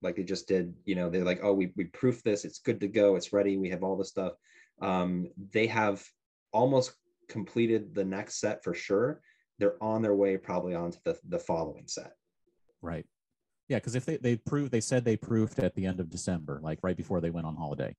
like 0.00 0.16
they 0.16 0.22
just 0.22 0.46
did 0.46 0.72
you 0.84 0.94
know 0.94 1.10
they're 1.10 1.24
like 1.24 1.40
oh 1.42 1.52
we, 1.52 1.72
we 1.76 1.84
proofed 1.84 2.24
this. 2.24 2.44
It's 2.44 2.58
good 2.58 2.80
to 2.80 2.88
go. 2.88 3.16
It's 3.16 3.32
ready. 3.32 3.56
We 3.56 3.70
have 3.70 3.82
all 3.82 3.96
the 3.96 4.04
stuff. 4.04 4.34
Um, 4.80 5.28
they 5.52 5.66
have 5.66 6.04
almost 6.52 6.92
completed 7.28 7.94
the 7.94 8.04
next 8.04 8.40
set 8.40 8.62
for 8.62 8.74
sure. 8.74 9.20
They're 9.58 9.82
on 9.82 10.02
their 10.02 10.14
way 10.14 10.36
probably 10.36 10.74
onto 10.74 10.98
the, 11.04 11.18
the 11.28 11.38
following 11.38 11.88
set. 11.88 12.12
Right. 12.80 13.06
Yeah, 13.68 13.78
because 13.78 13.96
if 13.96 14.06
they 14.06 14.16
they 14.16 14.36
proved 14.36 14.70
they 14.70 14.80
said 14.80 15.04
they 15.04 15.16
proved 15.16 15.58
at 15.58 15.74
the 15.74 15.84
end 15.84 16.00
of 16.00 16.10
December, 16.10 16.60
like 16.62 16.78
right 16.82 16.96
before 16.96 17.20
they 17.20 17.30
went 17.30 17.46
on 17.46 17.56
holiday. 17.56 17.94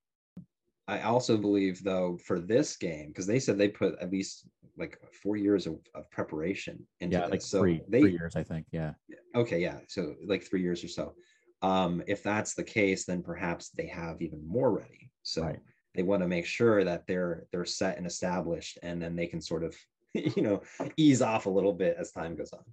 I 0.89 1.01
also 1.01 1.37
believe 1.37 1.83
though 1.83 2.17
for 2.25 2.39
this 2.39 2.75
game, 2.77 3.07
because 3.09 3.27
they 3.27 3.39
said 3.39 3.57
they 3.57 3.69
put 3.69 3.99
at 4.01 4.11
least 4.11 4.47
like 4.77 4.97
four 5.21 5.35
years 5.37 5.67
of, 5.67 5.75
of 5.93 6.09
preparation 6.09 6.85
into 7.01 7.17
yeah, 7.17 7.23
this. 7.23 7.31
like 7.31 7.41
so 7.41 7.59
three, 7.59 7.81
they, 7.87 8.01
three 8.01 8.11
years, 8.11 8.35
I 8.35 8.43
think. 8.43 8.65
Yeah. 8.71 8.93
Okay, 9.35 9.59
yeah. 9.59 9.79
So 9.87 10.15
like 10.25 10.43
three 10.43 10.61
years 10.61 10.83
or 10.83 10.87
so. 10.87 11.13
Um, 11.61 12.01
if 12.07 12.23
that's 12.23 12.53
the 12.53 12.63
case, 12.63 13.05
then 13.05 13.21
perhaps 13.21 13.69
they 13.69 13.87
have 13.87 14.21
even 14.21 14.45
more 14.47 14.71
ready. 14.71 15.11
So 15.23 15.43
right. 15.43 15.59
they 15.93 16.03
want 16.03 16.21
to 16.23 16.27
make 16.27 16.45
sure 16.45 16.83
that 16.83 17.05
they're 17.07 17.45
they're 17.51 17.65
set 17.65 17.97
and 17.97 18.07
established, 18.07 18.79
and 18.81 19.01
then 19.01 19.15
they 19.15 19.27
can 19.27 19.41
sort 19.41 19.63
of 19.63 19.75
you 20.13 20.41
know 20.41 20.61
ease 20.97 21.21
off 21.21 21.45
a 21.45 21.49
little 21.49 21.73
bit 21.73 21.95
as 21.99 22.11
time 22.11 22.35
goes 22.35 22.51
on 22.53 22.63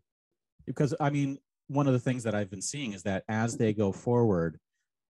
because 0.66 0.94
i 1.00 1.10
mean 1.10 1.38
one 1.68 1.86
of 1.86 1.92
the 1.92 1.98
things 1.98 2.22
that 2.22 2.34
i've 2.34 2.50
been 2.50 2.62
seeing 2.62 2.92
is 2.92 3.02
that 3.02 3.24
as 3.28 3.56
they 3.56 3.72
go 3.72 3.92
forward 3.92 4.58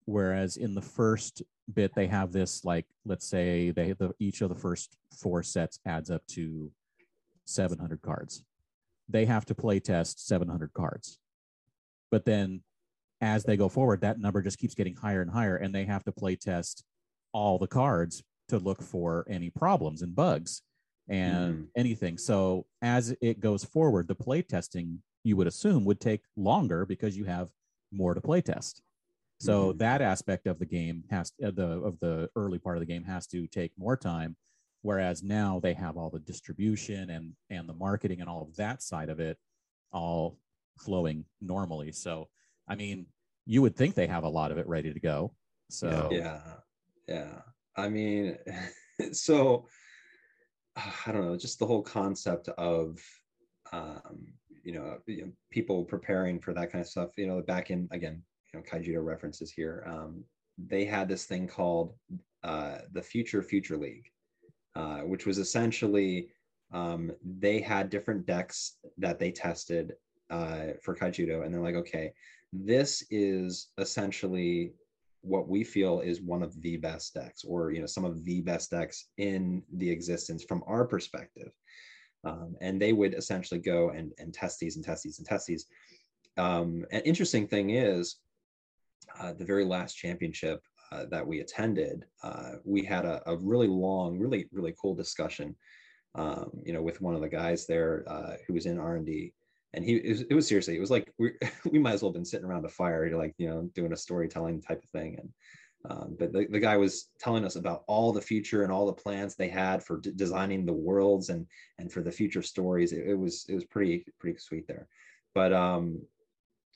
whereas 0.05 0.57
in 0.57 0.75
the 0.75 0.83
first 0.83 1.43
bit 1.75 1.95
they 1.95 2.07
have 2.07 2.33
this 2.33 2.64
like 2.64 2.87
let's 3.05 3.27
say 3.27 3.71
they 3.71 3.93
the 3.93 4.12
each 4.18 4.41
of 4.41 4.49
the 4.49 4.55
first 4.55 4.97
four 5.16 5.43
sets 5.43 5.79
adds 5.87 6.11
up 6.11 6.27
to 6.27 6.71
700 7.47 8.03
cards 8.03 8.45
they 9.09 9.25
have 9.25 9.45
to 9.47 9.55
play 9.55 9.81
test 9.81 10.27
700 10.27 10.73
cards 10.73 11.18
but 12.11 12.25
then 12.25 12.62
as 13.21 13.45
they 13.45 13.57
go 13.57 13.68
forward 13.68 14.01
that 14.01 14.18
number 14.18 14.43
just 14.43 14.59
keeps 14.59 14.75
getting 14.75 14.95
higher 14.95 15.23
and 15.23 15.31
higher 15.31 15.57
and 15.57 15.75
they 15.75 15.85
have 15.85 16.05
to 16.05 16.12
play 16.12 16.37
test 16.37 16.85
all 17.33 17.59
the 17.59 17.66
cards 17.66 18.23
to 18.49 18.59
look 18.59 18.83
for 18.83 19.25
any 19.29 19.51
problems 19.51 20.03
and 20.03 20.14
bugs 20.14 20.62
and 21.09 21.55
mm. 21.55 21.66
anything. 21.77 22.18
So 22.18 22.66
as 22.83 23.14
it 23.21 23.41
goes 23.41 23.64
forward, 23.64 24.09
the 24.09 24.14
play 24.14 24.43
testing 24.43 25.03
you 25.25 25.37
would 25.37 25.47
assume 25.47 25.85
would 25.85 26.01
take 26.01 26.23
longer 26.37 26.87
because 26.87 27.16
you 27.16 27.25
have 27.25 27.49
more 27.93 28.14
to 28.14 28.21
play 28.21 28.41
test. 28.41 28.83
So 29.41 29.70
mm-hmm. 29.70 29.78
that 29.78 30.03
aspect 30.03 30.47
of 30.47 30.59
the 30.59 30.66
game 30.66 31.03
has 31.11 31.32
uh, 31.45 31.51
the 31.51 31.80
of 31.80 31.99
the 32.01 32.28
early 32.36 32.59
part 32.59 32.76
of 32.76 32.80
the 32.80 32.86
game 32.86 33.05
has 33.05 33.26
to 33.28 33.47
take 33.47 33.72
more 33.78 33.97
time, 33.97 34.36
whereas 34.82 35.22
now 35.22 35.61
they 35.62 35.72
have 35.74 35.97
all 35.97 36.11
the 36.11 36.18
distribution 36.18 37.11
and 37.11 37.32
and 37.49 37.68
the 37.68 37.74
marketing 37.74 38.20
and 38.20 38.28
all 38.28 38.43
of 38.43 38.55
that 38.57 38.82
side 38.82 39.09
of 39.09 39.18
it 39.18 39.38
all 39.93 40.38
flowing 40.78 41.24
normally. 41.41 41.91
So 41.91 42.28
I 42.68 42.74
mean, 42.74 43.07
you 43.47 43.62
would 43.62 43.76
think 43.76 43.95
they 43.95 44.07
have 44.07 44.24
a 44.24 44.28
lot 44.28 44.53
of 44.53 44.59
it 44.59 44.68
ready 44.68 44.93
to 44.93 45.01
go. 45.01 45.34
So 45.70 46.09
yeah, 46.12 46.41
yeah. 47.09 47.41
I 47.76 47.88
mean, 47.88 48.36
so 49.12 49.66
I 50.76 51.12
don't 51.12 51.26
know, 51.26 51.36
just 51.36 51.59
the 51.59 51.66
whole 51.66 51.82
concept 51.82 52.49
of, 52.59 52.99
um, 53.72 54.26
you 54.62 54.72
know, 54.72 54.99
you 55.07 55.22
know, 55.22 55.32
people 55.51 55.84
preparing 55.84 56.41
for 56.41 56.53
that 56.53 56.70
kind 56.70 56.82
of 56.82 56.88
stuff. 56.88 57.11
You 57.16 57.26
know, 57.26 57.41
back 57.41 57.70
in 57.70 57.88
again, 57.91 58.22
you 58.53 58.61
know, 58.61 58.65
Kaijudo 58.65 59.05
references 59.05 59.51
here. 59.51 59.85
Um, 59.87 60.25
they 60.59 60.85
had 60.85 61.09
this 61.09 61.25
thing 61.25 61.47
called 61.47 61.95
uh, 62.43 62.79
the 62.93 63.03
Future 63.03 63.43
Future 63.43 63.77
League, 63.77 64.11
uh, 64.77 65.01
which 65.01 65.27
was 65.27 65.39
essentially 65.39 66.29
um, 66.73 67.13
they 67.25 67.61
had 67.61 67.91
different 67.91 68.27
decks 68.27 68.77
that 68.99 69.19
they 69.19 69.31
tested 69.31 69.95
uh, 70.31 70.75
for 70.83 70.95
Kaijudo, 70.95 71.45
and 71.45 71.53
they're 71.53 71.63
like, 71.63 71.75
okay, 71.75 72.13
this 72.53 73.05
is 73.11 73.69
essentially 73.79 74.73
what 75.23 75.49
we 75.49 75.63
feel 75.63 76.01
is 76.01 76.23
one 76.23 76.43
of 76.43 76.61
the 76.63 76.77
best 76.79 77.15
decks 77.15 77.45
or 77.45 77.71
you 77.71 77.81
know 77.81 77.87
some 77.87 78.05
of 78.05 78.25
the 78.25 78.41
best 78.41 78.71
decks 78.71 79.09
in 79.19 79.63
the 79.75 79.89
existence 79.89 80.43
from 80.45 80.65
our 80.67 80.87
perspective 80.87 81.53
um, 82.25 82.57
and 82.61 82.81
they 82.81 82.93
would 82.93 83.15
essentially 83.15 83.61
go 83.61 83.91
and, 83.91 84.13
and 84.19 84.33
test 84.33 84.59
these 84.59 84.77
and 84.77 84.85
test 84.85 85.03
these 85.03 85.19
and 85.19 85.27
test 85.29 85.47
these 85.47 85.67
um, 86.39 86.87
an 86.91 87.03
interesting 87.03 87.47
thing 87.47 87.71
is 87.71 88.17
uh, 89.19 89.33
the 89.33 89.45
very 89.45 89.65
last 89.65 89.95
championship 89.95 90.63
uh, 90.93 91.05
that 91.11 91.27
we 91.27 91.41
attended 91.41 92.05
uh, 92.23 92.53
we 92.65 92.85
had 92.85 93.05
a, 93.05 93.23
a, 93.27 93.37
really 93.37 93.69
long 93.69 94.19
really 94.19 94.47
really 94.53 94.75
cool 94.81 94.95
discussion 94.95 95.55
um, 96.15 96.51
you 96.65 96.73
know 96.73 96.83
with 96.83 97.01
one 97.01 97.15
of 97.15 97.21
the 97.21 97.29
guys 97.29 97.67
there 97.67 98.05
uh, 98.09 98.35
who 98.47 98.55
was 98.55 98.67
in 98.67 98.79
r&d 98.79 99.33
and 99.73 99.85
he 99.85 99.97
it 99.97 100.09
was, 100.09 100.21
it 100.23 100.35
was, 100.35 100.49
seriously 100.49 100.77
it 100.77 100.81
was 100.81 100.91
like 100.91 101.13
we 101.19 101.33
we 101.71 101.79
might 101.79 101.95
as 101.95 102.03
well 102.03 102.11
have 102.11 102.15
been 102.15 102.25
sitting 102.25 102.47
around 102.47 102.65
a 102.65 102.69
fire 102.69 103.17
like 103.17 103.35
you 103.39 103.49
know 103.49 103.71
doing 103.75 103.93
a 103.93 103.97
storytelling 103.97 104.61
type 104.61 104.83
of 104.83 104.91
thing. 104.91 105.17
And 105.19 105.31
um, 105.89 106.17
but 106.19 106.33
the, 106.33 106.47
the 106.51 106.61
guy 106.61 106.77
was 106.77 107.09
telling 107.19 107.45
us 107.45 107.57
about 107.57 107.85
all 107.87 108.13
the 108.13 108.21
future 108.21 108.65
and 108.65 108.73
all 108.73 108.85
the 108.85 108.93
plans 108.93 109.35
they 109.35 109.49
had 109.49 109.83
for 109.83 109.99
d- 109.99 110.13
designing 110.15 110.67
the 110.67 110.73
worlds 110.73 111.31
and 111.31 111.47
and 111.79 111.91
for 111.91 112.03
the 112.03 112.13
future 112.13 112.43
stories. 112.43 112.93
It, 112.93 113.07
it, 113.07 113.19
was 113.19 113.47
it 113.49 113.55
was 113.55 113.65
pretty 113.65 114.05
pretty 114.19 114.39
sweet 114.39 114.67
there. 114.67 114.89
But 115.35 115.53
um 115.53 116.03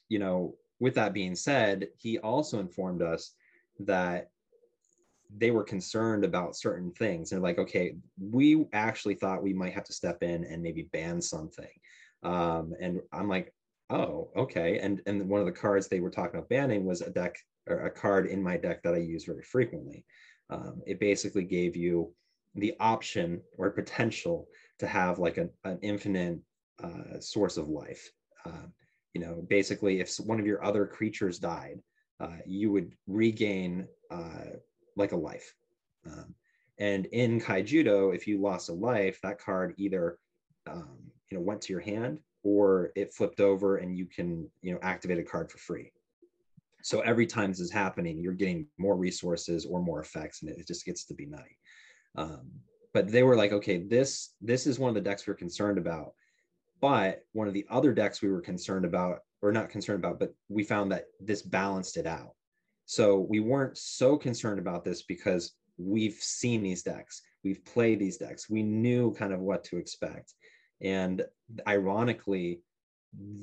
you 0.08 0.18
know 0.18 0.54
with 0.80 0.94
that 0.94 1.12
being 1.12 1.34
said 1.34 1.88
he 1.96 2.18
also 2.18 2.58
informed 2.58 3.02
us 3.02 3.34
that 3.78 4.30
they 5.36 5.50
were 5.50 5.64
concerned 5.64 6.24
about 6.24 6.56
certain 6.56 6.92
things 6.92 7.32
and 7.32 7.42
like 7.42 7.58
okay 7.58 7.96
we 8.30 8.64
actually 8.72 9.14
thought 9.14 9.42
we 9.42 9.52
might 9.52 9.72
have 9.72 9.84
to 9.84 9.92
step 9.92 10.22
in 10.22 10.44
and 10.44 10.62
maybe 10.62 10.88
ban 10.92 11.20
something 11.20 11.68
um, 12.24 12.74
and 12.80 13.00
I'm 13.12 13.28
like, 13.28 13.52
oh, 13.90 14.30
okay. 14.36 14.78
And 14.78 15.00
and 15.06 15.28
one 15.28 15.40
of 15.40 15.46
the 15.46 15.52
cards 15.52 15.86
they 15.86 16.00
were 16.00 16.10
talking 16.10 16.36
about 16.36 16.48
banning 16.48 16.84
was 16.84 17.02
a 17.02 17.10
deck 17.10 17.36
or 17.68 17.86
a 17.86 17.90
card 17.90 18.26
in 18.26 18.42
my 18.42 18.56
deck 18.56 18.82
that 18.82 18.94
I 18.94 18.98
use 18.98 19.24
very 19.24 19.42
frequently. 19.42 20.04
Um, 20.50 20.82
it 20.86 21.00
basically 21.00 21.44
gave 21.44 21.76
you 21.76 22.12
the 22.54 22.74
option 22.80 23.42
or 23.58 23.70
potential 23.70 24.48
to 24.78 24.86
have 24.86 25.18
like 25.18 25.36
an, 25.38 25.50
an 25.64 25.78
infinite 25.82 26.38
uh, 26.82 27.20
source 27.20 27.56
of 27.56 27.68
life. 27.68 28.10
Uh, 28.44 28.66
you 29.14 29.20
know, 29.20 29.44
basically, 29.48 30.00
if 30.00 30.16
one 30.16 30.40
of 30.40 30.46
your 30.46 30.62
other 30.64 30.86
creatures 30.86 31.38
died, 31.38 31.80
uh, 32.20 32.36
you 32.46 32.70
would 32.72 32.92
regain 33.06 33.86
uh, 34.10 34.56
like 34.96 35.12
a 35.12 35.16
life. 35.16 35.54
Um, 36.06 36.34
and 36.78 37.06
in 37.06 37.40
Kaijudo, 37.40 38.14
if 38.14 38.26
you 38.26 38.40
lost 38.40 38.68
a 38.68 38.72
life, 38.72 39.20
that 39.22 39.40
card 39.40 39.74
either 39.78 40.18
um, 40.66 40.98
you 41.30 41.38
know 41.38 41.42
went 41.42 41.62
to 41.62 41.72
your 41.72 41.80
hand 41.80 42.18
or 42.42 42.90
it 42.96 43.14
flipped 43.14 43.40
over 43.40 43.78
and 43.78 43.96
you 43.96 44.06
can 44.06 44.48
you 44.62 44.72
know 44.72 44.78
activate 44.82 45.18
a 45.18 45.22
card 45.22 45.50
for 45.50 45.58
free. 45.58 45.92
So 46.82 47.00
every 47.00 47.26
time 47.26 47.50
this 47.50 47.60
is 47.60 47.70
happening 47.70 48.18
you're 48.18 48.34
getting 48.34 48.66
more 48.78 48.96
resources 48.96 49.64
or 49.64 49.82
more 49.82 50.00
effects 50.00 50.42
and 50.42 50.50
it 50.50 50.66
just 50.66 50.84
gets 50.84 51.04
to 51.06 51.14
be 51.14 51.24
nutty 51.24 51.56
um, 52.16 52.50
but 52.92 53.08
they 53.08 53.22
were 53.22 53.36
like 53.36 53.52
okay 53.52 53.78
this 53.78 54.34
this 54.42 54.66
is 54.66 54.78
one 54.78 54.90
of 54.90 54.94
the 54.94 55.00
decks 55.00 55.26
we're 55.26 55.34
concerned 55.34 55.78
about 55.78 56.12
but 56.80 57.22
one 57.32 57.48
of 57.48 57.54
the 57.54 57.66
other 57.70 57.92
decks 57.92 58.22
we 58.22 58.30
were 58.30 58.40
concerned 58.40 58.84
about, 58.84 59.20
or 59.42 59.52
not 59.52 59.70
concerned 59.70 60.04
about, 60.04 60.18
but 60.18 60.34
we 60.48 60.64
found 60.64 60.92
that 60.92 61.06
this 61.20 61.42
balanced 61.42 61.96
it 61.96 62.06
out. 62.06 62.34
So 62.86 63.18
we 63.18 63.40
weren't 63.40 63.78
so 63.78 64.16
concerned 64.16 64.58
about 64.58 64.84
this 64.84 65.02
because 65.02 65.52
we've 65.78 66.14
seen 66.14 66.62
these 66.62 66.82
decks, 66.82 67.22
we've 67.42 67.64
played 67.64 67.98
these 67.98 68.18
decks, 68.18 68.50
we 68.50 68.62
knew 68.62 69.12
kind 69.14 69.32
of 69.32 69.40
what 69.40 69.64
to 69.64 69.78
expect. 69.78 70.34
And 70.80 71.24
ironically, 71.66 72.60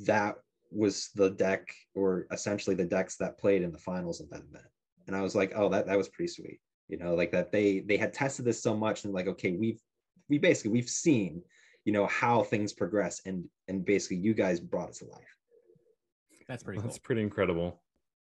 that 0.05 0.35
was 0.71 1.09
the 1.15 1.29
deck 1.31 1.67
or 1.95 2.27
essentially 2.31 2.75
the 2.75 2.85
decks 2.85 3.17
that 3.17 3.39
played 3.39 3.61
in 3.61 3.71
the 3.71 3.77
finals 3.77 4.21
of 4.21 4.29
that 4.29 4.43
event. 4.49 4.65
And 5.07 5.15
I 5.15 5.21
was 5.21 5.35
like, 5.35 5.51
oh, 5.55 5.69
that, 5.69 5.87
that 5.87 5.97
was 5.97 6.09
pretty 6.09 6.31
sweet. 6.31 6.59
You 6.87 6.97
know, 6.97 7.15
like 7.15 7.31
that 7.31 7.51
they 7.51 7.79
they 7.79 7.97
had 7.97 8.13
tested 8.13 8.45
this 8.45 8.61
so 8.61 8.75
much 8.75 9.05
and 9.05 9.13
like, 9.13 9.27
okay, 9.27 9.51
we've 9.51 9.79
we 10.29 10.37
basically 10.37 10.71
we've 10.71 10.89
seen, 10.89 11.41
you 11.85 11.93
know, 11.93 12.05
how 12.07 12.43
things 12.43 12.73
progress 12.73 13.21
and 13.25 13.45
and 13.67 13.85
basically 13.85 14.17
you 14.17 14.33
guys 14.33 14.59
brought 14.59 14.89
it 14.89 14.95
to 14.95 15.05
life. 15.05 15.21
That's 16.47 16.63
pretty 16.63 16.81
That's 16.81 16.97
pretty 16.97 17.21
incredible. 17.21 17.81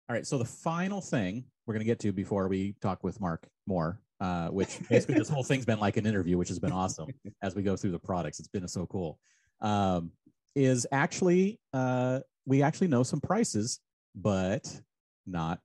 All 0.09 0.17
right. 0.17 0.27
So 0.27 0.39
the 0.39 0.45
final 0.45 1.01
thing 1.01 1.45
we're 1.67 1.75
going 1.75 1.81
to 1.81 1.87
get 1.87 1.99
to 2.01 2.13
before 2.13 2.49
we 2.49 2.75
talk 2.81 3.05
with 3.05 3.21
Mark 3.21 3.47
more, 3.67 4.01
uh, 4.21 4.49
which 4.49 4.79
basically 4.89 5.17
this 5.17 5.29
whole 5.29 5.43
thing's 5.43 5.67
been 5.67 5.79
like 5.79 5.97
an 5.97 6.07
interview, 6.07 6.39
which 6.39 6.49
has 6.49 6.59
been 6.59 6.73
awesome 6.73 7.09
as 7.43 7.55
we 7.55 7.63
go 7.63 7.77
through 7.77 7.93
the 7.93 7.99
products. 7.99 8.39
It's 8.39 8.49
been 8.49 8.67
so 8.69 8.87
cool. 8.87 9.19
Um, 9.61 10.13
is 10.55 10.87
actually 10.93 11.61
uh, 11.73 12.21
we 12.47 12.63
actually 12.63 12.89
know 12.89 13.03
some 13.03 13.21
prices, 13.21 13.81
but 14.15 14.81
not 15.27 15.61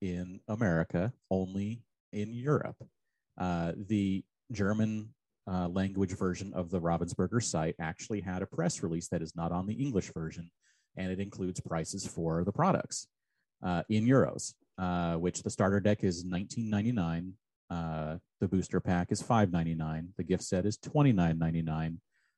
in 0.00 0.40
America, 0.48 1.12
only 1.30 1.82
in 2.12 2.32
Europe. 2.32 2.76
Uh, 3.38 3.72
the 3.76 4.24
German 4.52 5.10
uh, 5.50 5.68
language 5.68 6.16
version 6.16 6.52
of 6.54 6.70
the 6.70 6.80
Ravensburger 6.80 7.42
site 7.42 7.76
actually 7.80 8.20
had 8.20 8.42
a 8.42 8.46
press 8.46 8.82
release 8.82 9.08
that 9.08 9.22
is 9.22 9.36
not 9.36 9.52
on 9.52 9.66
the 9.66 9.74
English 9.74 10.12
version, 10.12 10.50
and 10.96 11.10
it 11.10 11.20
includes 11.20 11.60
prices 11.60 12.06
for 12.06 12.44
the 12.44 12.52
products 12.52 13.06
uh, 13.62 13.82
in 13.88 14.04
euros, 14.04 14.54
uh, 14.78 15.14
which 15.14 15.42
the 15.42 15.50
starter 15.50 15.80
deck 15.80 16.02
is 16.02 16.24
19.99. 16.24 17.32
Uh, 17.68 18.16
the 18.40 18.48
booster 18.48 18.80
pack 18.80 19.12
is 19.12 19.22
5.99. 19.22 20.08
The 20.16 20.24
gift 20.24 20.42
set 20.42 20.66
is 20.66 20.78
29.99, 20.78 21.96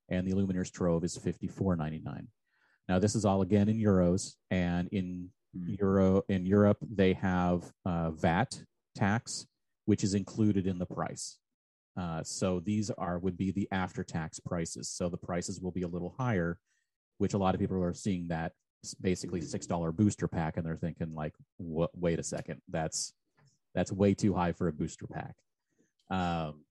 and 0.09 0.27
the 0.27 0.33
Illumineer's 0.33 0.71
Trove 0.71 1.05
is 1.05 1.17
54.99. 1.17 2.27
Now, 2.89 2.99
this 2.99 3.15
is 3.15 3.25
all 3.25 3.43
again 3.43 3.69
in 3.69 3.79
euros, 3.79 4.35
and 4.51 4.89
in 4.93 5.31
hmm. 5.55 5.75
Euro 5.79 6.23
in 6.29 6.47
Europe 6.47 6.79
they 6.83 7.13
have 7.15 7.71
uh, 7.85 8.11
VAT 8.11 8.63
tax, 8.95 9.47
which 9.85 10.05
is 10.05 10.15
included 10.15 10.67
in 10.67 10.79
the 10.79 10.87
price. 10.87 11.39
Uh, 11.99 12.23
so 12.23 12.61
these 12.61 12.91
are 12.91 13.19
would 13.19 13.37
be 13.37 13.51
the 13.51 13.69
after 13.73 14.05
tax 14.05 14.39
prices. 14.39 14.89
So 14.89 15.09
the 15.09 15.17
prices 15.17 15.61
will 15.61 15.73
be 15.73 15.83
a 15.83 15.89
little 15.89 16.15
higher, 16.17 16.59
which 17.19 17.35
a 17.35 17.39
lot 17.39 17.55
of 17.55 17.61
people 17.61 17.83
are 17.83 17.95
seeing 17.95 18.29
that 18.29 18.53
basically 19.01 19.41
six 19.41 19.67
dollar 19.67 19.91
booster 19.91 20.29
pack, 20.29 20.57
and 20.57 20.65
they're 20.65 20.77
thinking 20.77 21.13
like, 21.15 21.35
wait 21.59 22.21
a 22.21 22.23
second, 22.23 22.63
that's 22.69 23.13
that's 23.75 23.91
way 23.91 24.15
too 24.15 24.33
high 24.33 24.53
for 24.53 24.69
a 24.69 24.73
booster 24.73 25.07
pack. 25.09 25.35
Um, 26.11 26.65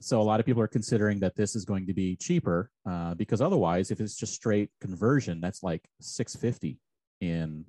so 0.00 0.20
a 0.20 0.22
lot 0.22 0.40
of 0.40 0.46
people 0.46 0.62
are 0.62 0.68
considering 0.68 1.20
that 1.20 1.36
this 1.36 1.54
is 1.54 1.64
going 1.64 1.86
to 1.86 1.94
be 1.94 2.16
cheaper 2.16 2.70
uh, 2.88 3.14
because 3.14 3.40
otherwise, 3.40 3.90
if 3.90 4.00
it's 4.00 4.16
just 4.16 4.34
straight 4.34 4.70
conversion, 4.80 5.40
that's 5.40 5.62
like 5.62 5.84
six 6.00 6.34
fifty 6.34 6.78
in 7.20 7.64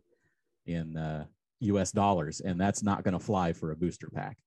in 0.65 0.97
uh, 0.97 1.25
U.S. 1.61 1.91
dollars, 1.91 2.41
and 2.41 2.59
that's 2.59 2.81
not 2.81 3.03
going 3.03 3.13
to 3.13 3.23
fly 3.23 3.53
for 3.53 3.71
a 3.71 3.75
booster 3.75 4.09
pack. 4.11 4.37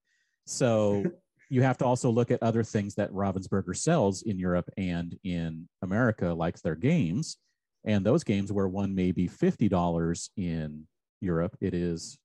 So 0.44 1.04
you 1.52 1.60
have 1.60 1.76
to 1.76 1.84
also 1.84 2.08
look 2.08 2.30
at 2.30 2.42
other 2.42 2.62
things 2.62 2.94
that 2.94 3.12
Ravensburger 3.12 3.76
sells 3.76 4.22
in 4.22 4.38
Europe 4.38 4.70
and 4.78 5.18
in 5.22 5.68
America, 5.82 6.32
like 6.32 6.58
their 6.62 6.74
games. 6.74 7.36
And 7.84 8.06
those 8.06 8.24
games 8.24 8.50
where 8.50 8.68
one 8.68 8.94
may 8.94 9.12
be 9.12 9.28
$50 9.28 10.30
in 10.38 10.86
Europe, 11.20 11.54
it 11.60 11.74
is 11.74 12.16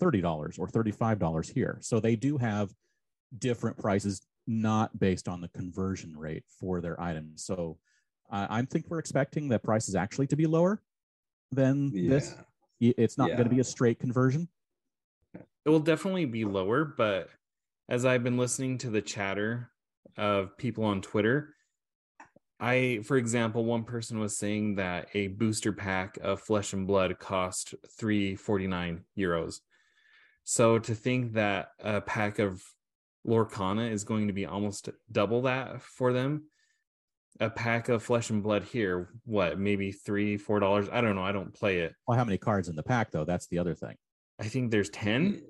$30 0.00 0.56
or 0.60 0.68
$35 0.68 1.50
here. 1.50 1.78
So 1.80 1.98
they 1.98 2.14
do 2.14 2.38
have 2.38 2.70
different 3.36 3.76
prices, 3.76 4.22
not 4.46 4.96
based 5.00 5.26
on 5.26 5.40
the 5.40 5.48
conversion 5.48 6.16
rate 6.16 6.44
for 6.60 6.80
their 6.80 7.00
items. 7.00 7.44
So 7.44 7.78
I, 8.30 8.58
I 8.58 8.62
think 8.62 8.86
we're 8.88 9.00
expecting 9.00 9.48
that 9.48 9.64
prices 9.64 9.96
actually 9.96 10.28
to 10.28 10.36
be 10.36 10.46
lower 10.46 10.80
than 11.50 11.90
yeah. 11.92 12.08
this. 12.08 12.36
It's 12.78 13.18
not 13.18 13.30
yeah. 13.30 13.34
going 13.34 13.48
to 13.48 13.54
be 13.54 13.60
a 13.60 13.64
straight 13.64 13.98
conversion. 13.98 14.46
It 15.34 15.70
will 15.70 15.80
definitely 15.80 16.26
be 16.26 16.44
lower, 16.44 16.84
but 16.84 17.30
as 17.88 18.04
I've 18.04 18.24
been 18.24 18.38
listening 18.38 18.78
to 18.78 18.90
the 18.90 19.02
chatter 19.02 19.70
of 20.16 20.56
people 20.56 20.84
on 20.84 21.02
Twitter, 21.02 21.54
I, 22.60 23.00
for 23.04 23.16
example, 23.16 23.64
one 23.64 23.84
person 23.84 24.18
was 24.20 24.38
saying 24.38 24.76
that 24.76 25.08
a 25.14 25.28
booster 25.28 25.72
pack 25.72 26.18
of 26.22 26.40
flesh 26.40 26.72
and 26.72 26.86
blood 26.86 27.18
cost 27.18 27.74
349 27.98 29.04
euros. 29.18 29.60
So 30.44 30.78
to 30.78 30.94
think 30.94 31.34
that 31.34 31.68
a 31.82 32.00
pack 32.00 32.38
of 32.38 32.62
Lorcana 33.26 33.90
is 33.90 34.04
going 34.04 34.28
to 34.28 34.32
be 34.32 34.46
almost 34.46 34.88
double 35.10 35.42
that 35.42 35.82
for 35.82 36.12
them, 36.12 36.44
a 37.40 37.50
pack 37.50 37.88
of 37.88 38.02
flesh 38.02 38.30
and 38.30 38.42
blood 38.42 38.64
here, 38.64 39.08
what, 39.24 39.58
maybe 39.58 39.90
three, 39.90 40.36
four 40.36 40.60
dollars? 40.60 40.88
I 40.92 41.00
don't 41.00 41.16
know. 41.16 41.24
I 41.24 41.32
don't 41.32 41.52
play 41.52 41.78
it. 41.78 41.94
Well, 42.06 42.16
how 42.16 42.24
many 42.24 42.38
cards 42.38 42.68
in 42.68 42.76
the 42.76 42.82
pack 42.82 43.10
though? 43.10 43.24
That's 43.24 43.48
the 43.48 43.58
other 43.58 43.74
thing. 43.74 43.96
I 44.38 44.44
think 44.44 44.70
there's 44.70 44.90
10. 44.90 45.42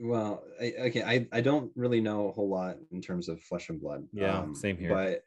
Well, 0.00 0.42
I, 0.60 0.74
okay, 0.86 1.02
I, 1.02 1.26
I 1.32 1.40
don't 1.40 1.70
really 1.76 2.00
know 2.00 2.28
a 2.28 2.32
whole 2.32 2.48
lot 2.48 2.76
in 2.90 3.00
terms 3.00 3.28
of 3.28 3.40
flesh 3.42 3.68
and 3.68 3.80
blood. 3.80 4.04
Yeah, 4.12 4.38
um, 4.38 4.54
same 4.54 4.76
here. 4.76 4.90
But 4.90 5.22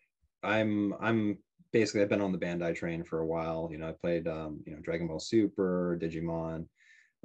I'm 0.48 0.94
I'm 1.00 1.38
basically 1.72 2.02
I've 2.02 2.10
been 2.10 2.22
on 2.22 2.32
the 2.32 2.38
Bandai 2.38 2.76
train 2.76 3.04
for 3.04 3.20
a 3.20 3.26
while. 3.26 3.70
You 3.72 3.78
know, 3.78 3.88
I 3.88 3.94
played 3.94 4.28
um, 4.28 4.62
you 4.66 4.74
know 4.74 4.80
Dragon 4.82 5.08
Ball 5.08 5.20
Super, 5.20 5.98
Digimon, 6.02 6.66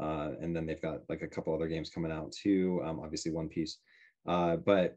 uh, 0.01 0.33
and 0.41 0.55
then 0.55 0.67
they've 0.67 0.81
got 0.81 1.01
like 1.09 1.23
a 1.23 1.29
couple 1.29 1.55
other 1.55 1.69
games 1.69 1.91
coming 1.91 2.13
out 2.13 2.33
too. 2.33 2.81
Um, 2.85 3.01
obviously 3.01 3.33
One 3.33 3.49
Piece, 3.49 3.79
uh, 4.29 4.57
but 4.57 4.97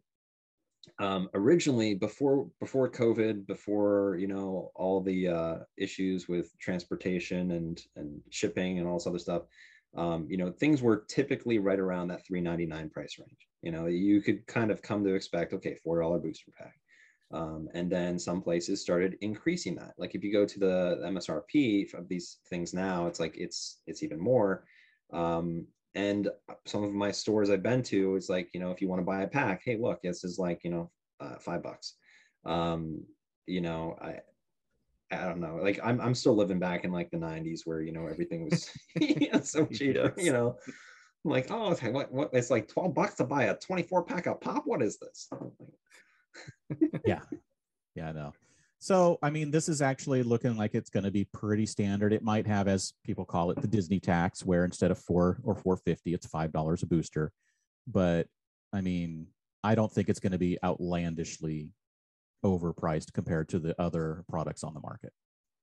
um, 1.00 1.30
originally 1.34 1.96
before 1.96 2.48
before 2.60 2.92
COVID, 2.92 3.48
before 3.48 4.18
you 4.20 4.28
know 4.28 4.72
all 4.76 5.02
the 5.02 5.28
uh, 5.28 5.56
issues 5.78 6.28
with 6.28 6.58
transportation 6.60 7.52
and 7.52 7.82
and 7.96 8.22
shipping 8.30 8.78
and 8.78 8.88
all 8.88 8.98
this 8.98 9.08
other 9.08 9.20
stuff, 9.20 9.44
um, 9.96 10.28
you 10.30 10.38
know 10.38 10.52
things 10.52 10.82
were 10.82 11.06
typically 11.08 11.60
right 11.60 11.80
around 11.80 12.10
that 12.10 12.26
399 12.26 12.90
price 12.90 13.18
range. 13.20 13.48
You 13.62 13.72
know, 13.72 13.88
you 13.88 14.22
could 14.22 14.46
kind 14.48 14.72
of 14.72 14.82
come 14.82 15.04
to 15.04 15.16
expect 15.16 15.54
okay, 15.54 15.76
four 15.76 16.00
dollar 16.00 16.20
booster 16.20 16.52
pack 16.58 16.76
um, 17.32 17.70
and 17.74 17.92
then 17.92 18.18
some 18.18 18.42
places 18.42 18.82
started 18.82 19.18
increasing 19.22 19.76
that. 19.76 19.94
Like 19.98 20.16
if 20.16 20.24
you 20.24 20.32
go 20.32 20.46
to 20.46 20.60
the 20.60 21.00
MSRP 21.06 21.94
of 21.94 22.08
these 22.08 22.38
things 22.50 22.74
now, 22.74 23.08
it's 23.08 23.20
like 23.20 23.38
it's 23.38 23.82
it's 23.86 24.04
even 24.04 24.20
more. 24.20 24.64
Um, 25.14 25.68
and 25.96 26.30
some 26.66 26.84
of 26.84 26.94
my 26.94 27.12
stores 27.12 27.50
I've 27.50 27.64
been 27.64 27.84
to, 27.84 28.16
it's 28.16 28.30
like 28.30 28.50
you 28.54 28.60
know 28.60 28.72
if 28.72 28.82
you 28.82 28.88
want 28.88 29.02
to 29.02 29.06
buy 29.06 29.22
a 29.22 29.28
pack, 29.28 29.62
hey 29.64 29.78
look, 29.78 30.02
this 30.02 30.24
is 30.24 30.40
like 30.40 30.64
you 30.64 30.72
know 30.72 30.92
uh, 31.20 31.36
five 31.40 31.62
bucks. 31.62 31.96
Um, 32.46 33.04
you 33.46 33.62
know 33.62 33.96
I 34.02 34.20
I 35.12 35.26
don't 35.26 35.40
know. 35.40 35.60
Like 35.62 35.80
I'm 35.84 36.00
I'm 36.00 36.14
still 36.14 36.36
living 36.36 36.60
back 36.60 36.86
in 36.86 36.92
like 36.92 37.10
the 37.10 37.18
90s 37.18 37.62
where 37.66 37.82
you 37.82 37.92
know 37.92 38.08
everything 38.08 38.50
was 38.50 38.70
so 39.50 39.66
cheap. 39.66 39.96
Yes. 39.96 40.12
You 40.18 40.34
know, 40.34 40.56
I'm 41.26 41.32
like 41.32 41.48
oh 41.50 41.72
okay, 41.72 41.90
what 41.92 42.12
what 42.12 42.30
it's 42.34 42.50
like 42.50 42.68
12 42.68 42.94
bucks 42.94 43.16
to 43.16 43.24
buy 43.24 43.46
a 43.46 43.56
24 43.56 44.04
pack 44.04 44.28
of 44.28 44.40
pop. 44.40 44.64
What 44.66 44.82
is 44.82 44.98
this? 45.00 45.30
yeah. 47.06 47.22
Yeah, 47.96 48.10
I 48.10 48.12
know. 48.12 48.34
So, 48.82 49.20
I 49.22 49.30
mean, 49.30 49.52
this 49.52 49.68
is 49.68 49.82
actually 49.82 50.24
looking 50.24 50.56
like 50.56 50.74
it's 50.74 50.90
going 50.90 51.04
to 51.04 51.12
be 51.12 51.26
pretty 51.26 51.66
standard. 51.66 52.14
It 52.14 52.24
might 52.24 52.48
have, 52.48 52.70
as 52.70 52.94
people 53.04 53.26
call 53.26 53.52
it, 53.52 53.62
the 53.62 53.68
Disney 53.68 54.00
tax, 54.00 54.46
where 54.46 54.64
instead 54.64 54.90
of 54.90 54.98
four 54.98 55.40
or 55.44 55.54
four 55.54 55.76
fifty, 55.76 56.14
it's 56.14 56.26
five 56.26 56.54
dollars 56.54 56.82
a 56.82 56.86
booster. 56.86 57.34
But 57.88 58.28
I 58.72 58.80
mean, 58.80 59.28
I 59.64 59.76
don't 59.76 59.92
think 59.92 60.08
it's 60.08 60.22
going 60.22 60.32
to 60.32 60.38
be 60.38 60.58
outlandishly 60.64 61.70
overpriced 62.44 63.14
compared 63.14 63.50
to 63.50 63.60
the 63.60 63.80
other 63.82 64.24
products 64.30 64.64
on 64.64 64.74
the 64.74 64.80
market. 64.80 65.12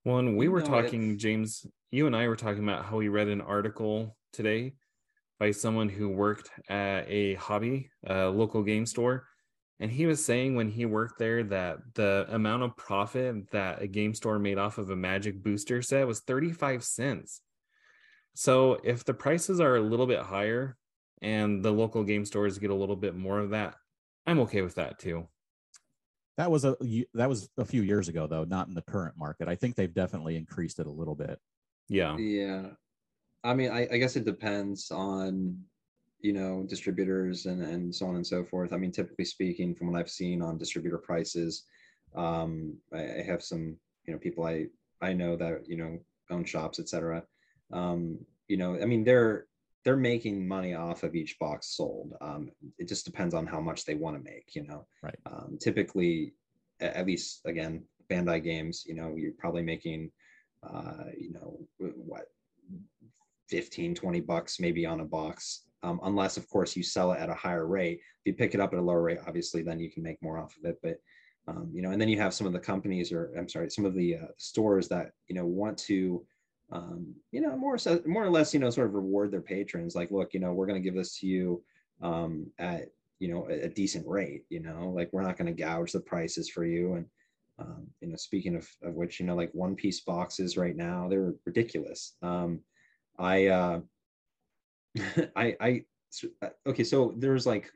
Well, 0.05 0.19
and 0.19 0.37
we 0.37 0.47
were 0.47 0.61
no, 0.61 0.67
talking, 0.67 1.11
it... 1.11 1.17
James, 1.17 1.65
you 1.91 2.07
and 2.07 2.15
I 2.15 2.27
were 2.27 2.35
talking 2.35 2.63
about 2.63 2.85
how 2.85 2.97
we 2.97 3.09
read 3.09 3.27
an 3.27 3.41
article 3.41 4.15
today 4.33 4.73
by 5.39 5.51
someone 5.51 5.89
who 5.89 6.09
worked 6.09 6.49
at 6.69 7.09
a 7.09 7.35
hobby, 7.35 7.89
a 8.05 8.27
local 8.27 8.63
game 8.63 8.85
store, 8.85 9.27
and 9.79 9.91
he 9.91 10.05
was 10.05 10.23
saying 10.23 10.55
when 10.55 10.69
he 10.69 10.85
worked 10.85 11.19
there 11.19 11.43
that 11.43 11.77
the 11.93 12.25
amount 12.29 12.63
of 12.63 12.75
profit 12.77 13.51
that 13.51 13.81
a 13.81 13.87
game 13.87 14.13
store 14.13 14.39
made 14.39 14.57
off 14.57 14.77
of 14.77 14.89
a 14.89 14.95
magic 14.95 15.43
booster 15.43 15.81
set 15.81 16.07
was 16.07 16.21
35 16.21 16.83
cents. 16.83 17.41
So 18.33 18.79
if 18.83 19.03
the 19.03 19.13
prices 19.13 19.59
are 19.59 19.75
a 19.75 19.81
little 19.81 20.07
bit 20.07 20.21
higher 20.21 20.75
and 21.21 21.63
the 21.63 21.71
local 21.71 22.03
game 22.03 22.25
stores 22.25 22.57
get 22.57 22.71
a 22.71 22.75
little 22.75 22.95
bit 22.95 23.15
more 23.15 23.39
of 23.39 23.51
that, 23.51 23.75
I'm 24.25 24.39
okay 24.41 24.61
with 24.61 24.75
that 24.75 24.99
too. 24.99 25.27
That 26.37 26.51
was 26.51 26.65
a 26.65 26.77
that 27.13 27.29
was 27.29 27.49
a 27.57 27.65
few 27.65 27.81
years 27.81 28.07
ago 28.07 28.27
though, 28.27 28.43
not 28.43 28.67
in 28.67 28.73
the 28.73 28.81
current 28.81 29.17
market. 29.17 29.47
I 29.47 29.55
think 29.55 29.75
they've 29.75 29.93
definitely 29.93 30.35
increased 30.35 30.79
it 30.79 30.87
a 30.87 30.91
little 30.91 31.15
bit. 31.15 31.39
Yeah. 31.89 32.17
Yeah. 32.17 32.67
I 33.43 33.53
mean, 33.53 33.71
I, 33.71 33.87
I 33.91 33.97
guess 33.97 34.15
it 34.15 34.25
depends 34.25 34.91
on 34.91 35.57
you 36.19 36.33
know 36.33 36.65
distributors 36.67 37.45
and 37.45 37.61
and 37.61 37.93
so 37.93 38.07
on 38.07 38.15
and 38.15 38.25
so 38.25 38.43
forth 38.43 38.73
i 38.73 38.75
mean 38.75 38.91
typically 38.91 39.23
speaking 39.23 39.75
from 39.75 39.91
what 39.91 39.99
i've 39.99 40.09
seen 40.09 40.41
on 40.41 40.57
distributor 40.57 40.97
prices 40.97 41.65
um, 42.15 42.75
I, 42.93 43.19
I, 43.19 43.23
have 43.27 43.43
some 43.43 43.75
you 44.05 44.13
know 44.13 44.19
people 44.19 44.45
I 44.45 44.67
I 45.01 45.13
know 45.13 45.35
that 45.35 45.67
you 45.67 45.77
know 45.77 45.99
own 46.29 46.43
shops, 46.43 46.79
etc. 46.79 47.23
Um, 47.71 48.19
you 48.47 48.57
know, 48.57 48.79
I 48.81 48.85
mean 48.85 49.03
they're 49.03 49.45
they're 49.87 49.95
making 49.95 50.45
money 50.45 50.73
off 50.73 51.03
of 51.03 51.15
each 51.15 51.39
box 51.39 51.77
sold. 51.77 52.13
Um, 52.19 52.51
it 52.77 52.89
just 52.89 53.05
depends 53.05 53.33
on 53.33 53.47
how 53.47 53.61
much 53.61 53.85
they 53.85 53.95
want 53.95 54.17
to 54.17 54.31
make. 54.31 54.53
You 54.53 54.67
know, 54.67 54.85
right? 55.01 55.15
Um, 55.25 55.57
typically, 55.61 56.33
at 56.81 57.07
least 57.07 57.39
again, 57.45 57.85
Bandai 58.11 58.43
games, 58.43 58.83
you 58.85 58.95
know, 58.95 59.15
you're 59.15 59.31
probably 59.37 59.61
making, 59.61 60.11
uh, 60.61 61.05
you 61.17 61.31
know, 61.31 61.57
what 61.79 62.25
15 63.47 63.95
20 63.95 64.19
bucks 64.19 64.59
maybe 64.59 64.85
on 64.85 64.99
a 64.99 65.05
box 65.05 65.67
um, 65.83 66.01
unless 66.03 66.35
of 66.35 66.49
course 66.49 66.75
you 66.75 66.83
sell 66.83 67.13
it 67.13 67.19
at 67.21 67.29
a 67.29 67.33
higher 67.33 67.65
rate 67.65 67.97
if 67.97 68.25
you 68.25 68.33
pick 68.33 68.53
it 68.53 68.59
up 68.59 68.73
at 68.73 68.79
a 68.79 68.81
lower 68.81 69.01
rate 69.01 69.19
obviously 69.25 69.61
then 69.61 69.79
you 69.79 69.89
can 69.89 70.03
make 70.03 70.21
more 70.21 70.37
off 70.37 70.53
of 70.57 70.69
it 70.69 70.77
but 70.83 70.97
um, 71.47 71.69
you 71.73 71.81
know 71.81 71.91
and 71.91 72.01
then 72.01 72.09
you 72.09 72.19
have 72.19 72.33
some 72.33 72.45
of 72.45 72.51
the 72.51 72.59
companies 72.59 73.13
or 73.13 73.31
i'm 73.37 73.47
sorry 73.47 73.69
some 73.69 73.85
of 73.85 73.95
the 73.95 74.15
uh, 74.15 74.27
stores 74.37 74.89
that 74.89 75.11
you 75.29 75.35
know 75.35 75.45
want 75.45 75.77
to 75.77 76.25
um, 76.71 77.13
you 77.31 77.41
know 77.41 77.55
more 77.55 77.77
so, 77.77 78.01
more 78.05 78.23
or 78.23 78.29
less 78.29 78.53
you 78.53 78.59
know 78.59 78.69
sort 78.69 78.87
of 78.87 78.93
reward 78.93 79.31
their 79.31 79.41
patrons 79.41 79.95
like 79.95 80.11
look 80.11 80.33
you 80.33 80.39
know 80.39 80.53
we're 80.53 80.65
going 80.65 80.81
to 80.81 80.83
give 80.83 80.95
this 80.95 81.17
to 81.19 81.27
you 81.27 81.63
um, 82.01 82.47
at 82.59 82.89
you 83.19 83.29
know 83.29 83.47
a, 83.49 83.65
a, 83.65 83.69
decent 83.69 84.05
rate 84.07 84.43
you 84.49 84.59
know 84.59 84.91
like 84.95 85.09
we're 85.11 85.23
not 85.23 85.37
going 85.37 85.47
to 85.47 85.63
gouge 85.63 85.91
the 85.91 85.99
prices 85.99 86.49
for 86.49 86.65
you 86.65 86.93
and 86.95 87.05
um, 87.59 87.87
you 88.01 88.07
know 88.09 88.15
speaking 88.15 88.55
of, 88.55 88.67
of 88.83 88.93
which 88.93 89.19
you 89.19 89.25
know 89.25 89.35
like 89.35 89.51
one 89.53 89.75
piece 89.75 90.01
boxes 90.01 90.57
right 90.57 90.75
now 90.75 91.07
they're 91.09 91.33
ridiculous 91.45 92.15
um, 92.21 92.59
i 93.17 93.47
uh 93.47 93.79
i 95.35 95.55
i 95.59 95.83
uh, 96.41 96.49
okay 96.67 96.83
so 96.83 97.13
there's 97.17 97.45
like 97.45 97.71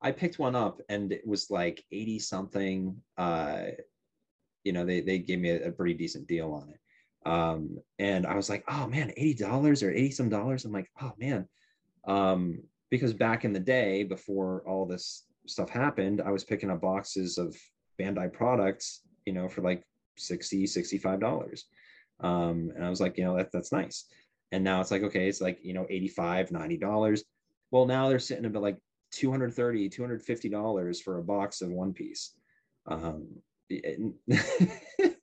I 0.00 0.12
picked 0.12 0.38
one 0.38 0.54
up 0.54 0.80
and 0.88 1.12
it 1.12 1.26
was 1.26 1.50
like 1.50 1.84
80 1.90 2.18
something. 2.20 2.96
Uh, 3.16 3.62
you 4.64 4.72
know, 4.72 4.84
they, 4.84 5.00
they 5.00 5.18
gave 5.18 5.40
me 5.40 5.50
a, 5.50 5.68
a 5.68 5.72
pretty 5.72 5.94
decent 5.94 6.26
deal 6.28 6.52
on 6.52 6.70
it. 6.70 6.78
Um, 7.28 7.78
and 7.98 8.26
I 8.26 8.34
was 8.34 8.48
like, 8.48 8.64
oh 8.68 8.86
man, 8.86 9.12
$80 9.18 9.82
or 9.82 9.90
80 9.90 10.10
some 10.12 10.28
dollars. 10.30 10.64
I'm 10.64 10.72
like, 10.72 10.90
oh 11.02 11.12
man. 11.18 11.46
Um, 12.06 12.62
because 12.90 13.12
back 13.12 13.44
in 13.44 13.52
the 13.52 13.60
day, 13.60 14.02
before 14.02 14.62
all 14.66 14.86
this 14.86 15.26
stuff 15.46 15.68
happened, 15.68 16.22
I 16.24 16.30
was 16.30 16.44
picking 16.44 16.70
up 16.70 16.80
boxes 16.80 17.36
of 17.36 17.54
Bandai 18.00 18.32
products, 18.32 19.02
you 19.26 19.34
know, 19.34 19.46
for 19.46 19.60
like 19.60 19.82
60, 20.16 20.64
$65. 20.64 21.62
Um, 22.20 22.72
and 22.74 22.82
I 22.82 22.88
was 22.88 23.00
like, 23.00 23.18
you 23.18 23.24
know, 23.24 23.36
that, 23.36 23.52
that's 23.52 23.72
nice. 23.72 24.06
And 24.50 24.64
now 24.64 24.80
it's 24.80 24.90
like, 24.90 25.02
okay, 25.02 25.28
it's 25.28 25.42
like, 25.42 25.58
you 25.62 25.74
know, 25.74 25.86
85, 25.90 26.48
$90. 26.48 27.20
Well, 27.70 27.84
now 27.84 28.08
they're 28.08 28.18
sitting 28.18 28.46
about 28.46 28.62
like 28.62 28.78
230 29.12 29.88
250 29.88 30.48
dollars 30.50 31.00
for 31.00 31.18
a 31.18 31.22
box 31.22 31.62
of 31.62 31.70
one 31.70 31.94
piece 31.94 32.34
um 32.88 33.26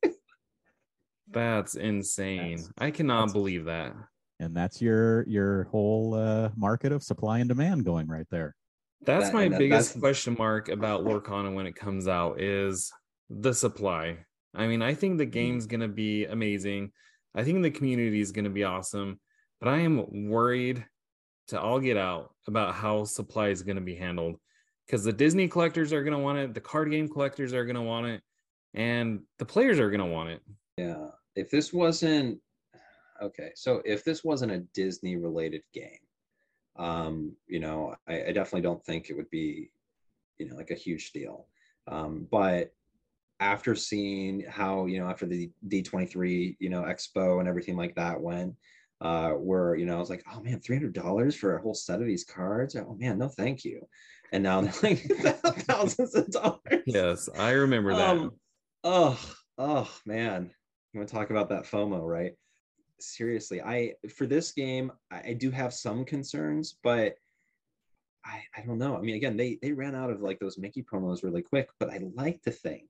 that's 1.32 1.76
insane. 1.76 2.58
That's, 2.58 2.70
i 2.78 2.92
cannot 2.92 3.22
that's, 3.22 3.34
believe 3.34 3.66
that. 3.66 3.94
And 4.40 4.56
that's 4.56 4.82
your 4.82 5.28
your 5.28 5.66
whole 5.66 6.14
uh, 6.14 6.50
market 6.56 6.92
of 6.92 7.04
supply 7.04 7.40
and 7.40 7.50
demand 7.50 7.86
going 7.86 8.08
right 8.08 8.28
there. 8.30 8.56
That's 9.02 9.28
that, 9.28 9.34
my 9.34 9.48
that, 9.48 9.60
biggest 9.60 9.94
that's... 9.94 10.00
question 10.00 10.36
mark 10.38 10.70
about 10.70 11.04
lorcana 11.04 11.54
when 11.54 11.68
it 11.68 11.76
comes 11.76 12.08
out 12.08 12.42
is 12.42 12.92
the 13.30 13.54
supply. 13.54 14.18
I 14.54 14.68
mean 14.68 14.82
i 14.82 14.94
think 14.94 15.18
the 15.18 15.26
mm. 15.26 15.32
game's 15.32 15.68
going 15.68 15.82
to 15.82 15.88
be 15.88 16.26
amazing. 16.26 16.92
I 17.34 17.44
think 17.44 17.62
the 17.62 17.72
community 17.72 18.22
is 18.22 18.32
going 18.32 18.46
to 18.46 18.52
be 18.52 18.64
awesome 18.64 19.20
but 19.60 19.70
i 19.70 19.80
am 19.80 20.30
worried 20.30 20.86
to 21.48 21.60
all 21.60 21.80
get 21.80 21.98
out 21.98 22.34
about 22.48 22.76
how 22.76 23.04
supply 23.04 23.50
is 23.50 23.62
going 23.64 23.76
to 23.76 23.82
be 23.82 23.96
handled 23.96 24.36
because 24.86 25.04
the 25.04 25.14
Disney 25.14 25.48
collectors 25.48 25.94
are 25.94 26.04
going 26.04 26.18
to 26.18 26.20
want 26.20 26.38
it, 26.38 26.54
the 26.54 26.62
card 26.62 26.92
game 26.92 27.08
collectors 27.08 27.54
are 27.54 27.66
going 27.66 27.76
to 27.76 27.82
want 27.82 28.08
it, 28.08 28.22
and 28.74 29.22
the 29.40 29.46
players 29.46 29.80
are 29.80 29.90
going 29.90 30.00
to 30.00 30.06
want 30.06 30.30
it. 30.30 30.42
Yeah. 30.78 31.08
If 31.36 31.50
this 31.50 31.74
wasn't 31.74 32.40
okay, 33.22 33.52
so 33.56 33.82
if 33.86 34.04
this 34.04 34.24
wasn't 34.24 34.52
a 34.52 34.66
Disney 34.74 35.16
related 35.16 35.62
game, 35.74 36.00
um, 36.78 37.36
you 37.48 37.60
know, 37.60 37.96
I, 38.08 38.26
I, 38.26 38.32
definitely 38.34 38.62
don't 38.62 38.84
think 38.84 39.10
it 39.10 39.16
would 39.16 39.30
be, 39.30 39.72
you 40.38 40.50
know, 40.50 40.58
like 40.58 40.72
a 40.72 40.76
huge 40.76 41.14
deal. 41.14 41.48
Um, 41.88 42.28
but 42.30 42.74
after 43.40 43.76
seeing 43.76 44.42
how, 44.42 44.86
you 44.86 45.00
know, 45.00 45.08
after 45.08 45.26
the 45.26 45.50
D23, 45.70 46.58
you 46.60 46.70
know, 46.70 46.82
expo 46.82 47.40
and 47.40 47.48
everything 47.48 47.78
like 47.78 47.96
that 47.96 48.20
went, 48.20 48.56
uh, 49.02 49.32
where 49.32 49.76
you 49.76 49.86
know 49.86 49.98
I 49.98 50.00
was 50.00 50.10
like, 50.10 50.24
oh 50.34 50.42
man, 50.42 50.60
three 50.60 50.76
hundred 50.76 50.94
dollars 50.94 51.36
for 51.36 51.56
a 51.56 51.62
whole 51.62 51.74
set 51.74 52.02
of 52.02 52.08
these 52.08 52.24
cards. 52.24 52.76
Oh 52.76 52.96
man, 53.00 53.18
no, 53.18 53.28
thank 53.28 53.66
you. 53.66 53.88
And 54.32 54.44
now 54.44 54.62
they're 54.62 54.74
like 54.84 55.00
thousands 55.66 56.16
of 56.16 56.30
dollars. 56.32 56.84
Yes, 56.86 57.30
I 57.38 57.52
remember 57.52 57.94
that. 57.94 58.10
Um, 58.10 58.32
oh, 58.84 59.20
oh 59.58 59.90
man, 60.06 60.52
you 60.96 61.00
want 61.00 61.10
to 61.10 61.16
talk 61.16 61.30
about 61.30 61.50
that 61.50 61.66
FOMO, 61.66 62.02
right? 62.08 62.34
Seriously, 63.00 63.62
I 63.62 63.94
for 64.10 64.26
this 64.26 64.54
game, 64.54 64.92
I, 65.12 65.22
I 65.30 65.34
do 65.34 65.52
have 65.52 65.74
some 65.74 66.06
concerns, 66.06 66.78
but 66.82 67.16
I, 68.26 68.42
I 68.56 68.62
don't 68.66 68.78
know. 68.78 68.98
I 68.98 69.02
mean, 69.02 69.16
again, 69.16 69.36
they 69.36 69.60
they 69.62 69.74
ran 69.74 69.94
out 69.94 70.10
of 70.10 70.22
like 70.22 70.40
those 70.40 70.58
Mickey 70.58 70.82
promos 70.82 71.22
really 71.22 71.42
quick, 71.42 71.70
but 71.80 71.92
I 71.92 72.00
like 72.16 72.42
to 72.44 72.52
think 72.52 72.90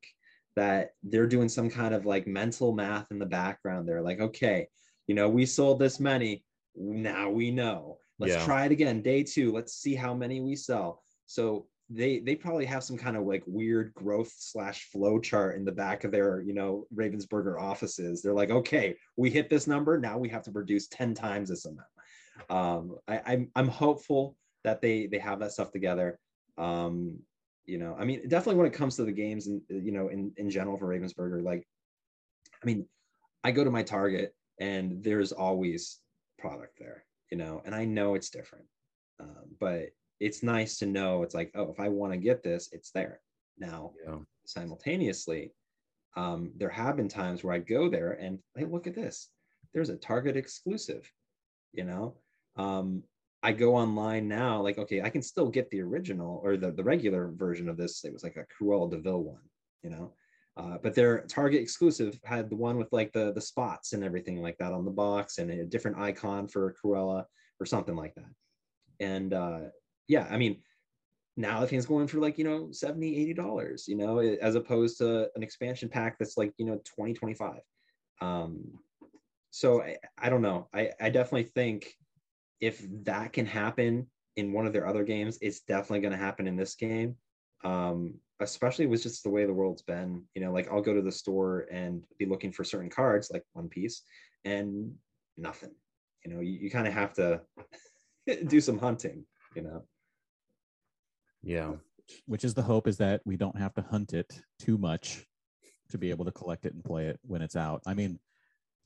that 0.56 0.91
they're 1.03 1.28
doing 1.28 1.49
some 1.49 1.70
kind 1.70 1.95
of 1.95 2.06
like 2.06 2.28
mental 2.28 2.74
math 2.74 3.10
in 3.10 3.18
the 3.18 3.26
background. 3.26 3.88
They're 3.88 4.03
like, 4.03 4.20
okay, 4.20 4.68
you 5.08 5.16
know, 5.16 5.28
we 5.28 5.47
sold 5.47 5.80
this 5.80 5.99
many. 5.99 6.45
Now 6.76 7.30
we 7.32 7.49
know. 7.49 7.97
Let's 8.20 8.36
yeah. 8.36 8.45
try 8.45 8.66
it 8.66 8.72
again. 8.72 9.01
Day 9.01 9.24
two. 9.24 9.51
Let's 9.51 9.74
see 9.74 9.95
how 9.95 10.14
many 10.14 10.41
we 10.41 10.56
sell. 10.56 11.03
So 11.26 11.66
they 11.89 12.19
they 12.19 12.36
probably 12.36 12.65
have 12.65 12.83
some 12.83 12.97
kind 12.97 13.15
of 13.15 13.25
like 13.25 13.43
weird 13.45 13.93
growth 13.93 14.33
slash 14.38 14.89
flow 14.91 15.19
chart 15.19 15.55
in 15.55 15.65
the 15.65 15.71
back 15.71 16.03
of 16.03 16.11
their 16.11 16.41
you 16.41 16.53
know 16.53 16.86
Ravensburger 16.95 17.59
offices. 17.59 18.21
They're 18.21 18.33
like, 18.33 18.49
okay, 18.49 18.95
we 19.17 19.29
hit 19.29 19.49
this 19.49 19.67
number. 19.67 19.99
Now 19.99 20.17
we 20.17 20.29
have 20.29 20.43
to 20.43 20.51
produce 20.51 20.88
ten 20.88 21.13
times 21.13 21.49
this 21.49 21.65
amount. 21.65 21.88
Um, 22.49 22.97
I, 23.07 23.21
I'm 23.25 23.51
I'm 23.55 23.67
hopeful 23.67 24.36
that 24.63 24.81
they 24.81 25.07
they 25.07 25.19
have 25.19 25.39
that 25.39 25.51
stuff 25.51 25.71
together. 25.71 26.19
Um, 26.57 27.19
you 27.65 27.77
know, 27.77 27.95
I 27.99 28.05
mean, 28.05 28.27
definitely 28.27 28.55
when 28.55 28.67
it 28.67 28.73
comes 28.73 28.95
to 28.95 29.05
the 29.05 29.11
games 29.11 29.47
and 29.47 29.61
you 29.69 29.91
know 29.91 30.07
in 30.07 30.31
in 30.38 30.49
general 30.49 30.77
for 30.77 30.88
Ravensburger, 30.88 31.43
like, 31.43 31.67
I 32.61 32.65
mean, 32.65 32.88
I 33.43 33.51
go 33.51 33.63
to 33.63 33.71
my 33.71 33.83
Target 33.83 34.33
and 34.59 35.03
there's 35.03 35.31
always 35.31 35.99
product 36.38 36.77
there 36.79 37.05
you 37.31 37.38
know 37.38 37.61
and 37.65 37.73
i 37.73 37.86
know 37.86 38.15
it's 38.15 38.29
different 38.29 38.65
um, 39.19 39.45
but 39.59 39.89
it's 40.20 40.43
nice 40.43 40.78
to 40.78 40.86
know 40.86 41.24
it's 41.24 41.36
like 41.36 41.51
oh 41.55 41.70
if 41.70 41.80
i 41.80 41.89
want 41.89 42.11
to 42.13 42.18
get 42.18 42.43
this 42.43 42.70
it's 42.72 42.91
there. 42.91 43.20
Now 43.57 43.91
yeah. 44.05 44.18
simultaneously 44.45 45.53
um, 46.18 46.51
there 46.55 46.70
have 46.70 46.95
been 46.95 47.09
times 47.09 47.43
where 47.43 47.53
i 47.53 47.59
go 47.59 47.89
there 47.89 48.13
and 48.13 48.39
hey 48.55 48.66
look 48.66 48.88
at 48.88 48.95
this. 48.95 49.30
There's 49.74 49.89
a 49.89 49.97
target 49.97 50.38
exclusive 50.38 51.09
you 51.74 51.84
know? 51.84 52.16
Um, 52.55 53.03
i 53.43 53.51
go 53.51 53.76
online 53.76 54.28
now 54.28 54.61
like 54.61 54.78
okay 54.78 55.01
i 55.01 55.09
can 55.09 55.22
still 55.22 55.49
get 55.49 55.70
the 55.70 55.82
original 55.82 56.41
or 56.43 56.57
the, 56.57 56.72
the 56.72 56.84
regular 56.84 57.32
version 57.36 57.70
of 57.70 57.78
this. 57.78 58.03
It 58.03 58.13
was 58.13 58.24
like 58.24 58.38
a 58.38 58.45
cruella 58.53 58.89
de 58.89 58.97
vil 58.97 59.24
one 59.24 59.49
you 59.84 59.91
know? 59.91 60.13
Uh, 60.57 60.78
but 60.82 60.95
their 60.95 61.22
Target 61.22 61.61
exclusive 61.61 62.18
had 62.24 62.49
the 62.49 62.55
one 62.55 62.78
with 62.78 62.88
like 62.93 63.11
the 63.11 63.34
the 63.34 63.41
spots 63.41 63.93
and 63.93 64.03
everything 64.03 64.41
like 64.41 64.57
that 64.57 64.72
on 64.72 64.86
the 64.86 64.91
box 64.91 65.38
and 65.38 65.51
a 65.51 65.66
different 65.66 65.97
icon 65.97 66.47
for 66.47 66.74
Cruella 66.82 67.26
or 67.59 67.66
something 67.66 67.95
like 67.95 68.16
that. 68.16 68.32
And 68.99 69.34
uh, 69.34 69.59
yeah, 70.08 70.28
I 70.30 70.38
mean, 70.38 70.62
now 71.38 71.60
the 71.60 71.68
thing's 71.68 71.86
going 71.86 72.08
for 72.08 72.20
like, 72.20 72.38
you 72.38 72.43
know, 72.43 72.72
70, 72.72 73.18
80 73.18 73.34
dollars, 73.34 73.88
you 73.88 73.95
know, 73.95 74.20
as 74.20 74.56
opposed 74.56 74.97
to 74.99 75.30
an 75.36 75.43
expansion 75.43 75.89
pack 75.89 76.18
that's 76.18 76.38
like, 76.38 76.53
you 76.58 76.66
know, 76.66 76.80
20, 76.95 77.14
25. 77.14 77.60
Um, 78.22 78.80
so 79.51 79.82
I, 79.82 79.97
I 80.18 80.30
don't 80.30 80.41
know. 80.41 80.70
I, 80.74 80.91
I 81.01 81.10
definitely 81.10 81.43
think 81.43 81.93
if 82.62 82.86
that 83.03 83.34
can 83.34 83.45
happen 83.45 84.08
in 84.38 84.53
one 84.53 84.66
of 84.66 84.74
their 84.74 84.88
other 84.88 85.03
games, 85.03 85.38
it's 85.41 85.62
definitely 85.62 86.01
going 86.01 86.14
to 86.14 86.18
happen 86.18 86.47
in 86.47 86.56
this 86.56 86.76
game. 86.76 87.16
Um, 87.64 88.16
especially 88.39 88.86
with 88.86 89.03
just 89.03 89.24
the 89.24 89.30
way 89.30 89.45
the 89.45 89.53
world's 89.53 89.82
been 89.82 90.24
you 90.36 90.41
know 90.41 90.51
like 90.51 90.70
i'll 90.72 90.82
go 90.82 90.93
to 90.93 91.01
the 91.01 91.12
store 91.12 91.68
and 91.72 92.03
be 92.20 92.26
looking 92.26 92.51
for 92.51 92.64
certain 92.64 92.89
cards 92.89 93.30
like 93.32 93.43
one 93.53 93.70
piece 93.70 94.01
and 94.43 94.93
nothing 95.38 95.72
you 96.26 96.34
know 96.34 96.41
you, 96.41 96.53
you 96.53 96.70
kind 96.70 96.88
of 96.88 96.93
have 96.93 97.14
to 97.14 97.41
do 98.47 98.60
some 98.60 98.78
hunting 98.78 99.26
you 99.56 99.62
know 99.62 99.84
yeah. 101.45 101.73
Which 102.25 102.43
is 102.43 102.53
the 102.53 102.61
hope 102.61 102.87
is 102.87 102.97
that 102.97 103.21
we 103.25 103.37
don't 103.37 103.57
have 103.57 103.73
to 103.75 103.81
hunt 103.81 104.13
it 104.13 104.41
too 104.59 104.77
much 104.77 105.25
to 105.89 105.97
be 105.97 106.09
able 106.09 106.25
to 106.25 106.31
collect 106.31 106.65
it 106.65 106.73
and 106.73 106.83
play 106.83 107.05
it 107.05 107.19
when 107.23 107.41
it's 107.41 107.55
out. 107.55 107.81
I 107.85 107.93
mean 107.93 108.19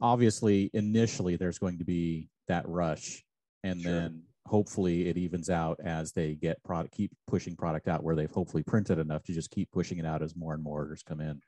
obviously 0.02 0.70
initially 0.74 1.36
there's 1.36 1.60
going 1.60 1.78
to 1.78 1.86
be 1.86 2.30
that 2.48 2.68
rush 2.68 3.24
and 3.64 3.82
sure. 3.82 3.92
then 3.92 4.24
hopefully 4.46 5.08
it 5.08 5.18
evens 5.18 5.50
out 5.50 5.80
as 5.84 6.12
they 6.14 6.36
get 6.36 6.64
product 6.64 6.94
keep 6.94 7.12
pushing 7.28 7.56
product 7.56 7.88
out 7.88 8.04
where 8.04 8.16
they've 8.16 8.32
hopefully 8.32 8.64
printed 8.64 8.98
enough 8.98 9.24
to 9.24 9.34
just 9.34 9.52
keep 9.52 9.70
pushing 9.72 9.98
it 9.98 10.06
out 10.06 10.22
as 10.22 10.36
more 10.36 10.54
and 10.54 10.64
more 10.64 10.80
orders 10.80 11.04
come 11.04 11.20
in. 11.20 11.42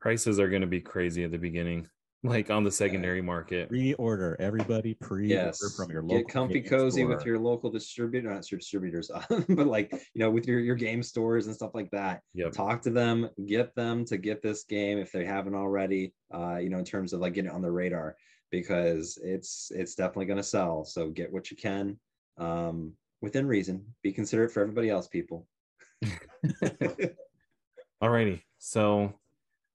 Prices 0.00 0.38
are 0.38 0.48
going 0.48 0.60
to 0.60 0.66
be 0.66 0.80
crazy 0.80 1.24
at 1.24 1.30
the 1.30 1.38
beginning 1.38 1.88
like 2.24 2.50
on 2.50 2.64
the 2.64 2.72
secondary 2.72 3.20
market. 3.20 3.68
Pre-order, 3.68 4.36
everybody. 4.40 4.94
Pre-order 4.94 5.26
yes. 5.26 5.76
from 5.76 5.90
your 5.90 6.02
local. 6.02 6.18
Get 6.18 6.28
comfy, 6.28 6.62
cozy 6.62 7.02
store. 7.02 7.14
with 7.14 7.26
your 7.26 7.38
local 7.38 7.70
distributor, 7.70 8.32
not 8.32 8.50
your 8.50 8.58
distributors, 8.58 9.10
but 9.30 9.66
like 9.66 9.92
you 9.92 10.20
know, 10.20 10.30
with 10.30 10.48
your 10.48 10.58
your 10.58 10.74
game 10.74 11.02
stores 11.02 11.46
and 11.46 11.54
stuff 11.54 11.74
like 11.74 11.90
that. 11.90 12.22
Yep. 12.34 12.52
Talk 12.52 12.82
to 12.82 12.90
them, 12.90 13.28
get 13.46 13.74
them 13.74 14.04
to 14.06 14.16
get 14.16 14.42
this 14.42 14.64
game 14.64 14.98
if 14.98 15.12
they 15.12 15.24
haven't 15.24 15.54
already. 15.54 16.14
Uh, 16.32 16.56
you 16.56 16.70
know, 16.70 16.78
in 16.78 16.84
terms 16.84 17.12
of 17.12 17.20
like 17.20 17.34
getting 17.34 17.50
it 17.50 17.54
on 17.54 17.62
the 17.62 17.70
radar 17.70 18.16
because 18.50 19.18
it's 19.22 19.70
it's 19.74 19.94
definitely 19.94 20.26
going 20.26 20.38
to 20.38 20.42
sell. 20.42 20.84
So 20.84 21.10
get 21.10 21.32
what 21.32 21.50
you 21.50 21.56
can 21.56 21.98
um, 22.38 22.94
within 23.20 23.46
reason. 23.46 23.84
Be 24.02 24.12
considerate 24.12 24.52
for 24.52 24.62
everybody 24.62 24.88
else, 24.90 25.08
people. 25.08 25.46
Alrighty, 28.02 28.42
so 28.58 29.12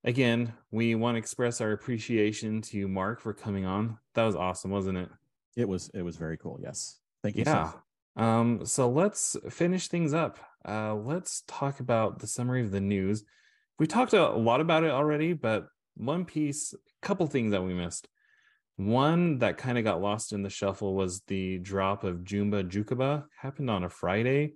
again, 0.04 0.54
we 0.72 0.95
want 0.95 1.16
to 1.16 1.20
express 1.20 1.62
our 1.62 1.72
appreciation 1.72 2.62
to 2.64 2.88
Mark 2.88 3.22
for 3.22 3.34
coming 3.34 3.66
on. 3.66 3.97
That 4.16 4.26
was 4.26 4.36
awesome, 4.36 4.72
wasn't 4.72 4.97
it? 4.97 5.10
It 5.56 5.68
was. 5.68 5.89
It 5.93 6.02
was 6.02 6.18
very 6.18 6.38
cool. 6.38 6.60
Yes. 6.62 7.00
Thank 7.24 7.36
you. 7.36 7.43
Yeah. 7.45 7.72
So 8.18 8.24
um. 8.24 8.66
So 8.66 8.89
let's 8.89 9.36
finish 9.50 9.88
things 9.88 10.14
up. 10.14 10.39
Uh. 10.68 10.95
Let's 10.95 11.43
talk 11.47 11.80
about 11.80 12.20
the 12.20 12.28
summary 12.28 12.62
of 12.62 12.72
the 12.72 12.82
news. 12.82 13.24
We 13.78 13.88
talked 13.88 14.14
a 14.14 14.30
lot 14.30 14.62
about 14.62 14.84
it 14.84 14.91
already, 14.91 15.34
but 15.34 15.68
one 15.95 16.26
piece, 16.26 16.74
a 16.74 17.06
couple 17.06 17.28
things 17.28 17.52
that 17.52 17.64
we 17.64 17.74
missed. 17.74 18.08
One 18.76 19.39
that 19.39 19.58
kind 19.58 19.78
of 19.78 19.84
got 19.84 20.02
lost 20.02 20.32
in 20.32 20.41
the 20.41 20.50
shuffle 20.50 20.95
was 20.95 21.22
the 21.28 21.58
drop 21.60 22.06
of 22.06 22.20
Jumba 22.20 22.70
Jookiba. 22.70 23.26
Happened 23.41 23.70
on 23.70 23.84
a 23.84 23.89
Friday. 23.89 24.54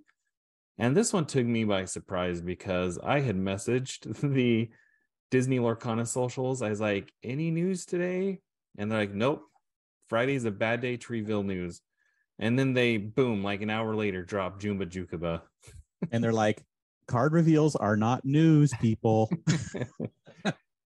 And 0.78 0.96
this 0.96 1.12
one 1.12 1.26
took 1.26 1.46
me 1.46 1.64
by 1.64 1.84
surprise 1.84 2.40
because 2.40 2.98
I 2.98 3.20
had 3.20 3.36
messaged 3.36 4.20
the 4.34 4.70
Disney 5.30 5.58
Lorcana 5.58 6.06
socials. 6.06 6.62
I 6.62 6.70
was 6.70 6.80
like, 6.80 7.12
any 7.22 7.50
news 7.50 7.86
today? 7.86 8.40
And 8.78 8.90
they're 8.90 8.98
like, 9.00 9.14
nope. 9.14 9.42
Friday's 10.08 10.44
a 10.44 10.50
bad 10.50 10.80
day 10.80 10.96
to 10.96 11.12
reveal 11.12 11.42
news. 11.42 11.80
And 12.38 12.58
then 12.58 12.72
they 12.74 12.96
boom, 12.96 13.42
like 13.42 13.62
an 13.62 13.70
hour 13.70 13.94
later, 13.94 14.22
drop 14.22 14.60
Jumba 14.60 14.86
Jookiba. 14.86 15.42
and 16.12 16.22
they're 16.22 16.32
like, 16.32 16.62
card 17.06 17.32
reveals 17.32 17.76
are 17.76 17.96
not 17.96 18.24
news, 18.24 18.72
people. 18.80 19.30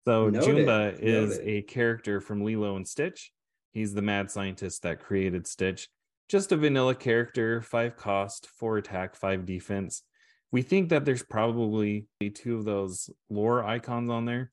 so 0.07 0.29
Noted. 0.31 0.43
Jumba 0.43 0.99
is 1.01 1.39
Noted. 1.39 1.49
a 1.49 1.63
character 1.63 2.21
from 2.21 2.45
Lilo 2.45 2.77
and 2.77 2.87
Stitch. 2.87 3.33
He's 3.73 3.95
the 3.95 4.03
mad 4.03 4.31
scientist 4.31 4.83
that 4.83 5.01
created 5.01 5.47
Stitch. 5.47 5.89
Just 6.29 6.53
a 6.53 6.57
vanilla 6.57 6.95
character, 6.95 7.63
five 7.63 7.97
cost, 7.97 8.47
four 8.47 8.77
attack, 8.77 9.17
five 9.17 9.47
defense 9.47 10.03
we 10.51 10.63
think 10.63 10.89
that 10.91 11.05
there's 11.05 11.23
probably 11.23 12.07
two 12.35 12.57
of 12.57 12.65
those 12.65 13.11
lore 13.29 13.65
icons 13.65 14.11
on 14.11 14.25
there, 14.25 14.51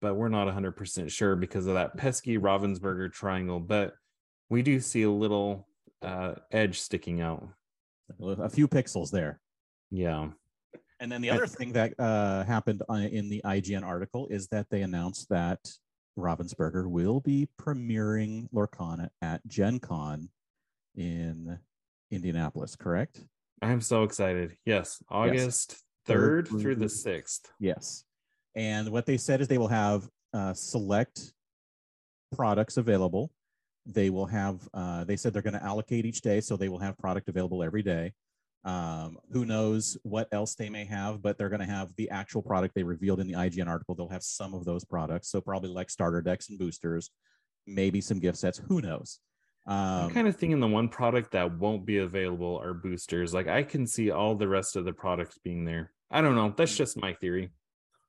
but 0.00 0.14
we're 0.14 0.28
not 0.28 0.48
100% 0.48 1.10
sure 1.10 1.36
because 1.36 1.66
of 1.66 1.74
that 1.74 1.96
pesky 1.96 2.38
Ravensburger 2.38 3.12
triangle. 3.12 3.60
But 3.60 3.94
we 4.50 4.62
do 4.62 4.80
see 4.80 5.02
a 5.02 5.10
little 5.10 5.68
uh, 6.02 6.34
edge 6.50 6.80
sticking 6.80 7.20
out. 7.20 7.46
A 8.20 8.48
few 8.48 8.68
pixels 8.68 9.10
there. 9.10 9.40
Yeah. 9.90 10.28
And 11.00 11.10
then 11.10 11.20
the 11.20 11.30
other 11.30 11.46
thing 11.46 11.72
that 11.72 11.94
uh, 11.98 12.44
happened 12.44 12.82
in 12.90 13.28
the 13.28 13.40
IGN 13.44 13.82
article 13.82 14.26
is 14.28 14.48
that 14.48 14.68
they 14.70 14.82
announced 14.82 15.28
that 15.30 15.58
Ravensburger 16.18 16.88
will 16.88 17.20
be 17.20 17.48
premiering 17.60 18.48
Lorcana 18.52 19.08
at 19.20 19.46
Gen 19.46 19.78
Con 19.78 20.28
in 20.94 21.58
Indianapolis, 22.10 22.76
correct? 22.76 23.24
I'm 23.62 23.80
so 23.80 24.02
excited. 24.02 24.56
Yes, 24.66 25.02
August 25.08 25.76
yes. 26.08 26.16
3rd, 26.16 26.48
3rd 26.48 26.60
through 26.60 26.74
the 26.76 26.86
6th. 26.86 27.42
Yes. 27.60 28.04
And 28.56 28.90
what 28.90 29.06
they 29.06 29.16
said 29.16 29.40
is 29.40 29.48
they 29.48 29.58
will 29.58 29.68
have 29.68 30.08
uh, 30.34 30.52
select 30.52 31.32
products 32.34 32.76
available. 32.76 33.30
They 33.86 34.10
will 34.10 34.26
have, 34.26 34.68
uh, 34.74 35.04
they 35.04 35.16
said 35.16 35.32
they're 35.32 35.42
going 35.42 35.54
to 35.54 35.64
allocate 35.64 36.04
each 36.04 36.20
day. 36.20 36.40
So 36.40 36.56
they 36.56 36.68
will 36.68 36.78
have 36.78 36.98
product 36.98 37.28
available 37.28 37.62
every 37.62 37.82
day. 37.82 38.12
Um, 38.64 39.18
who 39.32 39.44
knows 39.44 39.96
what 40.02 40.28
else 40.32 40.54
they 40.54 40.68
may 40.68 40.84
have, 40.84 41.20
but 41.20 41.36
they're 41.36 41.48
going 41.48 41.60
to 41.60 41.66
have 41.66 41.94
the 41.96 42.10
actual 42.10 42.42
product 42.42 42.74
they 42.74 42.84
revealed 42.84 43.20
in 43.20 43.26
the 43.26 43.34
IGN 43.34 43.68
article. 43.68 43.94
They'll 43.94 44.08
have 44.08 44.22
some 44.22 44.54
of 44.54 44.64
those 44.64 44.84
products. 44.84 45.30
So 45.30 45.40
probably 45.40 45.70
like 45.70 45.90
starter 45.90 46.20
decks 46.20 46.48
and 46.48 46.58
boosters, 46.58 47.10
maybe 47.66 48.00
some 48.00 48.20
gift 48.20 48.38
sets. 48.38 48.58
Who 48.68 48.80
knows? 48.80 49.18
Um, 49.66 49.76
I'm 49.76 50.10
kind 50.10 50.26
of 50.26 50.36
thinking 50.36 50.58
the 50.58 50.66
one 50.66 50.88
product 50.88 51.32
that 51.32 51.58
won't 51.58 51.86
be 51.86 51.98
available 51.98 52.60
are 52.62 52.74
boosters. 52.74 53.32
Like 53.32 53.46
I 53.46 53.62
can 53.62 53.86
see 53.86 54.10
all 54.10 54.34
the 54.34 54.48
rest 54.48 54.74
of 54.76 54.84
the 54.84 54.92
products 54.92 55.38
being 55.38 55.64
there. 55.64 55.92
I 56.10 56.20
don't 56.20 56.34
know. 56.34 56.52
That's 56.56 56.76
just 56.76 57.00
my 57.00 57.14
theory. 57.14 57.50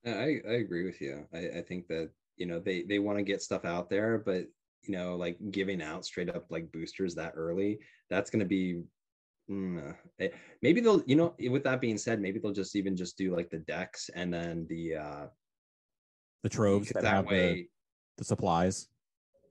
I, 0.05 0.41
I 0.47 0.53
agree 0.53 0.83
with 0.83 0.99
you. 0.99 1.25
I, 1.33 1.59
I 1.59 1.61
think 1.61 1.87
that 1.87 2.09
you 2.37 2.45
know 2.45 2.59
they 2.59 2.81
they 2.83 2.99
want 2.99 3.19
to 3.19 3.23
get 3.23 3.41
stuff 3.41 3.65
out 3.65 3.89
there, 3.89 4.17
but 4.17 4.47
you 4.81 4.97
know 4.97 5.15
like 5.15 5.37
giving 5.51 5.81
out 5.81 6.05
straight 6.05 6.29
up 6.29 6.45
like 6.49 6.71
boosters 6.71 7.15
that 7.15 7.33
early, 7.35 7.79
that's 8.09 8.29
going 8.29 8.39
to 8.39 8.45
be 8.45 8.81
mm, 9.49 9.95
eh, 10.19 10.29
maybe 10.61 10.81
they'll 10.81 11.03
you 11.05 11.15
know 11.15 11.35
with 11.49 11.63
that 11.63 11.79
being 11.79 11.97
said, 11.97 12.19
maybe 12.19 12.39
they'll 12.39 12.51
just 12.51 12.75
even 12.75 12.97
just 12.97 13.15
do 13.17 13.33
like 13.35 13.49
the 13.51 13.59
decks 13.59 14.09
and 14.15 14.33
then 14.33 14.65
the 14.69 14.95
uh 14.95 15.25
the 16.41 16.49
troves 16.49 16.89
that, 16.89 17.03
that 17.03 17.25
way 17.25 17.53
the, 17.53 17.67
the 18.17 18.25
supplies 18.25 18.89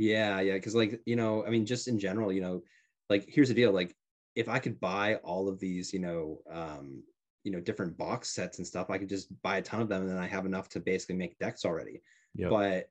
yeah, 0.03 0.41
yeah, 0.41 0.55
because 0.55 0.75
like 0.75 1.01
you 1.07 1.15
know, 1.15 1.47
I 1.47 1.51
mean, 1.51 1.65
just 1.65 1.87
in 1.87 1.99
general, 1.99 2.33
you 2.33 2.41
know, 2.41 2.63
like 3.09 3.25
here's 3.29 3.49
the 3.49 3.55
deal: 3.55 3.71
like 3.71 3.95
if 4.35 4.49
I 4.49 4.59
could 4.59 4.81
buy 4.81 5.17
all 5.17 5.49
of 5.49 5.61
these, 5.61 5.93
you 5.93 6.01
know, 6.01 6.41
um, 6.51 7.05
you 7.45 7.53
know, 7.53 7.61
different 7.61 7.97
box 7.97 8.31
sets 8.31 8.59
and 8.59 8.67
stuff, 8.67 8.91
I 8.91 8.99
could 8.99 9.09
just 9.09 9.29
buy 9.43 9.59
a 9.59 9.63
ton 9.63 9.81
of 9.81 9.89
them, 9.89 10.03
and 10.03 10.11
then 10.11 10.19
I 10.19 10.27
have 10.27 10.45
enough 10.45 10.69
to 10.71 10.81
basically 10.81 11.15
make 11.15 11.39
decks 11.39 11.65
already. 11.65 12.03
Yep. 12.35 12.51
But 12.51 12.91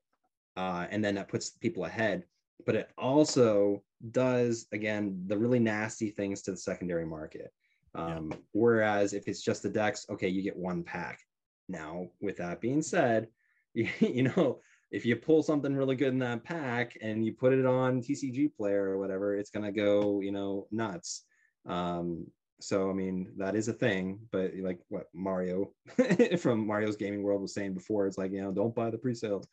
uh, 0.55 0.88
and 0.89 1.03
then 1.03 1.16
that 1.16 1.28
puts 1.28 1.49
people 1.49 1.84
ahead. 1.84 2.24
But 2.66 2.76
it 2.76 2.91
also 2.97 3.84
does 4.12 4.68
again 4.72 5.24
the 5.28 5.38
really 5.38 5.59
nasty 5.59 6.12
things 6.12 6.41
to 6.43 6.51
the 6.51 6.57
secondary 6.57 7.05
market. 7.05 7.51
Um, 7.93 8.30
yeah. 8.32 8.38
Whereas 8.53 9.14
if 9.14 9.28
it's 9.28 9.41
just 9.41 9.64
the 9.64 9.70
decks, 9.70 10.05
okay, 10.09 10.30
you 10.30 10.41
get 10.41 10.55
one 10.55 10.84
pack. 10.84 11.20
Now, 11.68 12.07
with 12.22 12.38
that 12.38 12.62
being 12.62 12.82
said, 12.82 13.28
you, 13.74 13.89
you 13.99 14.24
know, 14.24 14.62
if 14.92 15.06
you 15.06 15.16
pull 15.16 15.42
something 15.42 15.74
really 15.76 15.96
good 15.96 16.10
in 16.10 16.20
that 16.20 16.44
pack 16.44 16.98
and 17.02 17.26
you 17.26 17.34
put 17.34 17.54
it 17.54 17.66
on 17.66 18.02
TCG 18.02 18.54
player 18.56 18.89
or 18.89 18.98
whatever, 18.98 19.36
it's 19.36 19.50
gonna 19.50 19.72
go, 19.72 20.20
you 20.20 20.32
know, 20.32 20.68
nuts. 20.72 21.24
Um, 21.66 22.28
so 22.60 22.89
I 22.89 22.94
mean 22.94 23.32
that 23.38 23.56
is 23.56 23.70
a 23.70 23.74
thing, 23.74 24.20
but 24.32 24.52
like 24.62 24.80
what 24.89 25.08
Mario 25.14 25.72
from 26.39 26.68
Mario's 26.68 26.98
Gaming 26.98 27.24
World 27.24 27.42
was 27.42 27.54
saying 27.54 27.74
before, 27.74 28.06
it's 28.06 28.18
like 28.18 28.32
you 28.32 28.42
know 28.42 28.52
don't 28.52 28.76
buy 28.76 28.89
the 28.89 28.98
pre-sales. 28.98 29.48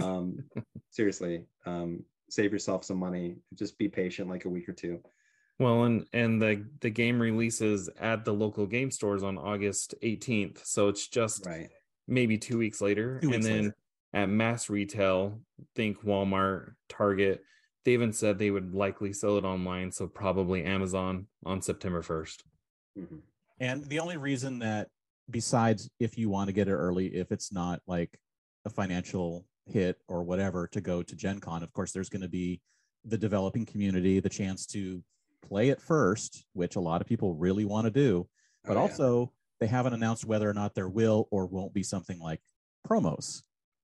Um, 0.00 0.38
seriously, 0.90 1.44
um, 1.66 2.04
save 2.30 2.52
yourself 2.52 2.84
some 2.84 2.98
money. 2.98 3.36
Just 3.54 3.78
be 3.78 3.88
patient, 3.88 4.28
like 4.28 4.44
a 4.44 4.50
week 4.50 4.68
or 4.68 4.72
two. 4.72 5.00
Well, 5.58 5.84
and 5.84 6.06
and 6.12 6.40
the 6.40 6.66
the 6.80 6.90
game 6.90 7.18
releases 7.18 7.88
at 7.98 8.24
the 8.24 8.32
local 8.32 8.66
game 8.66 8.90
stores 8.90 9.22
on 9.22 9.38
August 9.38 9.94
18th, 10.02 10.64
so 10.64 10.88
it's 10.88 11.08
just 11.08 11.46
right. 11.46 11.70
maybe 12.06 12.36
two 12.36 12.58
weeks 12.58 12.80
later, 12.80 13.20
two 13.20 13.30
weeks 13.30 13.36
and 13.36 13.44
then 13.44 13.62
later 13.64 13.76
at 14.12 14.28
mass 14.28 14.68
retail, 14.68 15.40
think 15.74 16.04
Walmart, 16.04 16.74
Target, 16.88 17.42
they 17.84 17.92
even 17.92 18.12
said 18.12 18.38
they 18.38 18.50
would 18.50 18.74
likely 18.74 19.12
sell 19.12 19.38
it 19.38 19.44
online. 19.44 19.90
So 19.90 20.06
probably 20.06 20.64
Amazon 20.64 21.26
on 21.44 21.62
September 21.62 22.02
1st. 22.02 22.42
Mm-hmm. 22.98 23.16
And 23.60 23.84
the 23.84 24.00
only 24.00 24.16
reason 24.16 24.58
that, 24.60 24.88
besides 25.30 25.88
if 25.98 26.18
you 26.18 26.28
want 26.28 26.48
to 26.48 26.52
get 26.52 26.68
it 26.68 26.74
early, 26.74 27.06
if 27.06 27.32
it's 27.32 27.52
not 27.52 27.80
like 27.86 28.18
a 28.64 28.70
financial 28.70 29.46
hit 29.66 29.98
or 30.08 30.22
whatever 30.22 30.66
to 30.68 30.80
go 30.80 31.02
to 31.02 31.16
Gen 31.16 31.40
Con, 31.40 31.62
of 31.62 31.72
course, 31.72 31.92
there's 31.92 32.08
going 32.08 32.22
to 32.22 32.28
be 32.28 32.60
the 33.04 33.18
developing 33.18 33.66
community, 33.66 34.20
the 34.20 34.28
chance 34.28 34.66
to 34.66 35.02
play 35.46 35.70
it 35.70 35.80
first, 35.80 36.44
which 36.52 36.76
a 36.76 36.80
lot 36.80 37.00
of 37.00 37.06
people 37.06 37.34
really 37.34 37.64
want 37.64 37.84
to 37.86 37.90
do. 37.90 38.28
But 38.64 38.76
oh, 38.76 38.84
yeah. 38.84 38.90
also, 38.90 39.32
they 39.60 39.66
haven't 39.66 39.94
announced 39.94 40.24
whether 40.24 40.48
or 40.48 40.54
not 40.54 40.74
there 40.74 40.88
will 40.88 41.28
or 41.30 41.46
won't 41.46 41.74
be 41.74 41.82
something 41.82 42.18
like 42.20 42.40
promos. 42.86 43.42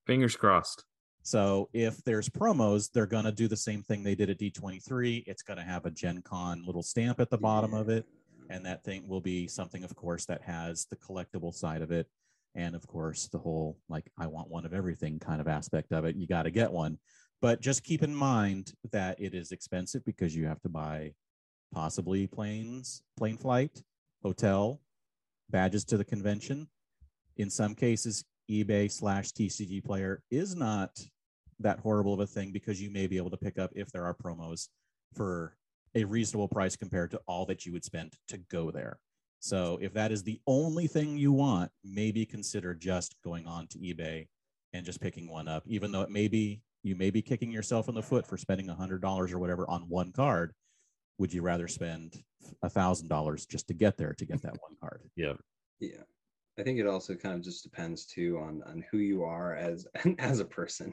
Fingers 0.09 0.37
crossed. 0.37 0.87
So 1.23 1.69
if 1.75 2.03
there's 2.03 2.31
promos, 2.31 2.91
they're 2.91 3.05
gonna 3.05 3.31
do 3.31 3.47
the 3.47 3.59
same 3.59 3.83
thing 3.83 4.03
they 4.03 4.15
did 4.15 4.31
at 4.31 4.39
D23. 4.39 5.23
It's 5.27 5.43
gonna 5.43 5.63
have 5.63 5.85
a 5.85 5.91
Gen 5.91 6.23
Con 6.23 6.65
little 6.65 6.83
stamp 6.83 7.21
at 7.21 7.29
the 7.29 7.37
bottom 7.37 7.75
of 7.75 7.91
it, 7.91 8.07
and 8.49 8.65
that 8.65 8.83
thing 8.83 9.07
will 9.07 9.21
be 9.21 9.47
something, 9.47 9.85
of 9.85 9.95
course, 9.95 10.25
that 10.25 10.41
has 10.41 10.87
the 10.87 10.97
collectible 10.97 11.53
side 11.53 11.83
of 11.83 11.93
it, 11.93 12.09
and 12.55 12.75
of 12.75 12.87
course 12.87 13.29
the 13.29 13.39
whole 13.39 13.77
like 13.91 14.11
I 14.17 14.29
want 14.29 14.49
one 14.49 14.65
of 14.65 14.73
everything 14.73 15.19
kind 15.19 15.43
of 15.43 15.47
aspect 15.47 15.93
of 15.93 16.07
it. 16.07 16.17
You 16.17 16.27
got 16.27 16.45
to 16.45 16.51
get 16.51 16.73
one, 16.73 16.97
but 17.43 17.61
just 17.61 17.85
keep 17.85 18.03
in 18.03 18.15
mind 18.15 18.73
that 18.93 19.21
it 19.21 19.35
is 19.35 19.53
expensive 19.53 20.07
because 20.07 20.35
you 20.35 20.47
have 20.47 20.63
to 20.63 20.71
buy 20.71 21.13
possibly 21.75 22.27
planes, 22.27 23.03
plane 23.19 23.37
flight, 23.37 23.83
hotel, 24.23 24.81
badges 25.51 25.85
to 25.85 25.99
the 25.99 26.05
convention. 26.07 26.67
In 27.37 27.51
some 27.51 27.75
cases, 27.75 28.25
eBay 28.51 28.91
slash 28.91 29.31
TCG 29.33 29.85
player 29.85 30.23
is 30.31 30.55
not 30.55 30.91
that 31.61 31.81
horrible 31.81 32.15
of 32.15 32.21
a 32.21 32.27
thing 32.27 32.53
because 32.53 32.81
you 32.81 32.91
may 32.91 33.07
be 33.07 33.17
able 33.17 33.31
to 33.31 33.37
pick 33.37 33.59
up 33.59 33.71
if 33.75 33.91
there 33.91 34.05
are 34.05 34.15
promos 34.15 34.69
for 35.15 35.57
a 35.95 36.05
reasonable 36.05 36.49
price 36.49 36.77
compared 36.77 37.11
to 37.11 37.21
all 37.27 37.45
that 37.47 37.67
you 37.67 37.73
would 37.73 37.85
spend 37.85 38.15
to 38.29 38.39
go 38.51 38.71
there. 38.71 38.99
So 39.41 39.79
if 39.81 39.93
that 39.95 40.13
is 40.13 40.23
the 40.23 40.41
only 40.47 40.87
thing 40.87 41.17
you 41.17 41.33
want, 41.33 41.71
maybe 41.85 42.25
consider 42.25 42.75
just 42.75 43.17
going 43.25 43.47
on 43.47 43.67
to 43.69 43.79
eBay 43.79 44.27
and 44.73 44.85
just 44.85 45.01
picking 45.01 45.29
one 45.29 45.49
up, 45.49 45.63
even 45.67 45.93
though 45.93 46.03
it 46.03 46.11
may 46.11 46.29
be 46.29 46.61
you 46.83 46.95
may 46.95 47.11
be 47.11 47.23
kicking 47.23 47.51
yourself 47.51 47.89
in 47.89 47.95
the 47.95 48.03
foot 48.03 48.27
for 48.27 48.37
spending 48.37 48.71
a 48.71 48.75
hundred 48.75 49.03
dollars 49.03 49.33
or 49.33 49.39
whatever 49.39 49.69
on 49.69 49.83
one 49.89 50.13
card. 50.13 50.53
Would 51.19 51.33
you 51.33 51.43
rather 51.43 51.67
spend 51.67 52.23
a 52.63 52.69
thousand 52.69 53.09
dollars 53.09 53.47
just 53.47 53.67
to 53.69 53.75
get 53.75 53.97
there 53.97 54.15
to 54.15 54.25
get 54.25 54.43
that 54.43 54.57
one 54.61 54.77
card? 54.81 55.03
Yeah. 55.17 55.35
Yeah. 55.81 56.03
I 56.59 56.63
think 56.65 56.79
it 56.81 56.87
also 56.87 57.15
kind 57.15 57.37
of 57.37 57.43
just 57.43 57.63
depends 57.63 58.05
too 58.05 58.39
on 58.39 58.63
on 58.67 58.85
who 58.91 58.99
you 58.99 59.23
are 59.23 59.55
as 59.55 59.87
as 60.19 60.41
a 60.41 60.45
person. 60.45 60.93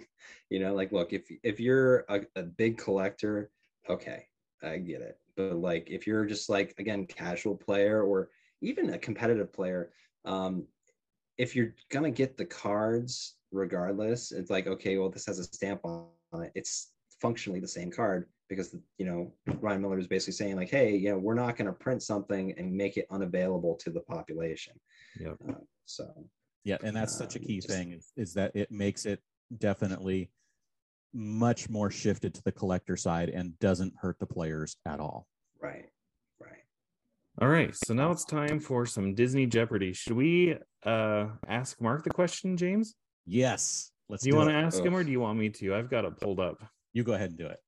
You 0.49 0.59
know, 0.59 0.73
like 0.73 0.91
look, 0.91 1.11
if 1.11 1.27
if 1.43 1.59
you're 1.59 2.05
a, 2.09 2.21
a 2.35 2.43
big 2.43 2.77
collector, 2.77 3.49
okay, 3.89 4.25
I 4.61 4.77
get 4.77 5.01
it. 5.01 5.17
But 5.35 5.55
like 5.55 5.89
if 5.89 6.05
you're 6.05 6.25
just 6.25 6.49
like 6.49 6.75
again 6.77 7.05
casual 7.05 7.55
player 7.55 8.03
or 8.03 8.29
even 8.61 8.91
a 8.91 8.97
competitive 8.97 9.51
player, 9.51 9.91
um, 10.23 10.65
if 11.37 11.55
you're 11.55 11.73
gonna 11.91 12.11
get 12.11 12.37
the 12.37 12.45
cards 12.45 13.35
regardless, 13.51 14.31
it's 14.31 14.51
like 14.51 14.67
okay, 14.67 14.97
well 14.97 15.09
this 15.09 15.25
has 15.25 15.39
a 15.39 15.43
stamp 15.43 15.81
on 15.83 16.07
it. 16.43 16.51
It's 16.53 16.91
functionally 17.19 17.59
the 17.59 17.67
same 17.67 17.89
card 17.89 18.27
because 18.49 18.75
you 18.97 19.05
know 19.05 19.31
Ryan 19.59 19.81
Miller 19.81 19.99
is 19.99 20.07
basically 20.07 20.33
saying 20.33 20.55
like, 20.55 20.69
hey, 20.69 20.95
you 20.95 21.11
know, 21.11 21.17
we're 21.17 21.33
not 21.33 21.57
going 21.57 21.67
to 21.67 21.73
print 21.73 22.03
something 22.03 22.53
and 22.57 22.71
make 22.71 22.97
it 22.97 23.07
unavailable 23.11 23.75
to 23.75 23.89
the 23.89 24.01
population. 24.01 24.73
Yeah. 25.19 25.33
Uh, 25.47 25.53
so. 25.85 26.13
Yeah, 26.63 26.77
and 26.83 26.95
that's 26.95 27.15
such 27.15 27.35
a 27.35 27.39
key 27.39 27.57
just, 27.57 27.69
thing 27.69 27.91
is, 27.91 28.11
is 28.17 28.33
that 28.33 28.51
it 28.55 28.71
makes 28.71 29.05
it 29.05 29.21
definitely 29.55 30.31
much 31.13 31.69
more 31.69 31.91
shifted 31.91 32.33
to 32.33 32.43
the 32.43 32.51
collector 32.51 32.97
side 32.97 33.29
and 33.29 33.57
doesn't 33.59 33.93
hurt 34.01 34.17
the 34.19 34.25
players 34.25 34.75
at 34.85 34.99
all. 34.99 35.27
Right. 35.61 35.85
Right. 36.39 36.63
All 37.39 37.47
right. 37.47 37.73
So 37.75 37.93
now 37.93 38.11
it's 38.11 38.25
time 38.25 38.59
for 38.59 38.85
some 38.85 39.13
Disney 39.13 39.45
Jeopardy. 39.45 39.93
Should 39.93 40.13
we 40.13 40.57
uh 40.83 41.27
ask 41.47 41.79
Mark 41.79 42.03
the 42.03 42.09
question, 42.09 42.57
James? 42.57 42.95
Yes. 43.25 43.91
Let's 44.09 44.23
do 44.23 44.29
you 44.29 44.35
want 44.35 44.49
to 44.49 44.55
ask 44.55 44.79
Ugh. 44.79 44.87
him 44.87 44.95
or 44.95 45.03
do 45.03 45.11
you 45.11 45.19
want 45.19 45.39
me 45.39 45.49
to? 45.49 45.75
I've 45.75 45.89
got 45.89 46.03
it 46.03 46.19
pulled 46.19 46.39
up. 46.39 46.57
You 46.93 47.03
go 47.03 47.13
ahead 47.13 47.29
and 47.29 47.37
do 47.37 47.47
it. 47.47 47.59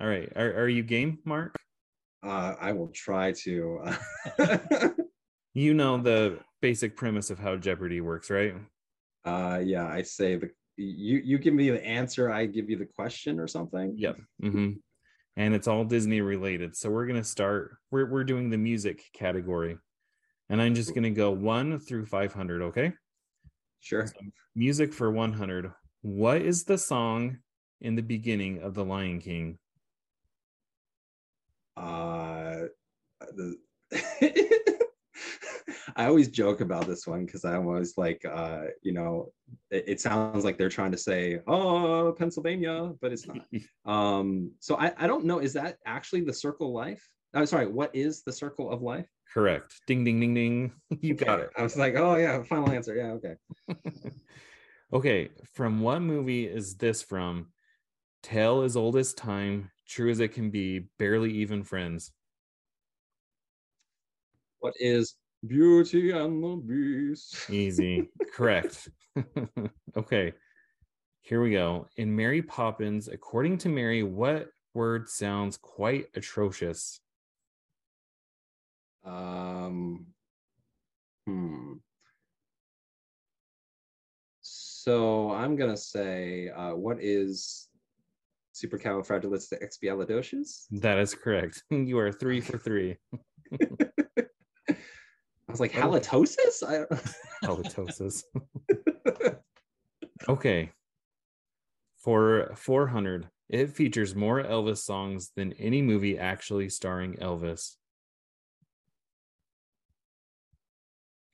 All 0.00 0.06
right. 0.06 0.32
Are, 0.34 0.52
are 0.54 0.68
you 0.68 0.82
game, 0.82 1.18
Mark? 1.24 1.54
Uh, 2.24 2.54
I 2.60 2.72
will 2.72 2.88
try 2.88 3.32
to. 3.32 3.84
you 5.54 5.74
know 5.74 5.98
the 5.98 6.38
basic 6.62 6.96
premise 6.96 7.30
of 7.30 7.38
how 7.38 7.56
Jeopardy 7.56 8.00
works, 8.00 8.30
right? 8.30 8.54
Uh, 9.24 9.60
yeah, 9.62 9.86
I 9.86 10.02
say 10.02 10.36
the 10.36 10.50
you 10.80 11.20
you 11.22 11.38
give 11.38 11.54
me 11.54 11.70
the 11.70 11.84
answer, 11.84 12.30
I 12.30 12.46
give 12.46 12.70
you 12.70 12.78
the 12.78 12.86
question 12.86 13.38
or 13.38 13.46
something. 13.46 13.94
Yep. 13.96 14.16
Mm-hmm. 14.42 14.70
And 15.36 15.54
it's 15.54 15.68
all 15.68 15.84
Disney 15.84 16.20
related. 16.20 16.76
So 16.76 16.90
we're 16.90 17.06
gonna 17.06 17.24
start. 17.24 17.76
We're 17.90 18.10
we're 18.10 18.24
doing 18.24 18.50
the 18.50 18.58
music 18.58 19.02
category, 19.12 19.76
and 20.48 20.60
I'm 20.60 20.74
just 20.74 20.94
gonna 20.94 21.10
go 21.10 21.30
one 21.30 21.78
through 21.78 22.06
five 22.06 22.32
hundred. 22.32 22.62
Okay. 22.62 22.92
Sure. 23.80 24.06
So 24.06 24.14
music 24.54 24.94
for 24.94 25.10
one 25.10 25.32
hundred. 25.32 25.70
What 26.02 26.40
is 26.40 26.64
the 26.64 26.78
song 26.78 27.38
in 27.82 27.94
the 27.94 28.02
beginning 28.02 28.62
of 28.62 28.74
The 28.74 28.84
Lion 28.84 29.20
King? 29.20 29.58
Uh, 31.76 32.66
the 33.36 33.56
I 35.96 36.06
always 36.06 36.28
joke 36.28 36.60
about 36.60 36.86
this 36.86 37.06
one 37.06 37.26
because 37.26 37.44
I'm 37.44 37.66
always 37.66 37.96
like, 37.96 38.24
uh, 38.24 38.64
you 38.82 38.92
know, 38.92 39.32
it, 39.70 39.84
it, 39.86 40.00
sounds 40.00 40.44
like 40.44 40.56
they're 40.56 40.68
trying 40.68 40.92
to 40.92 40.98
say, 40.98 41.40
"Oh, 41.46 42.14
Pennsylvania," 42.16 42.92
but 43.00 43.12
it's 43.12 43.26
not. 43.26 43.46
um, 43.84 44.52
so 44.60 44.76
I, 44.76 44.92
I 44.96 45.06
don't 45.06 45.24
know. 45.24 45.38
Is 45.38 45.52
that 45.54 45.78
actually 45.86 46.22
the 46.22 46.32
circle 46.32 46.68
of 46.68 46.74
life? 46.74 47.06
I'm 47.34 47.42
oh, 47.42 47.44
sorry. 47.44 47.66
What 47.66 47.94
is 47.94 48.22
the 48.22 48.32
circle 48.32 48.70
of 48.70 48.82
life? 48.82 49.08
Correct. 49.32 49.74
Ding, 49.86 50.04
ding, 50.04 50.20
ding, 50.20 50.34
ding. 50.34 50.72
You 51.00 51.14
okay. 51.14 51.24
got 51.24 51.40
it. 51.40 51.50
I 51.56 51.62
was 51.62 51.76
like, 51.76 51.94
oh 51.96 52.16
yeah, 52.16 52.42
final 52.42 52.70
answer. 52.70 52.94
Yeah, 52.94 53.18
okay. 53.18 53.34
okay. 54.92 55.30
From 55.54 55.80
what 55.80 56.00
movie 56.00 56.46
is 56.46 56.76
this 56.76 57.02
from? 57.02 57.48
Tale 58.22 58.62
as 58.62 58.76
old 58.76 58.96
as 58.96 59.14
time, 59.14 59.70
true 59.90 60.10
as 60.10 60.20
it 60.20 60.32
can 60.32 60.50
be, 60.50 60.86
barely 60.98 61.32
even 61.32 61.64
friends. 61.64 62.12
What 64.60 64.74
is 64.78 65.14
Beauty 65.46 66.12
and 66.12 66.42
the 66.42 66.56
Beast? 66.56 67.50
Easy. 67.50 68.08
Correct. 68.32 68.88
okay. 69.96 70.32
Here 71.22 71.42
we 71.42 71.50
go. 71.50 71.88
In 71.96 72.14
Mary 72.14 72.40
Poppins, 72.40 73.08
according 73.08 73.58
to 73.58 73.68
Mary, 73.68 74.02
what 74.02 74.48
word 74.74 75.08
sounds 75.08 75.56
quite 75.56 76.06
atrocious? 76.14 77.00
Um, 79.04 80.06
hmm. 81.26 81.74
So 84.40 85.32
I'm 85.32 85.56
gonna 85.56 85.76
say, 85.76 86.50
uh, 86.50 86.74
what 86.74 86.98
is 87.00 87.69
supercalifragilisticexpialidocious? 88.60 90.66
That 90.70 90.98
is 90.98 91.14
correct. 91.14 91.62
You 91.70 91.98
are 91.98 92.12
three 92.12 92.40
for 92.40 92.58
three. 92.58 92.96
I 94.70 94.76
was 95.48 95.60
like 95.60 95.72
halitosis. 95.72 96.62
I... 96.62 96.84
halitosis. 97.44 98.22
okay. 100.28 100.70
For 101.98 102.52
400, 102.56 103.28
it 103.48 103.70
features 103.70 104.14
more 104.14 104.42
Elvis 104.42 104.78
songs 104.78 105.32
than 105.36 105.52
any 105.54 105.82
movie 105.82 106.18
actually 106.18 106.68
starring 106.68 107.16
Elvis. 107.16 107.76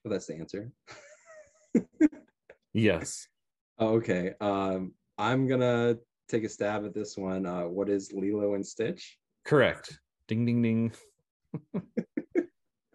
Well, 0.04 0.12
that's 0.12 0.26
the 0.26 0.36
answer. 0.36 0.72
yes. 2.72 3.28
Oh, 3.78 3.96
okay. 3.96 4.32
Um, 4.40 4.94
I'm 5.18 5.46
gonna 5.46 5.96
take 6.28 6.44
a 6.44 6.48
stab 6.48 6.84
at 6.84 6.94
this 6.94 7.16
one. 7.16 7.46
Uh, 7.46 7.62
what 7.62 7.88
is 7.88 8.12
Lilo 8.12 8.54
and 8.54 8.66
Stitch? 8.66 9.18
Correct. 9.44 9.98
Ding 10.28 10.44
ding 10.44 10.62
ding. 10.62 10.92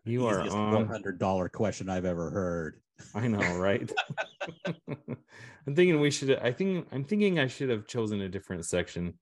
you 0.05 0.25
are 0.27 0.41
on 0.41 0.73
one 0.73 0.87
hundred 0.87 1.19
dollar 1.19 1.49
question 1.49 1.89
I've 1.89 2.05
ever 2.05 2.29
heard. 2.29 2.81
I 3.15 3.27
know, 3.27 3.57
right? 3.57 3.91
I'm 5.67 5.75
thinking 5.75 5.99
we 5.99 6.11
should. 6.11 6.37
I 6.39 6.51
think 6.51 6.87
I'm 6.91 7.03
thinking 7.03 7.39
I 7.39 7.47
should 7.47 7.69
have 7.69 7.87
chosen 7.87 8.21
a 8.21 8.29
different 8.29 8.65
section. 8.65 9.15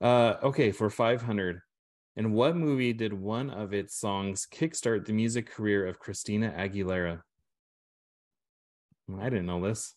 Uh, 0.00 0.34
okay, 0.42 0.70
for 0.70 0.90
500. 0.90 1.60
In 2.16 2.32
what 2.32 2.56
movie 2.56 2.92
did 2.92 3.12
one 3.12 3.50
of 3.50 3.72
its 3.72 3.96
songs 3.96 4.46
kickstart 4.52 5.06
the 5.06 5.12
music 5.12 5.50
career 5.50 5.86
of 5.86 5.98
Christina 5.98 6.52
Aguilera? 6.56 7.22
I 9.20 9.24
didn't 9.30 9.46
know 9.46 9.60
this. 9.60 9.94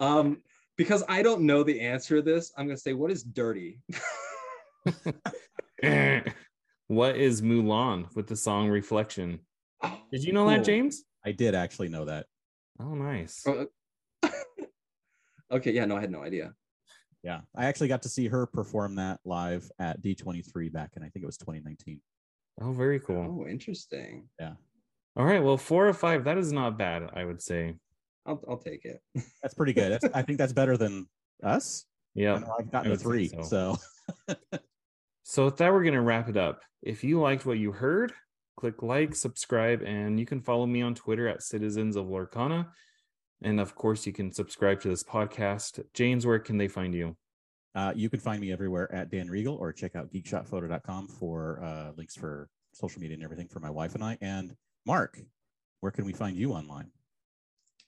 Um, 0.00 0.42
because 0.76 1.02
I 1.08 1.22
don't 1.22 1.42
know 1.42 1.62
the 1.62 1.80
answer 1.80 2.16
to 2.16 2.22
this, 2.22 2.52
I'm 2.56 2.66
gonna 2.66 2.76
say, 2.76 2.92
what 2.92 3.10
is 3.10 3.22
dirty? 3.22 3.80
what 6.86 7.16
is 7.16 7.42
Mulan 7.42 8.14
with 8.14 8.26
the 8.26 8.36
song 8.36 8.68
Reflection? 8.68 9.40
Oh, 9.82 9.98
did 10.12 10.24
you 10.24 10.32
know 10.32 10.44
cool. 10.44 10.50
that, 10.56 10.64
James? 10.64 11.04
I 11.24 11.32
did 11.32 11.54
actually 11.54 11.88
know 11.88 12.04
that. 12.04 12.26
Oh, 12.78 12.94
nice. 12.94 13.42
Oh, 13.46 13.66
okay, 15.50 15.72
yeah, 15.72 15.86
no, 15.86 15.96
I 15.96 16.00
had 16.00 16.10
no 16.10 16.22
idea. 16.22 16.52
Yeah, 17.22 17.40
I 17.56 17.64
actually 17.66 17.88
got 17.88 18.02
to 18.02 18.08
see 18.08 18.28
her 18.28 18.46
perform 18.46 18.96
that 18.96 19.18
live 19.24 19.68
at 19.78 20.00
D23 20.02 20.72
back 20.72 20.92
in 20.96 21.02
I 21.02 21.08
think 21.08 21.24
it 21.24 21.26
was 21.26 21.38
2019. 21.38 22.00
Oh, 22.60 22.72
very 22.72 23.00
cool. 23.00 23.42
Oh, 23.42 23.48
interesting. 23.48 24.28
Yeah. 24.38 24.52
All 25.16 25.24
right. 25.24 25.42
Well, 25.42 25.56
four 25.56 25.88
or 25.88 25.94
five, 25.94 26.24
that 26.24 26.38
is 26.38 26.52
not 26.52 26.78
bad, 26.78 27.10
I 27.14 27.24
would 27.24 27.42
say. 27.42 27.74
I'll 28.26 28.42
I'll 28.48 28.58
take 28.58 28.84
it. 28.84 29.00
That's 29.42 29.54
pretty 29.54 29.72
good. 29.72 29.92
That's, 29.92 30.04
I 30.14 30.22
think 30.22 30.38
that's 30.38 30.52
better 30.52 30.76
than 30.76 31.06
us. 31.42 31.84
Yeah, 32.14 32.40
I've 32.58 32.70
gotten 32.70 32.92
a 32.92 32.96
three. 32.96 33.28
So. 33.28 33.42
So. 33.42 33.76
so 35.22 35.44
with 35.46 35.56
that, 35.58 35.72
we're 35.72 35.84
gonna 35.84 36.02
wrap 36.02 36.28
it 36.28 36.36
up. 36.36 36.62
If 36.82 37.04
you 37.04 37.20
liked 37.20 37.44
what 37.44 37.58
you 37.58 37.72
heard, 37.72 38.12
click 38.56 38.82
like, 38.82 39.14
subscribe, 39.14 39.82
and 39.82 40.18
you 40.18 40.26
can 40.26 40.40
follow 40.40 40.66
me 40.66 40.82
on 40.82 40.94
Twitter 40.94 41.28
at 41.28 41.42
Citizens 41.42 41.96
of 41.96 42.06
Lorcana. 42.06 42.68
And 43.42 43.60
of 43.60 43.74
course, 43.74 44.06
you 44.06 44.12
can 44.12 44.32
subscribe 44.32 44.80
to 44.80 44.88
this 44.88 45.04
podcast. 45.04 45.82
James, 45.92 46.26
where 46.26 46.38
can 46.38 46.56
they 46.56 46.68
find 46.68 46.94
you? 46.94 47.16
Uh, 47.74 47.92
you 47.94 48.08
can 48.08 48.18
find 48.18 48.40
me 48.40 48.50
everywhere 48.50 48.92
at 48.94 49.10
Dan 49.10 49.28
Regal 49.28 49.54
or 49.56 49.72
check 49.72 49.94
out 49.94 50.10
geekshotphoto.com 50.10 51.08
for 51.08 51.62
uh, 51.62 51.92
links 51.96 52.16
for 52.16 52.48
social 52.72 53.02
media 53.02 53.14
and 53.14 53.22
everything 53.22 53.48
for 53.48 53.60
my 53.60 53.68
wife 53.68 53.94
and 53.94 54.02
I. 54.02 54.16
And 54.22 54.56
Mark, 54.86 55.20
where 55.80 55.92
can 55.92 56.06
we 56.06 56.14
find 56.14 56.38
you 56.38 56.52
online? 56.52 56.90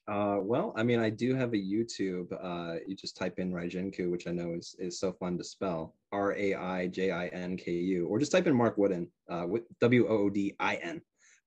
Uh, 0.08 0.38
well, 0.40 0.72
I 0.74 0.82
mean, 0.82 1.00
I 1.00 1.10
do 1.10 1.34
have 1.34 1.52
a 1.52 1.56
YouTube. 1.56 2.32
Uh, 2.42 2.78
you 2.86 2.96
just 2.96 3.16
type 3.16 3.38
in 3.38 3.52
Raijinku, 3.52 4.10
which 4.10 4.26
I 4.26 4.30
know 4.30 4.54
is 4.54 4.74
is 4.78 4.98
so 4.98 5.12
fun 5.12 5.36
to 5.36 5.44
spell. 5.44 5.94
R 6.12 6.34
A 6.34 6.54
I 6.54 6.86
J 6.86 7.10
I 7.10 7.26
N 7.28 7.58
K 7.58 7.72
U, 7.72 8.06
or 8.06 8.18
just 8.18 8.32
type 8.32 8.46
in 8.46 8.56
Mark 8.56 8.78
Woodin, 8.78 9.08
uh, 9.28 9.46
W 9.80 10.08
O 10.08 10.16
O 10.16 10.30
D 10.30 10.56
I 10.58 10.76
N, 10.76 11.02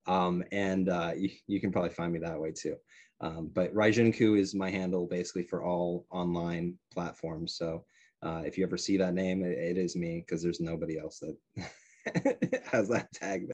um, 0.05 0.43
and 0.51 0.89
uh, 0.89 1.13
you, 1.17 1.31
you 1.47 1.59
can 1.59 1.71
probably 1.71 1.89
find 1.89 2.13
me 2.13 2.19
that 2.19 2.39
way 2.39 2.51
too. 2.51 2.75
Um, 3.19 3.49
but 3.53 3.73
Raijinku 3.73 4.39
is 4.39 4.53
my 4.53 4.69
handle 4.69 5.07
basically 5.07 5.43
for 5.43 5.63
all 5.63 6.05
online 6.11 6.77
platforms. 6.93 7.55
So 7.55 7.83
uh, 8.21 8.43
if 8.45 8.57
you 8.57 8.63
ever 8.63 8.77
see 8.77 8.97
that 8.97 9.15
name, 9.15 9.43
it, 9.43 9.57
it 9.57 9.77
is 9.77 9.95
me 9.95 10.23
because 10.23 10.43
there's 10.43 10.59
nobody 10.59 10.99
else 10.99 11.19
that 11.19 12.61
has 12.71 12.89
that 12.89 13.11
tag. 13.11 13.51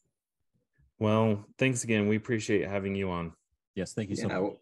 Well, 0.99 1.45
thanks 1.57 1.85
again. 1.85 2.07
We 2.07 2.17
appreciate 2.17 2.67
having 2.67 2.95
you 2.95 3.09
on. 3.11 3.33
Yes, 3.75 3.93
thank 3.93 4.09
you 4.09 4.15
so 4.15 4.27
yeah, 4.27 4.39
much. 4.39 4.53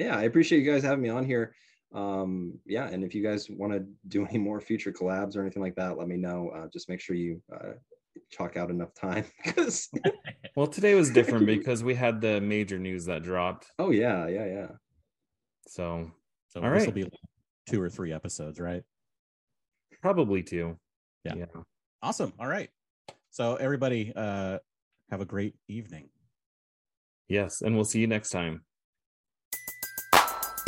Well, 0.00 0.08
yeah, 0.08 0.18
I 0.18 0.22
appreciate 0.22 0.64
you 0.64 0.70
guys 0.70 0.82
having 0.82 1.02
me 1.02 1.10
on 1.10 1.26
here. 1.26 1.54
Um, 1.94 2.58
yeah, 2.64 2.88
and 2.88 3.04
if 3.04 3.14
you 3.14 3.22
guys 3.22 3.50
want 3.50 3.72
to 3.72 3.84
do 4.08 4.24
any 4.26 4.38
more 4.38 4.60
future 4.60 4.92
collabs 4.92 5.36
or 5.36 5.42
anything 5.42 5.62
like 5.62 5.74
that, 5.74 5.98
let 5.98 6.08
me 6.08 6.16
know. 6.16 6.50
Uh, 6.54 6.68
just 6.72 6.88
make 6.88 7.00
sure 7.00 7.16
you 7.16 7.42
uh, 7.52 7.72
chalk 8.30 8.56
out 8.56 8.70
enough 8.70 8.94
time 8.94 9.24
because. 9.44 9.90
well, 10.56 10.66
today 10.66 10.94
was 10.94 11.10
different 11.10 11.44
because 11.58 11.84
we 11.84 11.94
had 11.94 12.20
the 12.20 12.40
major 12.40 12.78
news 12.78 13.04
that 13.06 13.22
dropped. 13.22 13.66
Oh 13.78 13.90
yeah, 13.90 14.26
yeah, 14.26 14.46
yeah. 14.46 14.68
So, 15.66 16.10
so 16.48 16.62
all 16.62 16.70
this 16.70 16.80
right. 16.80 16.86
will 16.86 16.94
be 16.94 17.04
like 17.04 17.12
two 17.68 17.82
or 17.82 17.90
three 17.90 18.12
episodes, 18.12 18.58
right? 18.58 18.82
Probably 20.00 20.42
two. 20.42 20.78
Yeah. 21.24 21.34
yeah. 21.36 21.44
Awesome. 22.02 22.32
All 22.40 22.48
right. 22.48 22.70
So 23.30 23.56
everybody, 23.56 24.12
uh, 24.16 24.58
have 25.10 25.20
a 25.20 25.26
great 25.26 25.56
evening. 25.68 26.08
Yes, 27.28 27.60
and 27.60 27.74
we'll 27.74 27.84
see 27.84 28.00
you 28.00 28.06
next 28.06 28.30
time. 28.30 28.62